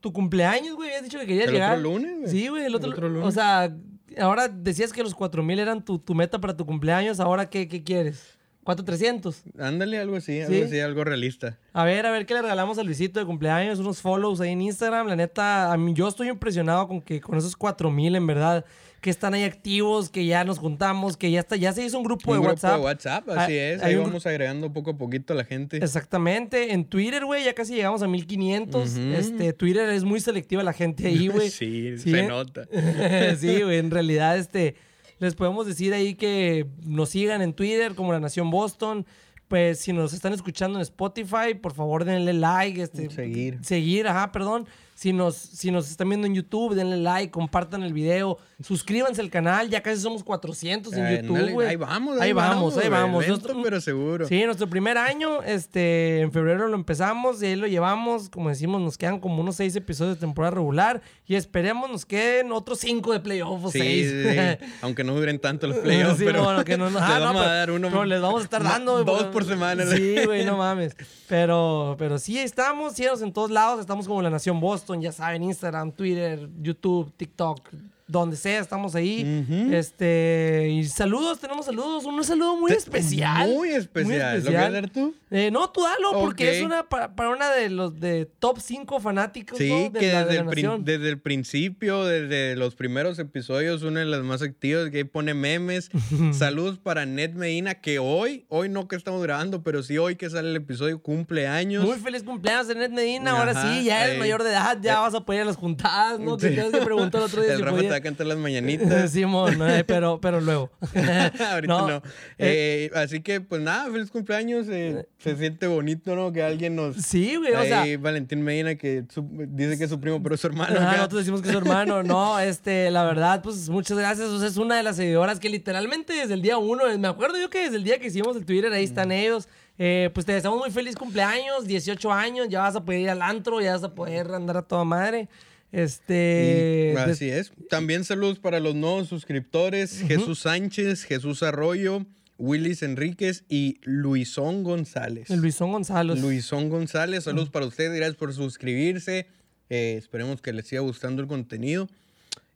Tu 0.01 0.13
cumpleaños, 0.13 0.75
güey, 0.77 0.91
habías 0.91 1.03
dicho 1.05 1.19
que 1.19 1.27
querías 1.27 1.47
¿El 1.49 1.55
llegar. 1.55 1.79
otro 1.79 1.83
lunes, 1.91 2.19
güey? 2.21 2.31
Sí, 2.31 2.49
güey, 2.49 2.63
el 2.63 2.69
El 2.69 2.75
otro, 2.75 2.91
otro 2.91 3.09
lunes. 3.09 3.27
O 3.27 3.33
sea, 3.33 3.75
ahora 4.21 4.47
decías 4.49 4.93
que 4.93 5.03
los 5.03 5.15
4000 5.15 5.59
eran 5.59 5.83
tu, 5.85 5.99
tu 5.99 6.15
meta 6.15 6.39
para 6.41 6.55
tu 6.57 6.67
cumpleaños. 6.67 7.21
Ahora, 7.21 7.49
¿qué, 7.49 7.67
qué 7.69 7.83
quieres? 7.83 8.38
¿4300? 8.77 9.35
Ándale, 9.59 9.99
algo 9.99 10.17
así, 10.17 10.35
¿Sí? 10.35 10.43
algo 10.43 10.65
así, 10.67 10.81
algo 10.81 11.05
realista. 11.05 11.57
A 11.73 11.85
ver, 11.85 12.05
a 12.05 12.11
ver 12.11 12.27
qué 12.27 12.35
le 12.35 12.43
regalamos 12.43 12.77
a 12.79 12.83
Luisito 12.83 13.19
de 13.19 13.25
cumpleaños, 13.25 13.79
unos 13.79 14.03
follows 14.03 14.41
ahí 14.43 14.51
en 14.53 14.61
Instagram. 14.61 15.07
La 15.09 15.17
neta, 15.17 15.73
a 15.73 15.77
mí 15.79 15.95
yo 15.95 16.07
estoy 16.09 16.29
impresionado 16.29 16.87
con 16.87 17.01
que 17.01 17.21
con 17.21 17.39
esos 17.39 17.57
4000 17.57 18.17
en 18.17 18.27
verdad, 18.27 18.65
que 19.01 19.09
están 19.11 19.33
ahí 19.33 19.45
activos, 19.45 20.11
que 20.11 20.27
ya 20.27 20.45
nos 20.45 20.59
juntamos, 20.59 21.17
que 21.17 21.31
ya 21.31 21.41
está, 21.41 21.57
ya 21.57 21.73
se 21.73 21.85
hizo 21.85 21.97
un 21.99 22.05
grupo 22.05 22.33
Un 22.33 22.37
de 22.37 22.41
grupo 22.41 22.53
WhatsApp. 22.53 22.77
de 22.77 22.85
WhatsApp, 22.85 23.29
Ah, 23.31 23.45
así 23.45 23.57
es. 23.57 23.83
Ahí 23.83 23.95
un 23.95 24.05
vamos 24.05 24.27
agregando 24.27 24.73
poco 24.73 24.91
a 24.91 24.99
poquito 24.99 25.33
a 25.33 25.37
la 25.37 25.45
gente. 25.45 25.77
Exactamente, 25.79 26.73
en 26.75 26.85
Twitter, 26.85 27.25
güey, 27.25 27.45
ya 27.45 27.55
casi 27.55 27.75
llegamos 27.75 28.03
a 28.03 28.09
1500. 28.09 28.91
Ujú. 28.91 29.01
Este, 29.13 29.53
Twitter 29.55 29.89
es 29.91 30.05
muy 30.05 30.21
selectiva 30.21 30.63
la 30.63 30.73
gente 30.73 31.07
ahí, 31.07 31.29
güey. 31.29 31.49
sí, 31.49 31.97
Sí, 31.97 32.11
se 32.11 32.19
¿eh? 32.21 32.23
nota. 32.27 32.67
sí, 33.39 33.63
güey, 33.63 33.79
en 33.79 33.91
realidad, 33.91 34.37
este, 34.37 34.75
les 35.19 35.35
podemos 35.35 35.67
decir 35.67 35.93
ahí 35.95 36.15
que 36.15 36.67
nos 36.85 37.11
sigan 37.11 37.43
en 37.43 37.53
Twitter 37.53 37.95
como 37.95 38.13
La 38.13 38.21
Nación 38.21 38.51
Boston. 38.51 39.07
Pues 39.49 39.81
si 39.81 39.93
nos 39.95 40.13
están 40.13 40.35
escuchando 40.35 40.79
en 40.79 40.83
Spotify, 40.83 41.55
por 41.61 41.73
favor 41.73 42.05
denle 42.05 42.35
like, 42.35 42.83
este, 42.83 43.09
Seguir. 43.09 43.59
seguir, 43.63 44.07
ajá, 44.07 44.31
perdón. 44.31 44.67
Si 44.99 45.13
nos, 45.13 45.37
si 45.37 45.71
nos 45.71 45.89
están 45.89 46.09
viendo 46.09 46.27
en 46.27 46.35
YouTube, 46.35 46.75
denle 46.75 46.97
like, 46.97 47.31
compartan 47.31 47.85
el 47.85 47.93
video, 47.93 48.37
suscríbanse 48.61 49.21
al 49.21 49.31
canal, 49.31 49.71
ya 49.71 49.81
casi 49.81 50.01
somos 50.03 50.25
400 50.25 50.93
en 50.93 51.05
Ay, 51.07 51.17
YouTube, 51.23 51.53
güey. 51.53 51.69
Ahí 51.69 51.77
vamos, 51.77 52.21
ahí 52.21 52.33
vamos, 52.33 52.77
ahí 52.77 52.89
vamos. 52.89 53.21
Lento, 53.25 53.47
Nuestro- 53.47 53.63
pero 53.63 53.81
seguro. 53.81 54.27
Sí, 54.27 54.45
nuestro 54.45 54.69
primer 54.69 54.99
año, 54.99 55.41
este, 55.45 56.23
en 56.23 56.33
febrero 56.33 56.67
lo 56.67 56.75
empezamos 56.75 57.41
y 57.41 57.47
ahí 57.47 57.55
lo 57.55 57.69
llevamos. 57.69 58.29
Como 58.29 58.49
decimos, 58.49 58.81
nos 58.81 58.99
quedan 58.99 59.21
como 59.21 59.41
unos 59.41 59.55
seis 59.55 59.77
episodios 59.77 60.17
de 60.17 60.21
temporada 60.21 60.57
regular 60.57 61.01
y 61.29 61.37
esperemos 61.37 61.89
nos 61.89 62.05
queden 62.05 62.51
otros 62.51 62.81
cinco 62.81 63.13
de 63.13 63.21
playoff 63.21 63.67
o 63.67 63.71
Sí, 63.71 63.79
seis. 63.79 64.11
sí, 64.11 64.31
sí. 64.33 64.67
Aunque 64.83 65.05
no 65.05 65.15
duren 65.15 65.39
tanto 65.39 65.69
los 65.69 65.77
playoffs, 65.77 66.19
Sí, 66.19 66.25
pero 66.25 66.43
bueno, 66.43 66.65
que 66.65 66.77
no, 66.77 66.91
no- 66.91 66.99
les 66.99 67.09
ah, 67.09 67.21
no, 67.21 67.25
vamos 67.27 67.43
pero- 67.43 67.53
a 67.53 67.55
dar 67.55 67.71
uno. 67.71 67.89
pero 67.89 68.05
les 68.05 68.21
vamos 68.21 68.41
a 68.41 68.45
estar 68.45 68.65
dando. 68.65 69.05
Dos 69.05 69.27
por 69.27 69.45
semana. 69.45 69.87
Sí, 69.87 70.17
güey, 70.25 70.45
no 70.45 70.57
mames. 70.57 70.97
Pero, 71.29 71.95
pero 72.01 72.19
sí, 72.19 72.37
estamos, 72.41 72.95
síganos 72.95 73.23
en 73.23 73.33
todos 73.33 73.53
lados. 73.53 73.79
Estamos 73.79 74.09
como 74.09 74.23
La 74.23 74.31
Nación 74.31 74.59
Boston, 74.59 74.88
ya 74.97 75.13
saben, 75.13 75.43
Instagram, 75.43 75.93
Twitter, 75.93 76.49
YouTube, 76.65 77.11
TikTok, 77.19 77.61
donde 78.09 78.37
sea, 78.37 78.61
estamos 78.61 78.95
ahí. 78.95 79.45
Este, 79.73 80.69
y 80.71 80.85
saludos, 80.85 81.39
tenemos 81.39 81.67
saludos, 81.67 82.05
un 82.05 82.25
saludo 82.25 82.57
muy 82.57 82.73
especial. 82.73 83.51
Muy 83.51 83.69
especial. 83.69 84.39
¿Lo 84.43 84.51
quieres 84.51 84.73
dar 84.73 84.91
tú? 84.91 85.15
Eh, 85.31 85.51
no, 85.51 85.71
tú 85.71 85.83
dalo, 85.83 86.19
porque 86.21 86.59
es 86.59 86.65
una 86.65 86.89
para, 86.89 87.15
para 87.15 87.29
una 87.29 87.51
de 87.53 87.69
los 87.69 88.01
de 88.01 88.25
top 88.25 88.59
5 88.61 88.99
fanáticos 88.99 89.59
Sí, 89.59 89.69
¿no? 89.69 89.91
de 89.91 90.01
que 90.01 90.13
la, 90.13 90.21
de 90.25 90.43
desde 90.43 90.63
la 90.63 90.75
el, 90.75 90.85
desde 90.85 91.09
el 91.11 91.21
principio, 91.21 92.05
desde 92.07 92.57
los 92.57 92.75
primeros 92.75 93.19
episodios, 93.19 93.83
una 93.83 94.01
de 94.01 94.07
las 94.07 94.23
más 94.23 94.41
activas, 94.41 94.89
que 94.91 94.99
ahí 94.99 95.05
pone 95.05 95.35
memes. 95.35 95.91
Saludos 96.33 96.79
para 96.79 97.05
Ned 97.05 97.35
Medina, 97.35 97.75
que 97.75 97.99
hoy, 97.99 98.47
hoy 98.49 98.71
no 98.71 98.89
que 98.89 98.97
estamos 98.97 99.23
grabando, 99.23 99.63
pero 99.63 99.83
sí 99.83 99.99
hoy 99.99 100.17
que 100.17 100.31
sale 100.31 100.49
el 100.49 100.57
episodio, 100.57 101.03
cumpleaños. 101.03 101.85
Muy 101.85 101.99
feliz 101.99 102.23
cumpleaños, 102.23 102.71
Enet 102.71 102.91
Medina. 102.91 103.33
Ahora 103.33 103.53
sí, 103.53 103.85
ya 103.85 104.07
eres 104.07 104.19
mayor 104.19 104.43
de 104.43 104.51
edad, 104.51 104.79
ya 104.81 104.95
Eh, 104.95 104.97
vas 104.97 105.15
a 105.15 105.21
poder 105.21 105.41
ir 105.41 105.43
a 105.43 105.47
las 105.47 105.57
juntadas, 105.57 106.19
¿no? 106.19 106.37
Que 106.37 106.49
Sí. 106.49 106.55
te 106.55 106.71
que 106.71 106.85
preguntar 106.85 107.21
otro 107.21 107.43
día 107.43 107.53
el 107.55 107.59
si 107.59 107.65
A 107.99 108.01
cantar 108.01 108.27
las 108.27 108.39
mañanitas. 108.39 109.11
Simón, 109.13 109.59
eh, 109.69 109.85
pero, 109.85 110.21
pero 110.21 110.41
luego. 110.41 110.71
Ahorita 110.95 111.67
no. 111.67 111.89
No, 111.89 112.03
Eh, 112.39 112.91
así 112.95 113.21
que, 113.21 113.41
pues 113.41 113.61
nada, 113.61 113.91
feliz 113.91 114.11
cumpleaños. 114.11 114.67
eh, 114.71 115.07
se 115.19 115.37
siente 115.37 115.67
bonito, 115.67 116.15
¿no? 116.17 116.33
Que 116.33 116.43
alguien 116.43 116.77
nos. 116.77 116.97
Sí, 116.97 117.37
güey, 117.37 117.53
o 117.53 117.63
sea. 117.65 117.85
Valentín 117.99 118.43
Medina, 118.43 118.75
que 118.77 119.05
su- 119.13 119.27
dice 119.49 119.77
que 119.79 119.85
es 119.85 119.91
su 119.91 120.01
primo, 120.01 120.23
pero 120.23 120.35
es 120.35 120.41
su 120.41 120.47
hermano. 120.47 120.77
Acá. 120.77 120.97
nosotros 120.97 121.21
decimos 121.21 121.43
que 121.43 121.49
es 121.49 121.53
su 121.53 121.59
hermano. 121.59 122.03
No, 122.09 122.39
este, 122.39 122.91
la 122.91 123.05
verdad, 123.05 123.43
pues 123.43 123.69
muchas 123.69 123.99
gracias. 123.99 124.29
O 124.29 124.39
sea, 124.39 124.49
es 124.49 124.57
una 124.57 124.77
de 124.77 124.83
las 124.83 124.97
seguidoras 124.97 125.39
que 125.41 125.49
literalmente 125.49 126.13
desde 126.15 126.35
el 126.35 126.43
día 126.43 126.57
uno, 126.59 126.85
me 126.99 127.09
acuerdo 127.09 127.39
yo 127.39 127.51
que 127.51 127.63
desde 127.65 127.77
el 127.77 127.85
día 127.85 127.99
que 127.99 128.07
hicimos 128.07 128.37
el 128.37 128.45
Twitter, 128.47 128.73
ahí 128.73 128.85
están 128.85 129.13
ellos. 129.13 129.49
Eh, 129.79 130.11
pues 130.13 130.27
te 130.27 130.33
deseamos 130.33 130.59
muy 130.59 130.71
feliz 130.71 130.97
cumpleaños, 130.97 131.67
18 131.67 132.13
años, 132.13 132.49
ya 132.49 132.61
vas 132.63 132.75
a 132.77 132.85
poder 132.85 133.01
ir 133.01 133.11
al 133.11 133.23
antro, 133.23 133.61
ya 133.61 133.73
vas 133.75 133.85
a 133.85 133.95
poder 133.95 134.31
andar 134.33 134.57
a 134.57 134.63
toda 134.63 134.85
madre. 134.85 135.29
Este. 135.73 136.93
Y 136.95 136.97
así 136.99 137.29
es. 137.31 137.53
También 137.69 138.05
saludos 138.05 138.39
para 138.39 138.61
los 138.61 138.75
nuevos 138.75 139.09
suscriptores: 139.09 140.03
Jesús 140.07 140.41
Sánchez, 140.41 141.05
Jesús 141.05 141.43
Arroyo, 141.43 142.07
Willis 142.39 142.83
Enríquez 142.83 143.45
y 143.49 143.79
Luisón 143.83 144.65
González. 144.65 145.29
Luisón 145.31 145.73
González. 145.73 146.21
Luisón 146.21 146.69
González, 146.71 147.25
saludos 147.25 147.51
para 147.51 147.67
ustedes, 147.67 147.95
gracias 147.95 148.17
por 148.17 148.33
suscribirse. 148.33 149.27
Eh, 149.71 149.97
esperemos 149.99 150.41
que 150.41 150.53
les 150.53 150.67
siga 150.67 150.81
gustando 150.81 151.21
el 151.21 151.29
contenido. 151.29 151.89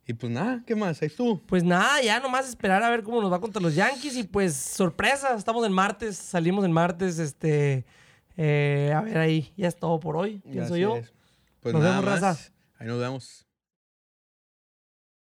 Y 0.06 0.14
pues 0.14 0.32
nada, 0.32 0.64
¿qué 0.66 0.74
más? 0.74 1.00
Ahí 1.02 1.06
estuvo. 1.06 1.40
Pues 1.46 1.62
nada, 1.62 2.02
ya 2.02 2.18
nomás 2.18 2.48
esperar 2.48 2.82
a 2.82 2.90
ver 2.90 3.02
cómo 3.04 3.20
nos 3.20 3.30
va 3.32 3.40
contra 3.40 3.62
los 3.62 3.74
Yankees 3.76 4.16
y 4.16 4.24
pues 4.24 4.54
sorpresa, 4.54 5.34
estamos 5.36 5.64
en 5.64 5.72
martes, 5.72 6.16
salimos 6.16 6.64
en 6.64 6.72
martes, 6.72 7.20
este, 7.20 7.84
eh, 8.36 8.92
a 8.96 9.00
ver 9.02 9.18
ahí, 9.18 9.52
ya 9.56 9.68
es 9.68 9.76
todo 9.76 10.00
por 10.00 10.16
hoy, 10.16 10.40
pienso 10.50 10.74
Así 10.74 10.82
yo. 10.82 10.96
es. 10.96 11.12
Pues 11.60 11.72
Nos 11.72 11.82
nada 11.84 12.00
vemos, 12.00 12.10
más. 12.10 12.20
raza. 12.20 12.52
Ahí 12.82 12.88
nos 12.88 12.98
vemos. 12.98 13.51